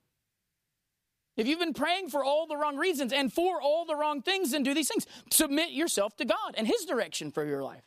If 1.37 1.49
you've 1.49 1.59
been 1.59 1.74
praying 1.74 2.11
for 2.11 2.22
all 2.22 2.47
the 2.47 2.57
wrong 2.57 2.76
reasons 2.76 3.12
and 3.12 3.32
for 3.32 3.61
all 3.61 3.85
the 3.85 3.97
wrong 3.97 4.22
things, 4.22 4.53
then 4.53 4.62
do 4.62 4.74
these 4.74 4.89
things. 4.89 5.07
Submit 5.32 5.70
yourself 5.70 6.16
to 6.18 6.24
God 6.24 6.55
and 6.55 6.68
his 6.68 6.85
direction 6.85 7.32
for 7.32 7.45
your 7.45 7.64
life. 7.64 7.82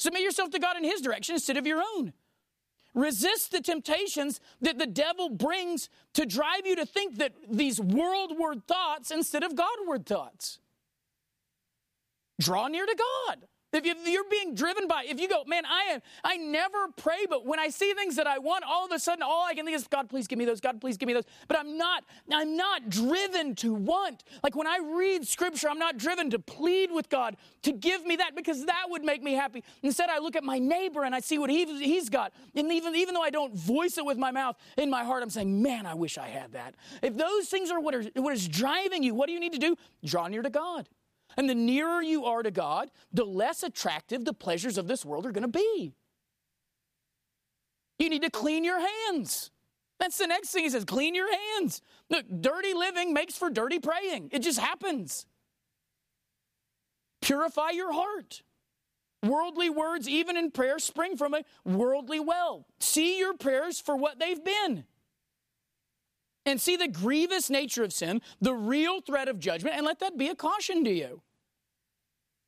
Submit 0.00 0.22
yourself 0.22 0.50
to 0.50 0.58
God 0.58 0.76
in 0.76 0.82
his 0.82 1.00
direction 1.00 1.36
instead 1.36 1.56
of 1.56 1.68
your 1.68 1.80
own. 1.80 2.12
Resist 2.94 3.52
the 3.52 3.60
temptations 3.60 4.40
that 4.60 4.78
the 4.78 4.86
devil 4.86 5.30
brings 5.30 5.88
to 6.12 6.26
drive 6.26 6.66
you 6.66 6.76
to 6.76 6.84
think 6.84 7.16
that 7.16 7.32
these 7.50 7.80
worldward 7.80 8.66
thoughts 8.66 9.10
instead 9.10 9.42
of 9.42 9.56
Godward 9.56 10.04
thoughts. 10.04 10.58
Draw 12.40 12.68
near 12.68 12.84
to 12.84 12.96
God. 13.28 13.38
If 13.72 13.86
you're 14.06 14.24
being 14.24 14.54
driven 14.54 14.86
by, 14.86 15.04
if 15.06 15.18
you 15.18 15.28
go, 15.28 15.44
man, 15.46 15.64
I 15.64 15.94
am, 15.94 16.02
I 16.22 16.36
never 16.36 16.88
pray, 16.96 17.26
but 17.28 17.46
when 17.46 17.58
I 17.58 17.68
see 17.68 17.94
things 17.94 18.16
that 18.16 18.26
I 18.26 18.38
want, 18.38 18.64
all 18.64 18.84
of 18.84 18.92
a 18.92 18.98
sudden, 18.98 19.22
all 19.22 19.46
I 19.46 19.54
can 19.54 19.64
think 19.64 19.74
is, 19.74 19.86
God, 19.86 20.10
please 20.10 20.26
give 20.26 20.38
me 20.38 20.44
those. 20.44 20.60
God, 20.60 20.80
please 20.80 20.98
give 20.98 21.06
me 21.06 21.14
those. 21.14 21.24
But 21.48 21.58
I'm 21.58 21.78
not, 21.78 22.04
I'm 22.30 22.56
not 22.56 22.90
driven 22.90 23.54
to 23.56 23.72
want. 23.72 24.24
Like 24.42 24.54
when 24.54 24.66
I 24.66 24.78
read 24.82 25.26
Scripture, 25.26 25.70
I'm 25.70 25.78
not 25.78 25.96
driven 25.96 26.28
to 26.30 26.38
plead 26.38 26.92
with 26.92 27.08
God 27.08 27.36
to 27.62 27.72
give 27.72 28.04
me 28.04 28.16
that 28.16 28.36
because 28.36 28.66
that 28.66 28.84
would 28.88 29.04
make 29.04 29.22
me 29.22 29.32
happy. 29.32 29.64
Instead, 29.82 30.10
I 30.10 30.18
look 30.18 30.36
at 30.36 30.44
my 30.44 30.58
neighbor 30.58 31.04
and 31.04 31.14
I 31.14 31.20
see 31.20 31.38
what 31.38 31.48
he, 31.48 31.64
he's 31.82 32.10
got, 32.10 32.32
and 32.54 32.70
even 32.70 32.94
even 32.94 33.14
though 33.14 33.22
I 33.22 33.30
don't 33.30 33.54
voice 33.54 33.96
it 33.96 34.04
with 34.04 34.18
my 34.18 34.30
mouth, 34.30 34.56
in 34.76 34.90
my 34.90 35.02
heart, 35.02 35.22
I'm 35.22 35.30
saying, 35.30 35.62
man, 35.62 35.86
I 35.86 35.94
wish 35.94 36.18
I 36.18 36.28
had 36.28 36.52
that. 36.52 36.74
If 37.02 37.16
those 37.16 37.48
things 37.48 37.70
are 37.70 37.80
what, 37.80 37.94
are 37.94 38.04
what 38.16 38.34
is 38.34 38.46
driving 38.48 39.02
you, 39.02 39.14
what 39.14 39.28
do 39.28 39.32
you 39.32 39.40
need 39.40 39.52
to 39.52 39.58
do? 39.58 39.76
Draw 40.04 40.28
near 40.28 40.42
to 40.42 40.50
God. 40.50 40.88
And 41.36 41.48
the 41.48 41.54
nearer 41.54 42.02
you 42.02 42.24
are 42.24 42.42
to 42.42 42.50
God, 42.50 42.90
the 43.12 43.24
less 43.24 43.62
attractive 43.62 44.24
the 44.24 44.32
pleasures 44.32 44.78
of 44.78 44.88
this 44.88 45.04
world 45.04 45.26
are 45.26 45.32
going 45.32 45.42
to 45.42 45.48
be. 45.48 45.94
You 47.98 48.08
need 48.08 48.22
to 48.22 48.30
clean 48.30 48.64
your 48.64 48.80
hands. 48.80 49.50
That's 49.98 50.18
the 50.18 50.26
next 50.26 50.50
thing 50.50 50.64
he 50.64 50.70
says 50.70 50.84
clean 50.84 51.14
your 51.14 51.32
hands. 51.32 51.80
Look, 52.10 52.26
dirty 52.40 52.74
living 52.74 53.12
makes 53.12 53.36
for 53.36 53.50
dirty 53.50 53.78
praying, 53.78 54.30
it 54.32 54.40
just 54.40 54.58
happens. 54.58 55.26
Purify 57.20 57.70
your 57.70 57.92
heart. 57.92 58.42
Worldly 59.24 59.70
words, 59.70 60.08
even 60.08 60.36
in 60.36 60.50
prayer, 60.50 60.80
spring 60.80 61.16
from 61.16 61.32
a 61.32 61.44
worldly 61.64 62.18
well. 62.18 62.66
See 62.80 63.20
your 63.20 63.34
prayers 63.34 63.80
for 63.80 63.94
what 63.94 64.18
they've 64.18 64.42
been 64.42 64.84
and 66.44 66.60
see 66.60 66.76
the 66.76 66.88
grievous 66.88 67.50
nature 67.50 67.84
of 67.84 67.92
sin, 67.92 68.20
the 68.40 68.54
real 68.54 69.00
threat 69.00 69.28
of 69.28 69.38
judgment, 69.38 69.76
and 69.76 69.86
let 69.86 70.00
that 70.00 70.18
be 70.18 70.28
a 70.28 70.34
caution 70.34 70.84
to 70.84 70.90
you. 70.90 71.22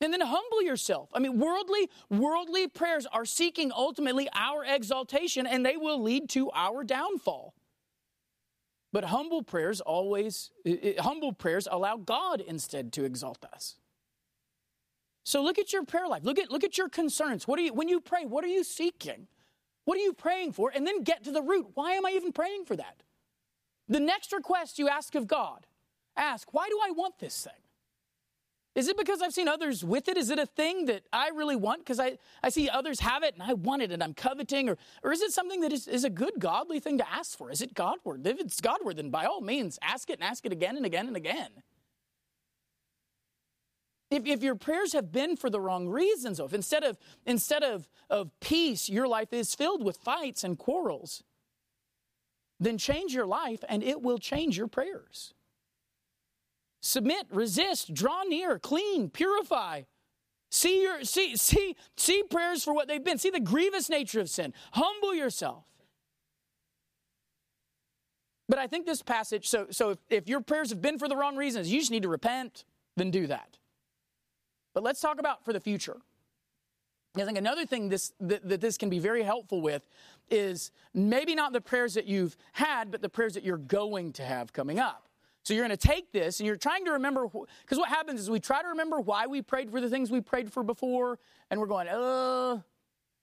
And 0.00 0.12
then 0.12 0.20
humble 0.20 0.62
yourself. 0.62 1.08
I 1.14 1.20
mean, 1.20 1.38
worldly, 1.38 1.88
worldly 2.10 2.68
prayers 2.68 3.06
are 3.06 3.24
seeking 3.24 3.70
ultimately 3.74 4.28
our 4.34 4.64
exaltation, 4.64 5.46
and 5.46 5.64
they 5.64 5.76
will 5.76 6.02
lead 6.02 6.28
to 6.30 6.50
our 6.52 6.82
downfall. 6.84 7.54
But 8.92 9.04
humble 9.06 9.42
prayers 9.42 9.80
always, 9.80 10.50
humble 10.98 11.32
prayers 11.32 11.66
allow 11.70 11.96
God 11.96 12.40
instead 12.40 12.92
to 12.94 13.04
exalt 13.04 13.44
us. 13.52 13.76
So 15.24 15.42
look 15.42 15.58
at 15.58 15.72
your 15.72 15.84
prayer 15.84 16.06
life. 16.06 16.22
Look 16.22 16.38
at, 16.38 16.50
look 16.50 16.64
at 16.64 16.76
your 16.76 16.88
concerns. 16.88 17.48
What 17.48 17.58
are 17.58 17.62
you, 17.62 17.72
when 17.72 17.88
you 17.88 18.00
pray, 18.00 18.26
what 18.26 18.44
are 18.44 18.48
you 18.48 18.62
seeking? 18.62 19.26
What 19.84 19.96
are 19.96 20.02
you 20.02 20.12
praying 20.12 20.52
for? 20.52 20.70
And 20.74 20.86
then 20.86 21.02
get 21.02 21.24
to 21.24 21.32
the 21.32 21.42
root. 21.42 21.68
Why 21.74 21.92
am 21.92 22.04
I 22.04 22.10
even 22.10 22.32
praying 22.32 22.66
for 22.66 22.76
that? 22.76 23.02
The 23.88 24.00
next 24.00 24.32
request 24.32 24.78
you 24.78 24.88
ask 24.88 25.14
of 25.14 25.26
God, 25.26 25.66
ask, 26.16 26.52
why 26.54 26.68
do 26.68 26.78
I 26.84 26.90
want 26.90 27.18
this 27.18 27.44
thing? 27.44 27.52
Is 28.74 28.88
it 28.88 28.96
because 28.96 29.22
I've 29.22 29.32
seen 29.32 29.46
others 29.46 29.84
with 29.84 30.08
it? 30.08 30.16
Is 30.16 30.30
it 30.30 30.38
a 30.38 30.46
thing 30.46 30.86
that 30.86 31.04
I 31.12 31.28
really 31.28 31.54
want 31.54 31.80
because 31.80 32.00
I, 32.00 32.18
I 32.42 32.48
see 32.48 32.68
others 32.68 32.98
have 33.00 33.22
it 33.22 33.34
and 33.34 33.42
I 33.42 33.52
want 33.52 33.82
it 33.82 33.92
and 33.92 34.02
I'm 34.02 34.14
coveting? 34.14 34.68
Or, 34.68 34.76
or 35.04 35.12
is 35.12 35.22
it 35.22 35.30
something 35.30 35.60
that 35.60 35.72
is, 35.72 35.86
is 35.86 36.02
a 36.02 36.10
good, 36.10 36.32
godly 36.40 36.80
thing 36.80 36.98
to 36.98 37.08
ask 37.08 37.38
for? 37.38 37.52
Is 37.52 37.62
it 37.62 37.74
Godward? 37.74 38.26
If 38.26 38.40
it's 38.40 38.60
Godward, 38.60 38.96
then 38.96 39.10
by 39.10 39.26
all 39.26 39.40
means, 39.40 39.78
ask 39.80 40.10
it 40.10 40.14
and 40.14 40.24
ask 40.24 40.44
it 40.44 40.50
again 40.50 40.76
and 40.76 40.84
again 40.84 41.06
and 41.06 41.16
again. 41.16 41.50
If, 44.10 44.26
if 44.26 44.42
your 44.42 44.56
prayers 44.56 44.92
have 44.92 45.12
been 45.12 45.36
for 45.36 45.50
the 45.50 45.60
wrong 45.60 45.88
reasons, 45.88 46.40
if 46.40 46.52
instead 46.52 46.82
of, 46.82 46.98
instead 47.26 47.62
of, 47.62 47.88
of 48.10 48.30
peace, 48.40 48.88
your 48.88 49.06
life 49.06 49.32
is 49.32 49.54
filled 49.54 49.84
with 49.84 49.98
fights 49.98 50.42
and 50.42 50.58
quarrels, 50.58 51.22
then 52.64 52.78
change 52.78 53.14
your 53.14 53.26
life 53.26 53.62
and 53.68 53.82
it 53.82 54.02
will 54.02 54.18
change 54.18 54.56
your 54.56 54.68
prayers. 54.68 55.34
Submit, 56.80 57.26
resist, 57.30 57.94
draw 57.94 58.22
near, 58.24 58.58
clean, 58.58 59.08
purify. 59.08 59.82
See 60.50 60.82
your 60.82 61.02
see 61.02 61.36
see 61.36 61.76
see 61.96 62.22
prayers 62.22 62.62
for 62.62 62.72
what 62.74 62.86
they've 62.86 63.02
been. 63.02 63.18
See 63.18 63.30
the 63.30 63.40
grievous 63.40 63.88
nature 63.88 64.20
of 64.20 64.30
sin. 64.30 64.52
Humble 64.72 65.14
yourself. 65.14 65.64
But 68.48 68.58
I 68.58 68.66
think 68.66 68.86
this 68.86 69.02
passage, 69.02 69.48
so 69.48 69.66
so 69.70 69.90
if, 69.90 69.98
if 70.10 70.28
your 70.28 70.40
prayers 70.40 70.70
have 70.70 70.82
been 70.82 70.98
for 70.98 71.08
the 71.08 71.16
wrong 71.16 71.36
reasons, 71.36 71.72
you 71.72 71.80
just 71.80 71.90
need 71.90 72.02
to 72.02 72.08
repent, 72.08 72.64
then 72.96 73.10
do 73.10 73.26
that. 73.26 73.58
But 74.74 74.82
let's 74.82 75.00
talk 75.00 75.18
about 75.18 75.44
for 75.44 75.52
the 75.52 75.60
future. 75.60 75.96
I 77.16 77.24
think 77.24 77.38
another 77.38 77.64
thing 77.64 77.88
this, 77.88 78.12
that, 78.20 78.48
that, 78.48 78.60
this 78.60 78.76
can 78.76 78.90
be 78.90 78.98
very 78.98 79.22
helpful 79.22 79.60
with 79.60 79.88
is 80.30 80.72
maybe 80.94 81.34
not 81.34 81.52
the 81.52 81.60
prayers 81.60 81.94
that 81.94 82.06
you've 82.06 82.36
had, 82.52 82.90
but 82.90 83.02
the 83.02 83.08
prayers 83.08 83.34
that 83.34 83.44
you're 83.44 83.56
going 83.56 84.12
to 84.14 84.24
have 84.24 84.52
coming 84.52 84.80
up. 84.80 85.08
So 85.44 85.54
you're 85.54 85.64
going 85.64 85.76
to 85.76 85.88
take 85.88 86.10
this 86.10 86.40
and 86.40 86.46
you're 86.46 86.56
trying 86.56 86.86
to 86.86 86.92
remember, 86.92 87.28
because 87.28 87.78
what 87.78 87.88
happens 87.88 88.20
is 88.20 88.30
we 88.30 88.40
try 88.40 88.62
to 88.62 88.68
remember 88.68 88.98
why 89.00 89.26
we 89.26 89.42
prayed 89.42 89.70
for 89.70 89.80
the 89.80 89.90
things 89.90 90.10
we 90.10 90.22
prayed 90.22 90.52
for 90.52 90.62
before, 90.62 91.18
and 91.50 91.60
we're 91.60 91.66
going, 91.66 91.86
uh, 91.86 92.60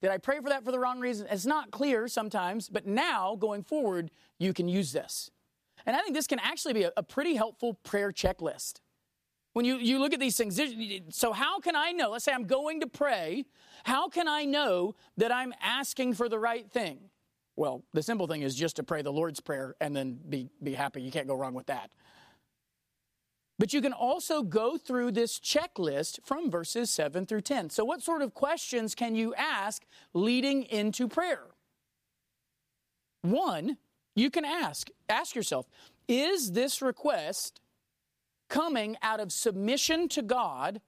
did 0.02 0.12
I 0.12 0.20
pray 0.20 0.40
for 0.40 0.50
that 0.50 0.64
for 0.64 0.72
the 0.72 0.80
wrong 0.80 1.00
reason? 1.00 1.28
It's 1.30 1.46
not 1.46 1.72
clear 1.72 2.08
sometimes, 2.08 2.70
but 2.70 2.86
now 2.86 3.36
going 3.36 3.64
forward, 3.64 4.12
you 4.38 4.54
can 4.54 4.68
use 4.68 4.92
this. 4.92 5.32
And 5.86 5.96
I 5.96 6.02
think 6.02 6.16
this 6.16 6.28
can 6.28 6.40
actually 6.40 6.74
be 6.74 6.84
a, 6.84 6.92
a 6.96 7.04
pretty 7.04 7.36
helpful 7.36 7.74
prayer 7.84 8.12
checklist. 8.12 8.82
When 9.54 9.66
you, 9.66 9.76
you 9.76 10.00
look 10.00 10.14
at 10.14 10.20
these 10.20 10.38
things, 10.38 10.60
so 11.10 11.34
how 11.34 11.60
can 11.60 11.76
I 11.76 11.92
know? 11.92 12.12
Let's 12.12 12.24
say 12.24 12.32
I'm 12.32 12.46
going 12.46 12.80
to 12.82 12.88
pray. 12.88 13.46
How 13.84 14.08
can 14.08 14.28
I 14.28 14.46
know 14.46 14.96
that 15.18 15.32
I'm 15.32 15.54
asking 15.62 16.14
for 16.14 16.30
the 16.30 16.40
right 16.40 16.70
thing? 16.70 17.00
Well, 17.58 17.84
the 17.94 18.02
simple 18.02 18.28
thing 18.28 18.44
is 18.44 18.56
just 18.56 18.78
to 18.78 18.84
pray 18.84 19.02
the 19.02 19.12
Lord's 19.12 19.42
Prayer 19.42 19.76
and 19.82 19.96
then 19.96 20.20
be, 20.30 20.50
be 20.64 20.74
happy. 20.74 21.02
You 21.02 21.12
can't 21.12 21.28
go 21.28 21.36
wrong 21.36 21.54
with 21.54 21.68
that. 21.68 21.92
But 23.60 23.74
you 23.74 23.82
can 23.82 23.94
also 23.94 24.42
go 24.42 24.78
through 24.78 25.12
this 25.12 25.40
checklist 25.40 26.20
from 26.24 26.50
verses 26.50 26.90
7 26.90 27.26
through 27.26 27.42
10. 27.42 27.70
So, 27.70 27.86
what 27.86 28.02
sort 28.02 28.24
of 28.24 28.34
questions 28.34 28.96
can 28.96 29.14
you 29.14 29.36
ask 29.36 29.84
leading 30.14 30.64
into 30.64 31.08
prayer? 31.08 31.44
One, 33.22 33.78
you 34.16 34.32
can 34.32 34.46
ask, 34.46 34.90
ask 35.10 35.36
yourself, 35.36 35.68
is 36.08 36.54
this 36.54 36.82
request 36.82 37.61
coming 38.52 38.98
out 39.02 39.20
of 39.20 39.32
submission 39.32 40.08
to 40.10 40.22
God 40.22 40.82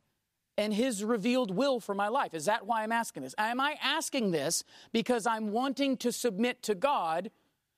and 0.58 0.72
His 0.74 1.04
revealed 1.04 1.50
will 1.50 1.80
for 1.80 1.96
my 1.96 2.10
life? 2.10 2.36
Is 2.36 2.46
that 2.46 2.68
why 2.68 2.84
I'm 2.84 2.92
asking 2.92 3.24
this? 3.24 3.34
Am 3.40 3.60
I 3.60 3.78
asking 3.82 4.30
this 4.30 4.64
because 4.92 5.26
I'm 5.26 5.52
wanting 5.52 5.98
to 5.98 6.12
submit 6.12 6.62
to 6.64 6.76
God 6.76 7.32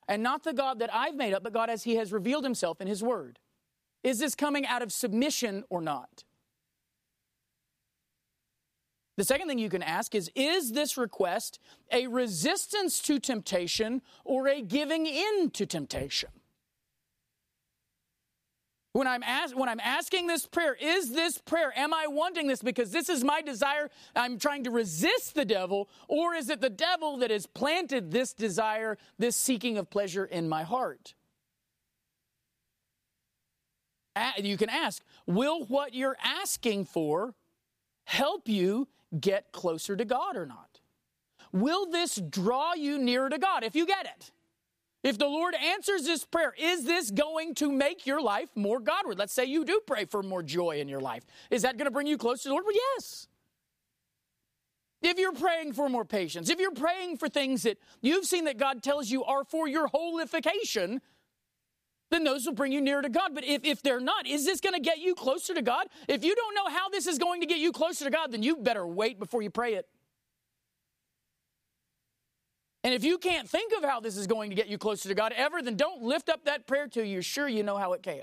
and 0.09 0.21
not 0.21 0.43
the 0.43 0.53
God 0.53 0.79
that 0.79 0.93
I've 0.93 1.15
made 1.15 1.33
up, 1.33 1.43
but 1.43 1.53
God 1.53 1.69
as 1.69 1.83
He 1.83 1.95
has 1.95 2.11
revealed 2.11 2.43
Himself 2.43 2.81
in 2.81 2.87
His 2.87 3.01
Word? 3.01 3.39
Is 4.03 4.19
this 4.19 4.35
coming 4.35 4.65
out 4.65 4.81
of 4.81 4.91
submission 4.91 5.63
or 5.69 5.81
not? 5.81 6.25
The 9.17 9.23
second 9.23 9.47
thing 9.47 9.59
you 9.59 9.69
can 9.69 9.83
ask 9.83 10.13
is 10.13 10.29
Is 10.35 10.73
this 10.73 10.97
request 10.97 11.59
a 11.91 12.07
resistance 12.07 12.99
to 13.01 13.19
temptation 13.19 14.01
or 14.23 14.47
a 14.47 14.61
giving 14.61 15.05
in 15.05 15.51
to 15.51 15.65
temptation? 15.65 16.29
When 18.95 19.07
I'm, 19.07 19.23
when 19.55 19.67
I'm 19.67 19.81
asking 19.81 20.27
this 20.27 20.45
prayer, 20.45 20.73
is 20.79 21.11
this 21.11 21.37
prayer, 21.37 21.73
am 21.75 21.93
I 21.93 22.07
wanting 22.07 22.47
this 22.47 22.61
because 22.61 22.91
this 22.91 23.09
is 23.09 23.25
my 23.25 23.41
desire? 23.41 23.89
I'm 24.15 24.39
trying 24.39 24.63
to 24.63 24.71
resist 24.71 25.35
the 25.35 25.43
devil, 25.43 25.89
or 26.07 26.33
is 26.33 26.49
it 26.49 26.61
the 26.61 26.69
devil 26.69 27.17
that 27.17 27.29
has 27.29 27.45
planted 27.45 28.11
this 28.11 28.31
desire, 28.31 28.97
this 29.19 29.35
seeking 29.35 29.77
of 29.77 29.89
pleasure 29.89 30.23
in 30.23 30.47
my 30.47 30.63
heart? 30.63 31.13
You 34.37 34.55
can 34.55 34.69
ask, 34.69 35.03
will 35.25 35.65
what 35.65 35.93
you're 35.93 36.15
asking 36.23 36.85
for 36.85 37.35
help 38.05 38.47
you 38.47 38.87
get 39.19 39.51
closer 39.51 39.97
to 39.97 40.05
God 40.05 40.37
or 40.37 40.45
not? 40.45 40.79
Will 41.51 41.85
this 41.91 42.15
draw 42.15 42.75
you 42.75 42.97
nearer 42.97 43.27
to 43.27 43.39
God 43.39 43.65
if 43.65 43.75
you 43.75 43.85
get 43.85 44.05
it? 44.05 44.31
If 45.05 45.19
the 45.19 45.27
Lord 45.27 45.53
answers 45.53 46.01
this 46.05 46.25
prayer, 46.25 46.51
is 46.57 46.83
this 46.83 47.11
going 47.11 47.53
to 47.55 47.71
make 47.71 48.07
your 48.07 48.19
life 48.19 48.49
more 48.55 48.79
Godward? 48.79 49.19
Let's 49.19 49.33
say 49.33 49.45
you 49.45 49.63
do 49.63 49.79
pray 49.85 50.05
for 50.05 50.23
more 50.23 50.41
joy 50.41 50.79
in 50.79 50.87
your 50.87 50.99
life. 50.99 51.23
Is 51.51 51.61
that 51.61 51.77
going 51.77 51.85
to 51.85 51.91
bring 51.91 52.07
you 52.07 52.17
closer 52.17 52.41
to 52.43 52.49
the 52.49 52.53
Lord? 52.53 52.65
Well, 52.65 52.75
yes. 52.95 53.27
If 55.03 55.19
you're 55.19 55.31
praying 55.31 55.73
for 55.73 55.89
more 55.89 56.05
patience, 56.05 56.49
if 56.49 56.59
you're 56.59 56.71
praying 56.71 57.17
for 57.17 57.29
things 57.29 57.61
that 57.63 57.77
you've 58.01 58.25
seen 58.25 58.45
that 58.45 58.57
God 58.57 58.81
tells 58.81 59.11
you 59.11 59.23
are 59.23 59.43
for 59.43 59.67
your 59.67 59.85
holification, 59.85 60.99
then 62.09 62.23
those 62.23 62.47
will 62.47 62.55
bring 62.55 62.71
you 62.71 62.81
nearer 62.81 63.03
to 63.03 63.09
God. 63.09 63.35
But 63.35 63.43
if, 63.43 63.63
if 63.63 63.83
they're 63.83 63.99
not, 63.99 64.25
is 64.25 64.43
this 64.43 64.59
going 64.59 64.73
to 64.73 64.81
get 64.81 64.97
you 64.97 65.13
closer 65.13 65.53
to 65.53 65.61
God? 65.61 65.85
If 66.07 66.25
you 66.25 66.33
don't 66.33 66.55
know 66.55 66.75
how 66.75 66.89
this 66.89 67.05
is 67.05 67.19
going 67.19 67.41
to 67.41 67.47
get 67.47 67.59
you 67.59 67.71
closer 67.71 68.05
to 68.05 68.11
God, 68.11 68.31
then 68.31 68.41
you 68.41 68.55
better 68.55 68.87
wait 68.87 69.19
before 69.19 69.43
you 69.43 69.51
pray 69.51 69.75
it. 69.75 69.87
And 72.85 72.93
if 72.93 73.03
you 73.03 73.17
can't 73.17 73.49
think 73.49 73.73
of 73.75 73.83
how 73.83 73.99
this 73.99 74.15
is 74.15 74.27
going 74.27 74.51
to 74.51 74.55
get 74.55 74.67
you 74.67 74.77
closer 74.77 75.09
to 75.09 75.15
God 75.15 75.33
ever, 75.35 75.59
then 75.59 75.75
don't 75.75 76.03
lift 76.03 76.29
up 76.29 76.45
that 76.45 76.67
prayer 76.67 76.87
till 76.87 77.03
you're 77.03 77.23
sure 77.23 77.47
you 77.47 77.63
know 77.63 77.77
how 77.77 77.93
it 77.93 78.03
can. 78.03 78.21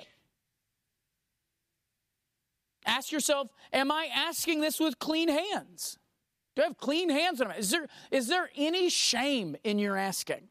Ask 2.87 3.11
yourself, 3.11 3.49
am 3.73 3.91
I 3.91 4.09
asking 4.15 4.61
this 4.61 4.79
with 4.79 5.01
clean 5.01 5.29
hands? 5.29 5.99
Do 6.55 6.63
I 6.63 6.67
have 6.67 6.79
clean 6.79 7.11
hands? 7.11 7.43
Is 7.59 7.71
there, 7.73 7.89
is 8.13 8.29
there 8.29 8.51
any 8.55 8.89
shame 8.89 9.57
in 9.65 9.81
your 9.81 9.97
asking? 9.97 10.47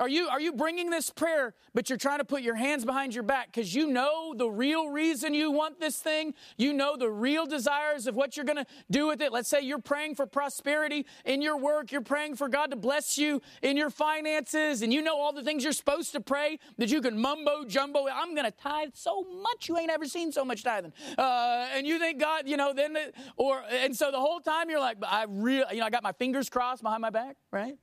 Are 0.00 0.08
you, 0.08 0.28
are 0.28 0.40
you 0.40 0.54
bringing 0.54 0.88
this 0.88 1.10
prayer, 1.10 1.52
but 1.74 1.90
you're 1.90 1.98
trying 1.98 2.20
to 2.20 2.24
put 2.24 2.40
your 2.40 2.54
hands 2.54 2.86
behind 2.86 3.14
your 3.14 3.22
back 3.22 3.52
because 3.52 3.74
you 3.74 3.86
know 3.86 4.32
the 4.34 4.48
real 4.48 4.88
reason 4.88 5.34
you 5.34 5.50
want 5.50 5.78
this 5.78 5.98
thing? 5.98 6.32
You 6.56 6.72
know 6.72 6.96
the 6.96 7.10
real 7.10 7.44
desires 7.44 8.06
of 8.06 8.16
what 8.16 8.34
you're 8.34 8.46
going 8.46 8.56
to 8.56 8.66
do 8.90 9.06
with 9.06 9.20
it. 9.20 9.30
Let's 9.30 9.50
say 9.50 9.60
you're 9.60 9.78
praying 9.78 10.14
for 10.14 10.24
prosperity 10.24 11.04
in 11.26 11.42
your 11.42 11.58
work. 11.58 11.92
You're 11.92 12.00
praying 12.00 12.36
for 12.36 12.48
God 12.48 12.70
to 12.70 12.76
bless 12.76 13.18
you 13.18 13.42
in 13.62 13.76
your 13.76 13.90
finances, 13.90 14.80
and 14.80 14.90
you 14.90 15.02
know 15.02 15.20
all 15.20 15.34
the 15.34 15.44
things 15.44 15.64
you're 15.64 15.74
supposed 15.74 16.12
to 16.12 16.20
pray 16.22 16.58
that 16.78 16.90
you 16.90 17.02
can 17.02 17.20
mumbo 17.20 17.66
jumbo. 17.66 18.06
I'm 18.10 18.34
going 18.34 18.46
to 18.46 18.56
tithe 18.56 18.92
so 18.94 19.26
much 19.42 19.68
you 19.68 19.76
ain't 19.76 19.90
ever 19.90 20.06
seen 20.06 20.32
so 20.32 20.46
much 20.46 20.64
tithing. 20.64 20.94
Uh, 21.18 21.68
and 21.74 21.86
you 21.86 21.98
think 21.98 22.18
God, 22.18 22.48
you 22.48 22.56
know, 22.56 22.72
then, 22.72 22.96
or, 23.36 23.62
and 23.70 23.94
so 23.94 24.10
the 24.10 24.18
whole 24.18 24.40
time 24.40 24.70
you're 24.70 24.80
like, 24.80 24.96
I 25.06 25.26
really, 25.28 25.74
you 25.74 25.80
know, 25.80 25.86
I 25.86 25.90
got 25.90 26.02
my 26.02 26.12
fingers 26.12 26.48
crossed 26.48 26.82
behind 26.82 27.02
my 27.02 27.10
back, 27.10 27.36
right? 27.52 27.76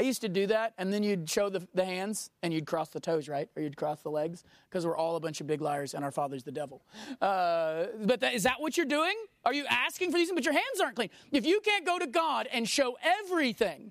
I 0.00 0.04
used 0.04 0.20
to 0.20 0.28
do 0.28 0.46
that, 0.46 0.74
and 0.78 0.92
then 0.92 1.02
you'd 1.02 1.28
show 1.28 1.48
the, 1.48 1.66
the 1.74 1.84
hands 1.84 2.30
and 2.42 2.54
you'd 2.54 2.66
cross 2.66 2.88
the 2.90 3.00
toes, 3.00 3.28
right? 3.28 3.48
Or 3.56 3.62
you'd 3.62 3.76
cross 3.76 4.00
the 4.02 4.10
legs, 4.10 4.44
because 4.70 4.86
we're 4.86 4.96
all 4.96 5.16
a 5.16 5.20
bunch 5.20 5.40
of 5.40 5.48
big 5.48 5.60
liars 5.60 5.92
and 5.94 6.04
our 6.04 6.12
father's 6.12 6.44
the 6.44 6.52
devil. 6.52 6.82
Uh, 7.20 7.86
but 8.04 8.20
that, 8.20 8.34
is 8.34 8.44
that 8.44 8.60
what 8.60 8.76
you're 8.76 8.86
doing? 8.86 9.14
Are 9.44 9.52
you 9.52 9.66
asking 9.68 10.12
for 10.12 10.18
these 10.18 10.28
things, 10.28 10.36
but 10.36 10.44
your 10.44 10.54
hands 10.54 10.80
aren't 10.80 10.94
clean? 10.94 11.10
If 11.32 11.44
you 11.44 11.60
can't 11.60 11.84
go 11.84 11.98
to 11.98 12.06
God 12.06 12.48
and 12.52 12.68
show 12.68 12.96
everything 13.02 13.90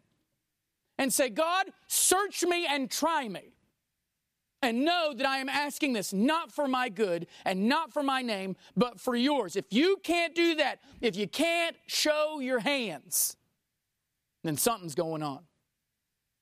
and 0.97 1.11
say, 1.11 1.29
God, 1.29 1.67
search 1.87 2.43
me 2.43 2.65
and 2.65 2.89
try 2.89 3.27
me, 3.27 3.53
and 4.61 4.83
know 4.83 5.13
that 5.15 5.27
I 5.27 5.37
am 5.37 5.49
asking 5.49 5.93
this 5.93 6.13
not 6.13 6.51
for 6.51 6.67
my 6.67 6.89
good 6.89 7.27
and 7.45 7.69
not 7.69 7.93
for 7.93 8.01
my 8.01 8.21
name, 8.21 8.55
but 8.75 8.99
for 8.99 9.15
yours. 9.15 9.55
If 9.55 9.65
you 9.69 9.97
can't 10.03 10.33
do 10.33 10.55
that, 10.55 10.79
if 10.99 11.15
you 11.15 11.27
can't 11.27 11.75
show 11.85 12.39
your 12.39 12.59
hands, 12.59 13.37
then 14.43 14.57
something's 14.57 14.95
going 14.95 15.21
on. 15.21 15.41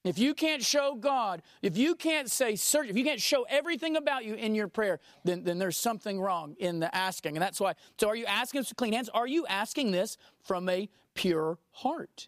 If 0.06 0.20
you 0.20 0.36
can't 0.36 0.64
show 0.64 0.93
God, 0.93 1.41
if 1.64 1.76
you 1.78 1.95
can't 1.95 2.30
say 2.30 2.56
search, 2.56 2.89
if 2.89 2.95
you 2.95 3.03
can't 3.03 3.20
show 3.20 3.43
everything 3.49 3.97
about 3.97 4.24
you 4.24 4.36
in 4.36 4.53
your 4.53 4.68
prayer, 4.68 4.99
then, 5.24 5.43
then 5.43 5.58
there's 5.58 5.78
something 5.78 6.22
wrong 6.22 6.56
in 6.60 6.80
the 6.80 6.95
asking. 6.95 7.36
And 7.36 7.41
that's 7.41 7.60
why, 7.60 7.74
so 7.99 8.08
are 8.08 8.16
you 8.16 8.28
asking 8.28 8.60
us 8.60 8.70
to 8.70 8.76
clean 8.76 8.93
hands? 8.93 9.10
Are 9.10 9.26
you 9.26 9.47
asking 9.47 9.91
this 9.91 10.18
from 10.43 10.70
a 10.70 10.88
pure 11.16 11.58
heart? 11.72 12.28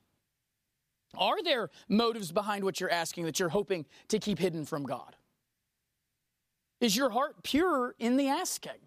Are 1.15 1.43
there 1.43 1.69
motives 1.88 2.32
behind 2.32 2.63
what 2.63 2.80
you're 2.80 2.89
asking 2.89 3.25
that 3.25 3.39
you're 3.39 3.49
hoping 3.49 3.86
to 4.07 4.17
keep 4.17 4.39
hidden 4.39 4.65
from 4.65 4.84
God? 4.84 5.15
Is 6.82 6.95
your 6.95 7.11
heart 7.11 7.43
pure 7.43 7.93
in 7.99 8.17
the 8.17 8.28
asking? 8.28 8.86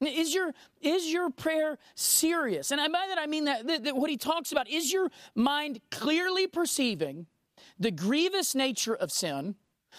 Is 0.00 0.34
your, 0.34 0.54
is 0.80 1.12
your 1.12 1.30
prayer 1.30 1.76
serious? 1.94 2.70
And 2.70 2.80
by 2.92 3.06
that 3.08 3.18
I 3.18 3.26
mean 3.26 3.44
that, 3.44 3.66
that, 3.66 3.84
that, 3.84 3.96
what 3.96 4.08
he 4.08 4.16
talks 4.16 4.50
about 4.50 4.68
is 4.68 4.92
your 4.92 5.10
mind 5.34 5.80
clearly 5.90 6.46
perceiving 6.46 7.26
the 7.78 7.90
grievous 7.90 8.54
nature 8.54 8.94
of 8.94 9.12
sin 9.12 9.56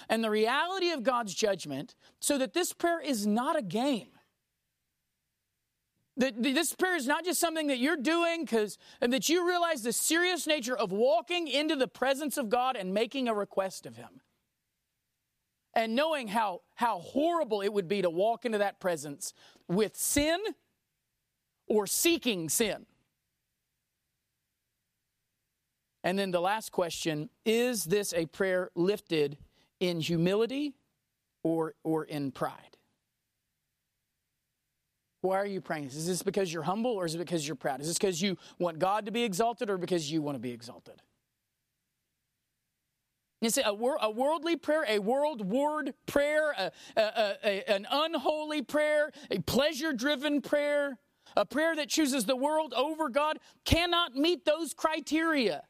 and 0.09 0.23
the 0.23 0.29
reality 0.29 0.89
of 0.89 1.03
God's 1.03 1.35
judgment 1.35 1.93
so 2.19 2.37
that 2.39 2.53
this 2.53 2.73
prayer 2.73 2.99
is 2.99 3.27
not 3.27 3.55
a 3.55 3.61
game. 3.61 4.07
That 6.17 6.41
this 6.41 6.73
prayer 6.73 6.95
is 6.95 7.07
not 7.07 7.23
just 7.23 7.39
something 7.39 7.67
that 7.67 7.77
you're 7.77 7.95
doing 7.95 8.43
because 8.43 8.77
and 9.01 9.13
that 9.13 9.29
you 9.29 9.47
realize 9.47 9.83
the 9.83 9.93
serious 9.93 10.47
nature 10.47 10.75
of 10.75 10.91
walking 10.91 11.47
into 11.47 11.75
the 11.75 11.87
presence 11.87 12.37
of 12.37 12.49
God 12.49 12.75
and 12.75 12.93
making 12.93 13.27
a 13.27 13.33
request 13.33 13.85
of 13.85 13.97
him 13.97 14.21
and 15.73 15.95
knowing 15.95 16.27
how, 16.27 16.61
how 16.75 16.99
horrible 16.99 17.61
it 17.61 17.71
would 17.71 17.87
be 17.87 18.01
to 18.01 18.09
walk 18.09 18.45
into 18.45 18.57
that 18.57 18.79
presence 18.79 19.33
with 19.67 19.95
sin 19.95 20.39
or 21.67 21.87
seeking 21.87 22.49
sin. 22.49 22.85
And 26.03 26.17
then 26.17 26.31
the 26.31 26.41
last 26.41 26.71
question 26.71 27.29
is 27.45 27.85
this 27.85 28.13
a 28.13 28.25
prayer 28.25 28.71
lifted 28.75 29.37
in 29.79 29.99
humility 29.99 30.73
or, 31.43 31.75
or 31.83 32.03
in 32.05 32.31
pride? 32.31 32.77
Why 35.21 35.37
are 35.37 35.45
you 35.45 35.61
praying? 35.61 35.85
Is 35.85 36.07
this 36.07 36.23
because 36.23 36.51
you're 36.51 36.63
humble 36.63 36.91
or 36.91 37.05
is 37.05 37.13
it 37.13 37.19
because 37.19 37.47
you're 37.47 37.55
proud? 37.55 37.79
Is 37.79 37.87
this 37.87 37.97
because 37.97 38.21
you 38.21 38.37
want 38.57 38.79
God 38.79 39.05
to 39.05 39.11
be 39.11 39.23
exalted 39.23 39.69
or 39.69 39.77
because 39.77 40.11
you 40.11 40.21
want 40.21 40.35
to 40.35 40.39
be 40.39 40.51
exalted? 40.51 41.01
See, 43.49 43.63
a, 43.65 43.73
wor- 43.73 43.97
a, 43.99 44.09
worldly 44.09 44.55
prayer, 44.55 44.85
a 44.87 44.99
worldward 44.99 45.95
prayer, 46.05 46.53
a, 46.55 46.71
a, 46.95 47.69
an 47.69 47.87
unholy 47.89 48.61
prayer, 48.61 49.11
a 49.31 49.39
pleasure 49.39 49.93
driven 49.93 50.41
prayer, 50.41 50.99
a 51.35 51.45
prayer 51.45 51.75
that 51.75 51.89
chooses 51.89 52.25
the 52.25 52.35
world 52.35 52.73
over 52.75 53.09
God 53.09 53.39
cannot 53.65 54.15
meet 54.15 54.45
those 54.45 54.75
criteria. 54.75 55.63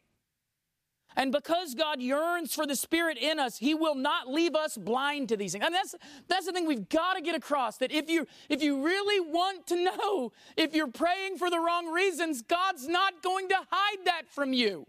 And 1.16 1.32
because 1.32 1.74
God 1.76 2.02
yearns 2.02 2.54
for 2.54 2.66
the 2.66 2.76
Spirit 2.76 3.18
in 3.18 3.40
us, 3.40 3.58
He 3.58 3.74
will 3.74 3.96
not 3.96 4.30
leave 4.30 4.56
us 4.56 4.78
blind 4.78 5.30
to 5.30 5.38
these 5.38 5.54
things. 5.54 5.64
And 5.64 5.74
that's, 5.74 5.96
that's 6.28 6.46
the 6.46 6.52
thing 6.52 6.66
we've 6.66 6.90
got 6.90 7.14
to 7.16 7.22
get 7.22 7.36
across 7.36 7.78
that 7.78 7.92
if 7.92 8.10
you, 8.10 8.28
if 8.50 8.62
you 8.62 8.84
really 8.84 9.20
want 9.20 9.68
to 9.68 9.84
know 9.84 10.32
if 10.56 10.74
you're 10.74 10.88
praying 10.88 11.38
for 11.38 11.50
the 11.50 11.60
wrong 11.60 11.88
reasons, 11.88 12.42
God's 12.42 12.88
not 12.88 13.22
going 13.22 13.50
to 13.50 13.58
hide 13.70 14.06
that 14.06 14.24
from 14.30 14.54
you. 14.54 14.88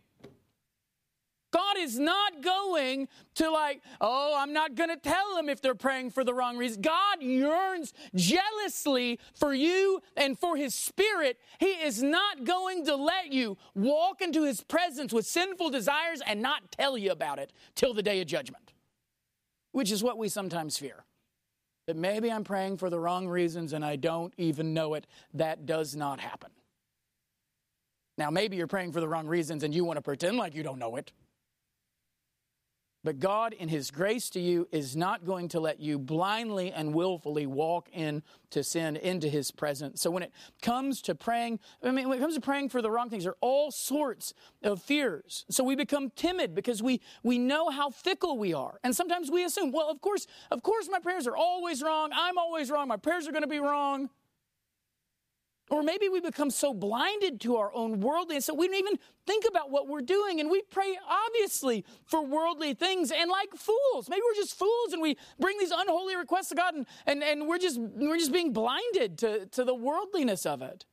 God 1.53 1.77
is 1.79 1.99
not 1.99 2.43
going 2.43 3.09
to 3.35 3.51
like, 3.51 3.83
oh, 4.01 4.35
I'm 4.37 4.53
not 4.53 4.75
going 4.75 4.89
to 4.89 4.97
tell 4.97 5.37
them 5.37 5.49
if 5.49 5.61
they're 5.61 5.75
praying 5.75 6.11
for 6.11 6.25
the 6.25 6.33
wrong 6.33 6.57
reason. 6.57 6.81
God 6.81 7.23
yearns 7.23 7.93
jealously 8.15 9.21
for 9.35 9.53
you 9.53 10.01
and 10.17 10.39
for 10.39 10.57
his 10.57 10.75
spirit. 10.75 11.39
He 11.61 11.67
is 11.67 12.03
not 12.03 12.45
going 12.45 12.87
to 12.87 12.97
let 12.97 13.33
you 13.33 13.59
walk 13.75 14.23
into 14.23 14.45
his 14.45 14.63
presence 14.63 15.13
with 15.13 15.27
sinful 15.27 15.71
desires 15.71 16.23
and 16.27 16.41
not 16.41 16.73
tell 16.73 16.97
you 16.97 17.11
about 17.13 17.39
it 17.39 17.53
till 17.75 17.93
the 17.93 18.03
day 18.03 18.21
of 18.23 18.27
judgment, 18.27 18.73
which 19.73 19.93
is 19.93 20.03
what 20.03 20.17
we 20.17 20.29
sometimes 20.29 20.79
fear. 20.79 21.05
That 21.87 21.97
maybe 21.97 22.33
I'm 22.33 22.45
praying 22.45 22.79
for 22.79 22.89
the 22.89 22.99
wrong 22.99 23.29
reasons 23.29 23.75
and 23.75 23.85
I 23.85 23.97
don't 23.97 24.33
even 24.39 24.73
know 24.73 24.95
it. 24.95 25.07
That 25.35 25.67
does 25.67 25.95
not 25.95 26.21
happen. 26.21 26.51
Now, 28.17 28.31
maybe 28.31 28.57
you're 28.57 28.67
praying 28.67 28.93
for 28.93 29.01
the 29.01 29.09
wrong 29.09 29.27
reasons 29.27 29.65
and 29.65 29.75
you 29.75 29.85
want 29.85 29.97
to 29.97 30.03
pretend 30.03 30.37
like 30.37 30.55
you 30.55 30.63
don't 30.63 30.79
know 30.79 30.97
it. 30.97 31.13
But 33.05 33.19
God, 33.19 33.53
in 33.53 33.69
His 33.69 33.91
grace 33.91 34.31
to 34.31 34.41
you, 34.41 34.69
is 34.71 34.95
not 34.95 35.25
going 35.25 35.49
to 35.49 35.61
let 35.61 35.81
you 35.81 35.99
blindly 35.99 36.71
and 36.71 36.95
willfully 36.95 37.47
walk 37.47 37.89
into 37.93 38.63
sin, 38.63 38.97
into 38.97 39.29
His 39.29 39.51
presence. 39.51 40.01
So 40.01 40.11
when 40.11 40.23
it 40.23 40.33
comes 40.61 41.03
to 41.03 41.15
praying, 41.17 41.59
I 41.83 41.91
mean, 41.91 42.09
when 42.09 42.19
it 42.19 42.21
comes 42.21 42.37
to 42.37 42.41
praying 42.41 42.69
for 42.69 42.81
the 42.81 42.91
wrong 42.91 43.11
things, 43.11 43.25
there 43.25 43.33
are 43.33 43.39
all 43.41 43.73
sorts 43.73 44.35
of 44.63 44.81
fears. 44.81 45.45
So 45.51 45.65
we 45.65 45.75
become 45.75 46.11
timid 46.11 46.55
because 46.55 46.81
we, 46.81 47.01
we 47.25 47.39
know 47.39 47.71
how 47.71 47.91
fickle 47.91 48.39
we 48.39 48.55
are. 48.55 48.79
And 48.85 48.95
sometimes 48.95 49.31
we 49.31 49.45
assume, 49.45 49.73
well, 49.73 49.91
of 49.91 50.01
course, 50.01 50.29
of 50.53 50.63
course 50.63 50.89
my 50.89 51.01
prayers 51.01 51.27
are 51.27 51.37
always 51.37 51.83
wrong. 51.83 52.11
I'm 52.15 52.39
always 52.39 52.71
wrong. 52.71 52.87
My 52.87 52.97
prayers 52.97 53.27
are 53.27 53.33
going 53.33 53.43
to 53.43 53.49
be 53.49 53.59
wrong. 53.59 54.11
Or 55.73 55.83
maybe 55.83 56.11
we 56.11 56.21
become 56.21 56.51
so 56.51 56.75
blinded 56.75 57.41
to 57.41 57.57
our 57.57 57.73
own 57.73 58.01
worldliness 58.01 58.45
that 58.45 58.57
we 58.57 58.67
don't 58.69 58.77
even 58.77 58.99
think 59.27 59.47
about 59.49 59.71
what 59.71 59.89
we're 59.89 60.03
doing. 60.03 60.39
And 60.39 60.51
we 60.51 60.61
pray, 60.71 60.99
obviously, 61.09 61.87
for 62.05 62.23
worldly 62.23 62.75
things 62.75 63.11
and 63.11 63.31
like 63.31 63.55
fools. 63.55 64.11
Maybe 64.11 64.21
we're 64.23 64.35
just 64.35 64.59
fools 64.59 64.93
and 64.93 65.01
we 65.01 65.17
bring 65.41 65.57
these 65.59 65.71
unholy 65.75 66.15
requests 66.15 66.51
to 66.51 66.57
God 66.57 66.75
and, 66.75 66.87
and, 67.07 67.23
and 67.23 67.49
we're, 67.49 67.57
just, 67.57 67.81
we're 67.81 68.19
just 68.19 68.35
being 68.35 68.53
blinded 68.53 69.17
to, 69.21 69.47
to 69.47 69.65
the 69.65 69.75
worldliness 69.75 70.45
of 70.45 70.61
it. 70.61 70.85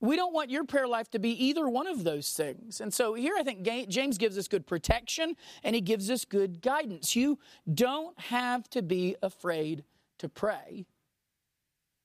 We 0.00 0.16
don't 0.16 0.34
want 0.34 0.50
your 0.50 0.64
prayer 0.64 0.88
life 0.88 1.08
to 1.12 1.20
be 1.20 1.30
either 1.46 1.68
one 1.68 1.86
of 1.86 2.02
those 2.02 2.32
things. 2.32 2.80
And 2.80 2.92
so 2.92 3.14
here 3.14 3.36
I 3.38 3.44
think 3.44 3.62
James 3.88 4.18
gives 4.18 4.36
us 4.36 4.48
good 4.48 4.66
protection 4.66 5.36
and 5.62 5.76
he 5.76 5.80
gives 5.80 6.10
us 6.10 6.24
good 6.24 6.60
guidance. 6.60 7.14
You 7.14 7.38
don't 7.72 8.18
have 8.18 8.68
to 8.70 8.82
be 8.82 9.14
afraid 9.22 9.84
to 10.18 10.28
pray 10.28 10.86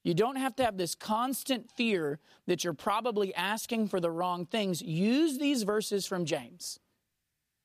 you 0.03 0.13
don't 0.13 0.37
have 0.37 0.55
to 0.55 0.63
have 0.63 0.77
this 0.77 0.95
constant 0.95 1.71
fear 1.71 2.19
that 2.47 2.63
you're 2.63 2.73
probably 2.73 3.33
asking 3.35 3.87
for 3.87 3.99
the 3.99 4.11
wrong 4.11 4.45
things. 4.45 4.81
Use 4.81 5.37
these 5.37 5.63
verses 5.63 6.05
from 6.05 6.25
James, 6.25 6.79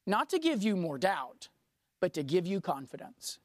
not 0.07 0.29
to 0.31 0.39
give 0.39 0.63
you 0.63 0.77
more 0.77 0.99
doubt, 0.99 1.49
but 2.01 2.13
to 2.15 2.23
give 2.23 2.47
you 2.47 2.61
confidence. 2.61 3.39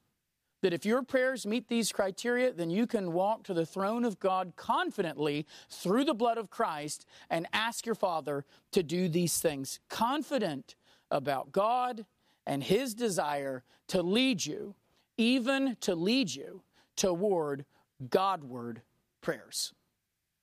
That 0.62 0.74
if 0.74 0.86
your 0.86 1.02
prayers 1.02 1.48
meet 1.48 1.70
these 1.70 1.92
criteria, 1.92 2.52
then 2.54 2.70
you 2.70 2.86
can 2.86 3.14
walk 3.14 3.44
to 3.46 3.54
the 3.54 3.66
throne 3.66 4.06
of 4.06 4.20
God 4.20 4.54
confidently 4.56 5.48
through 5.70 6.04
the 6.04 6.14
blood 6.14 6.38
of 6.38 6.52
Christ 6.52 7.06
and 7.30 7.48
ask 7.52 7.86
your 7.86 7.96
Father 7.96 8.46
to 8.72 8.84
do 8.84 9.08
these 9.08 9.40
things. 9.40 9.80
Confident 9.90 10.76
about 11.10 11.52
God 11.52 12.06
and 12.46 12.64
His 12.64 12.94
desire 12.94 13.64
to 13.88 14.04
lead 14.04 14.46
you, 14.46 14.76
even 15.18 15.78
to 15.82 15.96
lead 15.96 16.36
you 16.36 16.62
toward 16.96 17.66
Godward 18.10 18.82
prayers. 19.22 19.74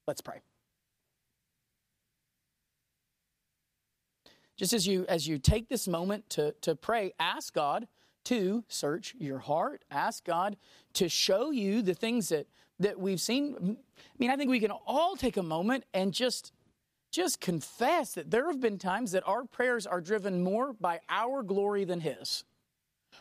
Let's 0.06 0.20
pray. 0.20 0.40
Just 4.56 4.72
as 4.72 4.86
you 4.86 5.06
as 5.08 5.28
you 5.28 5.38
take 5.38 5.68
this 5.68 5.86
moment 5.86 6.28
to, 6.30 6.52
to 6.62 6.74
pray, 6.74 7.12
ask 7.20 7.54
God 7.54 7.86
to 8.24 8.64
search 8.68 9.14
your 9.18 9.38
heart. 9.38 9.84
Ask 9.90 10.24
God 10.24 10.56
to 10.94 11.08
show 11.08 11.50
you 11.50 11.80
the 11.80 11.94
things 11.94 12.28
that, 12.28 12.46
that 12.80 12.98
we've 12.98 13.20
seen. 13.20 13.56
I 13.98 14.02
mean, 14.18 14.30
I 14.30 14.36
think 14.36 14.50
we 14.50 14.60
can 14.60 14.72
all 14.72 15.16
take 15.16 15.36
a 15.36 15.42
moment 15.42 15.84
and 15.94 16.12
just 16.12 16.52
just 17.10 17.40
confess 17.40 18.14
that 18.14 18.30
there 18.30 18.46
have 18.48 18.60
been 18.60 18.76
times 18.76 19.12
that 19.12 19.26
our 19.26 19.44
prayers 19.44 19.86
are 19.86 20.00
driven 20.00 20.42
more 20.42 20.74
by 20.74 21.00
our 21.08 21.42
glory 21.42 21.84
than 21.84 22.00
His 22.00 22.44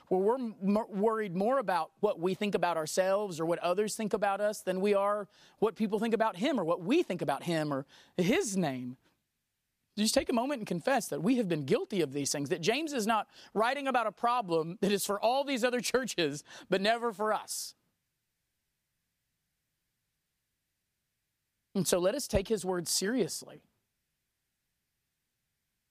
where 0.08 0.20
we're 0.20 0.36
m- 0.36 0.56
worried 0.90 1.36
more 1.36 1.60
about 1.60 1.92
what 2.00 2.20
we 2.20 2.34
think 2.34 2.56
about 2.56 2.78
ourselves 2.78 3.40
or 3.40 3.46
what 3.46 3.60
others 3.60 3.96
think 3.96 4.14
about 4.14 4.42
us 4.42 4.62
than 4.62 4.82
we 4.82 4.94
are 4.94 5.28
what 5.60 5.76
people 5.76 6.00
think 6.00 6.14
about 6.14 6.38
him 6.38 6.60
or 6.60 6.64
what 6.64 6.82
we 6.82 7.04
think 7.04 7.22
about 7.22 7.44
him 7.44 7.74
or 7.74 7.86
his 8.18 8.56
name. 8.56 8.98
Just 9.98 10.14
take 10.14 10.30
a 10.30 10.34
moment 10.34 10.60
and 10.60 10.68
confess 10.68 11.08
that 11.08 11.24
we 11.24 11.38
have 11.38 11.50
been 11.50 11.66
guilty 11.66 12.02
of 12.02 12.14
these 12.14 12.32
things, 12.32 12.50
that 12.50 12.62
James 12.62 12.94
is 12.94 13.08
not 13.08 13.28
writing 13.56 13.88
about 13.88 14.06
a 14.06 14.12
problem 14.12 14.78
that 14.82 14.92
is 14.92 15.06
for 15.06 15.20
all 15.20 15.44
these 15.44 15.64
other 15.64 15.80
churches, 15.80 16.44
but 16.70 16.82
never 16.82 17.12
for 17.12 17.34
us. 17.34 17.74
And 21.74 21.88
so 21.88 21.98
let 22.00 22.16
us 22.16 22.28
take 22.28 22.48
his 22.48 22.64
word 22.64 22.88
seriously. 22.88 23.62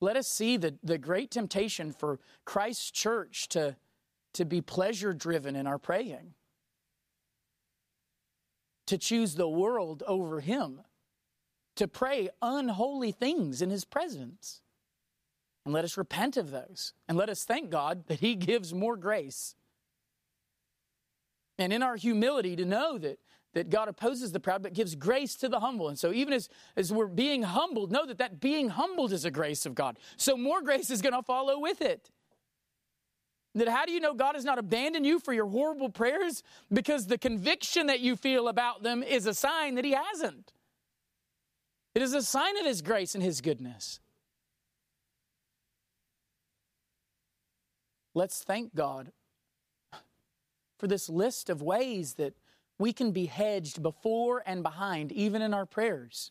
Let 0.01 0.17
us 0.17 0.29
see 0.29 0.57
the, 0.57 0.75
the 0.83 0.99
great 0.99 1.31
temptation 1.31 1.93
for 1.93 2.21
Christ's 2.45 2.91
church 2.91 3.49
to 3.49 3.77
to 4.37 4.45
be 4.45 4.61
pleasure 4.61 5.13
driven 5.13 5.57
in 5.57 5.67
our 5.67 5.79
praying, 5.79 6.35
to 8.87 8.99
choose 8.99 9.35
the 9.35 9.49
world 9.49 10.03
over 10.07 10.41
Him, 10.41 10.81
to 11.77 11.89
pray 11.89 12.29
unholy 12.41 13.13
things 13.13 13.61
in 13.61 13.71
His 13.71 13.85
presence. 13.85 14.63
And 15.65 15.75
let 15.75 15.85
us 15.85 15.97
repent 15.97 16.37
of 16.37 16.53
those. 16.53 16.93
And 17.09 17.19
let 17.19 17.29
us 17.29 17.45
thank 17.45 17.71
God 17.71 18.07
that 18.07 18.21
He 18.21 18.37
gives 18.37 18.73
more 18.73 18.97
grace. 18.97 19.57
And 21.59 21.73
in 21.73 21.83
our 21.83 21.97
humility, 21.97 22.55
to 22.57 22.65
know 22.65 22.99
that, 22.99 23.19
that 23.55 23.71
God 23.71 23.89
opposes 23.89 24.31
the 24.31 24.39
proud 24.39 24.63
but 24.63 24.75
gives 24.75 24.95
grace 24.95 25.35
to 25.37 25.49
the 25.49 25.61
humble. 25.61 25.89
And 25.89 25.99
so, 25.99 26.13
even 26.13 26.35
as, 26.35 26.49
as 26.77 26.93
we're 26.93 27.07
being 27.07 27.43
humbled, 27.43 27.91
know 27.91 28.07
that 28.07 28.19
that 28.19 28.39
being 28.39 28.69
humbled 28.69 29.13
is 29.13 29.25
a 29.25 29.31
grace 29.31 29.67
of 29.67 29.75
God. 29.75 29.99
So, 30.17 30.37
more 30.37 30.63
grace 30.63 30.91
is 30.91 31.03
going 31.03 31.15
to 31.15 31.23
follow 31.23 31.59
with 31.59 31.81
it. 31.81 32.11
That 33.57 33.69
how 33.69 33.87
do 33.87 33.93
you 33.93 34.01
know 34.01 34.13
God 34.13 34.35
has 34.35 34.45
not 34.45 34.59
abandoned 34.59 35.07
you 35.07 35.19
for 35.19 35.33
your 35.33 35.47
horrible 35.47 35.89
prayers? 35.89 36.43
Because 36.71 37.07
the 37.07 37.17
conviction 37.17 37.87
that 37.87 38.01
you 38.01 38.15
feel 38.15 38.49
about 38.49 38.83
them 38.83 39.03
is 39.03 39.25
a 39.25 39.33
sign 39.33 39.77
that 39.77 39.85
He 39.85 39.93
hasn't. 39.93 40.53
It 41.95 42.03
is 42.03 42.13
a 42.13 42.21
sign 42.21 42.59
of 42.59 42.67
His 42.67 42.83
grace 42.83 43.15
and 43.15 43.25
His 43.25 43.41
goodness. 43.41 43.99
Let's 48.15 48.43
thank 48.43 48.75
God 48.75 49.11
for 50.79 50.87
this 50.87 51.09
list 51.09 51.49
of 51.49 51.63
ways 51.63 52.15
that 52.15 52.35
we 52.79 52.93
can 52.93 53.11
be 53.13 53.25
hedged 53.25 53.83
before 53.83 54.43
and 54.45 54.63
behind, 54.63 55.13
even 55.13 55.41
in 55.41 55.55
our 55.55 55.65
prayers. 55.65 56.31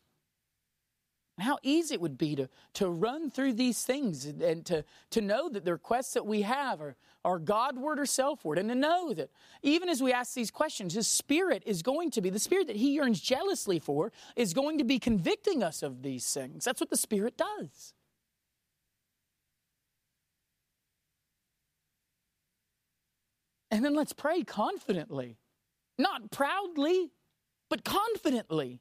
How 1.38 1.58
easy 1.64 1.96
it 1.96 2.02
would 2.02 2.18
be 2.18 2.36
to, 2.38 2.48
to 2.76 2.88
run 2.88 3.30
through 3.30 3.54
these 3.54 3.84
things 3.84 4.26
and 4.26 4.66
to, 4.68 4.86
to 5.10 5.22
know 5.22 5.50
that 5.50 5.66
the 5.66 5.74
requests 5.74 6.14
that 6.14 6.26
we 6.26 6.44
have 6.44 6.80
are, 6.80 6.96
are 7.26 7.40
Godward 7.40 8.00
or 8.00 8.06
selfward, 8.06 8.58
and 8.58 8.70
to 8.70 8.76
know 8.76 9.14
that 9.14 9.30
even 9.62 9.90
as 9.90 10.02
we 10.02 10.14
ask 10.14 10.34
these 10.34 10.50
questions, 10.50 10.94
His 10.94 11.10
Spirit 11.10 11.62
is 11.66 11.82
going 11.82 12.12
to 12.12 12.22
be, 12.22 12.30
the 12.30 12.40
Spirit 12.40 12.68
that 12.68 12.78
He 12.78 12.94
yearns 12.94 13.20
jealously 13.20 13.80
for, 13.80 14.14
is 14.38 14.54
going 14.54 14.78
to 14.78 14.86
be 14.86 14.98
convicting 14.98 15.62
us 15.62 15.84
of 15.84 16.04
these 16.04 16.26
things. 16.34 16.64
That's 16.64 16.80
what 16.80 16.90
the 16.90 16.96
Spirit 16.96 17.38
does. 17.38 17.94
And 23.72 23.84
then 23.84 23.94
let's 23.94 24.14
pray 24.14 24.44
confidently, 24.44 25.38
not 25.98 26.32
proudly, 26.32 27.12
but 27.70 27.84
confidently 27.84 28.80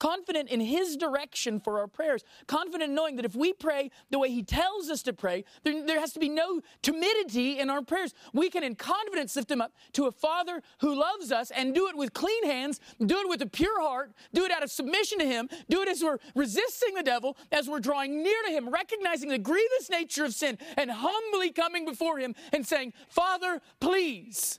confident 0.00 0.48
in 0.48 0.58
His 0.58 0.96
direction 0.96 1.60
for 1.60 1.78
our 1.78 1.86
prayers, 1.86 2.24
confident 2.48 2.92
knowing 2.92 3.14
that 3.16 3.24
if 3.24 3.36
we 3.36 3.52
pray 3.52 3.92
the 4.10 4.18
way 4.18 4.30
He 4.30 4.42
tells 4.42 4.90
us 4.90 5.02
to 5.02 5.12
pray, 5.12 5.44
there, 5.62 5.86
there, 5.86 6.00
has 6.00 6.12
to 6.14 6.18
be 6.18 6.28
no 6.28 6.60
timidity 6.82 7.60
in 7.60 7.70
our 7.70 7.82
prayers. 7.82 8.12
We 8.32 8.50
can, 8.50 8.64
in 8.64 8.74
confidence, 8.74 9.36
lift 9.36 9.50
Him 9.50 9.60
up 9.60 9.72
to 9.92 10.06
a 10.06 10.10
Father 10.12 10.62
who 10.80 10.98
loves 10.98 11.30
us 11.30 11.52
and 11.52 11.72
do 11.74 11.86
it 11.86 11.96
with 11.96 12.12
clean 12.12 12.44
hands, 12.44 12.80
do 12.98 13.18
it 13.20 13.28
with 13.28 13.42
a 13.42 13.46
pure 13.46 13.80
heart, 13.80 14.12
do 14.34 14.44
it 14.44 14.50
out 14.50 14.64
of 14.64 14.70
submission 14.72 15.20
to 15.20 15.26
Him, 15.26 15.48
do 15.68 15.82
it 15.82 15.88
as 15.88 16.02
we're 16.02 16.18
resisting 16.34 16.94
the 16.94 17.02
devil, 17.02 17.36
as 17.52 17.68
we're 17.68 17.80
drawing 17.80 18.22
near 18.22 18.42
to 18.46 18.50
Him, 18.50 18.70
recognizing 18.70 19.28
the 19.28 19.38
grievous 19.38 19.90
nature 19.90 20.24
of 20.24 20.34
sin, 20.34 20.58
and 20.76 20.90
humbly 20.90 21.52
coming 21.52 21.84
before 21.84 22.18
Him 22.18 22.34
and 22.52 22.66
saying, 22.66 22.94
Father, 23.08 23.60
please. 23.80 24.58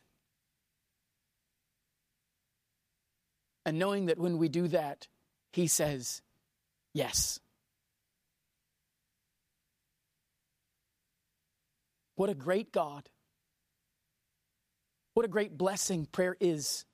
And 3.66 3.78
knowing 3.78 4.06
that 4.08 4.18
when 4.18 4.38
we 4.38 4.50
do 4.50 4.68
that, 4.70 5.08
he 5.52 5.68
says, 5.68 6.22
Yes. 6.93 7.39
What 12.16 12.30
a 12.30 12.36
great 12.36 12.72
God. 12.72 13.10
What 15.14 15.26
a 15.26 15.30
great 15.30 15.58
blessing 15.58 16.06
prayer 16.06 16.38
is. 16.39 16.86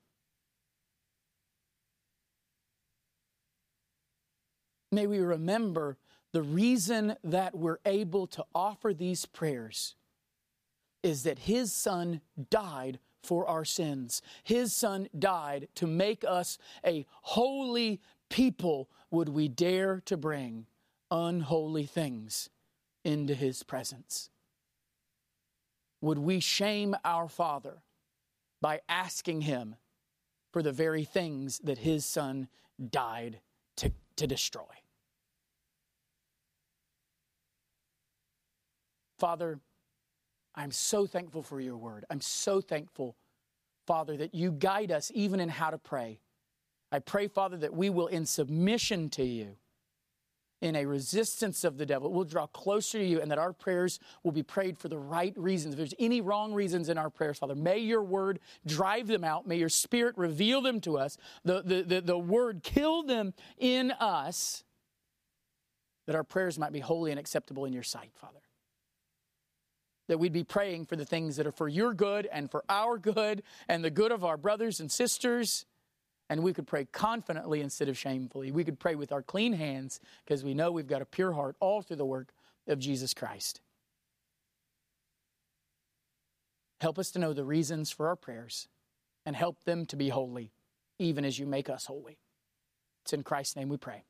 May 4.90 5.06
we 5.06 5.18
remember 5.18 5.98
the 6.32 6.42
reason 6.42 7.16
that 7.24 7.54
we're 7.54 7.78
able 7.84 8.26
to 8.28 8.44
offer 8.54 8.94
these 8.94 9.26
prayers 9.26 9.96
is 11.02 11.24
that 11.24 11.40
His 11.40 11.74
Son 11.74 12.20
died 12.50 12.98
for 13.22 13.46
our 13.46 13.64
sins. 13.64 14.22
His 14.44 14.74
Son 14.74 15.08
died 15.18 15.68
to 15.76 15.86
make 15.86 16.24
us 16.26 16.58
a 16.84 17.06
holy 17.22 18.00
people 18.30 18.88
would 19.10 19.28
we 19.28 19.48
dare 19.48 20.02
to 20.06 20.16
bring 20.16 20.66
unholy 21.10 21.86
things 21.86 22.50
into 23.04 23.34
his 23.34 23.62
presence? 23.62 24.30
Would 26.00 26.18
we 26.18 26.40
shame 26.40 26.94
our 27.04 27.28
Father 27.28 27.82
by 28.60 28.80
asking 28.88 29.42
him 29.42 29.76
for 30.52 30.62
the 30.62 30.72
very 30.72 31.04
things 31.04 31.58
that 31.64 31.78
his 31.78 32.04
Son 32.04 32.48
died 32.90 33.40
to, 33.76 33.92
to 34.16 34.26
destroy? 34.26 34.62
Father, 39.18 39.58
I'm 40.54 40.70
so 40.70 41.06
thankful 41.06 41.42
for 41.42 41.60
your 41.60 41.76
word. 41.76 42.04
I'm 42.10 42.20
so 42.20 42.60
thankful, 42.60 43.16
Father, 43.86 44.16
that 44.16 44.34
you 44.34 44.52
guide 44.52 44.92
us 44.92 45.10
even 45.14 45.40
in 45.40 45.48
how 45.48 45.70
to 45.70 45.78
pray. 45.78 46.20
I 46.90 47.00
pray, 47.00 47.28
Father, 47.28 47.56
that 47.58 47.74
we 47.74 47.90
will, 47.90 48.06
in 48.06 48.24
submission 48.24 49.10
to 49.10 49.24
you, 49.24 49.56
in 50.60 50.74
a 50.74 50.86
resistance 50.86 51.64
of 51.64 51.78
the 51.78 51.86
devil. 51.86 52.12
We'll 52.12 52.24
draw 52.24 52.46
closer 52.46 52.98
to 52.98 53.04
you 53.04 53.20
and 53.20 53.30
that 53.30 53.38
our 53.38 53.52
prayers 53.52 54.00
will 54.24 54.32
be 54.32 54.42
prayed 54.42 54.78
for 54.78 54.88
the 54.88 54.98
right 54.98 55.32
reasons. 55.36 55.74
If 55.74 55.78
there's 55.78 55.94
any 55.98 56.20
wrong 56.20 56.52
reasons 56.52 56.88
in 56.88 56.98
our 56.98 57.10
prayers, 57.10 57.38
Father, 57.38 57.54
may 57.54 57.78
your 57.78 58.02
word 58.02 58.40
drive 58.66 59.06
them 59.06 59.22
out. 59.22 59.46
May 59.46 59.56
your 59.56 59.68
spirit 59.68 60.16
reveal 60.18 60.60
them 60.60 60.80
to 60.80 60.98
us. 60.98 61.16
The, 61.44 61.62
the, 61.62 61.82
the, 61.82 62.00
the 62.00 62.18
word 62.18 62.62
kill 62.62 63.02
them 63.04 63.34
in 63.56 63.92
us 63.92 64.64
that 66.06 66.16
our 66.16 66.24
prayers 66.24 66.58
might 66.58 66.72
be 66.72 66.80
holy 66.80 67.10
and 67.10 67.20
acceptable 67.20 67.64
in 67.64 67.72
your 67.72 67.82
sight, 67.82 68.10
Father. 68.14 68.40
That 70.08 70.18
we'd 70.18 70.32
be 70.32 70.42
praying 70.42 70.86
for 70.86 70.96
the 70.96 71.04
things 71.04 71.36
that 71.36 71.46
are 71.46 71.52
for 71.52 71.68
your 71.68 71.92
good 71.92 72.26
and 72.32 72.50
for 72.50 72.64
our 72.68 72.98
good 72.98 73.42
and 73.68 73.84
the 73.84 73.90
good 73.90 74.10
of 74.10 74.24
our 74.24 74.38
brothers 74.38 74.80
and 74.80 74.90
sisters 74.90 75.66
and 76.30 76.42
we 76.42 76.52
could 76.52 76.66
pray 76.66 76.84
confidently 76.86 77.60
instead 77.60 77.88
of 77.88 77.96
shamefully. 77.96 78.50
We 78.50 78.64
could 78.64 78.78
pray 78.78 78.94
with 78.94 79.12
our 79.12 79.22
clean 79.22 79.54
hands 79.54 80.00
because 80.24 80.44
we 80.44 80.54
know 80.54 80.70
we've 80.70 80.86
got 80.86 81.02
a 81.02 81.06
pure 81.06 81.32
heart 81.32 81.56
all 81.60 81.82
through 81.82 81.96
the 81.96 82.04
work 82.04 82.32
of 82.66 82.78
Jesus 82.78 83.14
Christ. 83.14 83.60
Help 86.80 86.98
us 86.98 87.10
to 87.12 87.18
know 87.18 87.32
the 87.32 87.44
reasons 87.44 87.90
for 87.90 88.08
our 88.08 88.16
prayers 88.16 88.68
and 89.26 89.34
help 89.34 89.64
them 89.64 89.84
to 89.86 89.96
be 89.96 90.10
holy, 90.10 90.52
even 90.98 91.24
as 91.24 91.38
you 91.38 91.46
make 91.46 91.68
us 91.68 91.86
holy. 91.86 92.18
It's 93.02 93.12
in 93.12 93.22
Christ's 93.22 93.56
name 93.56 93.68
we 93.68 93.78
pray. 93.78 94.04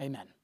Amen. 0.00 0.39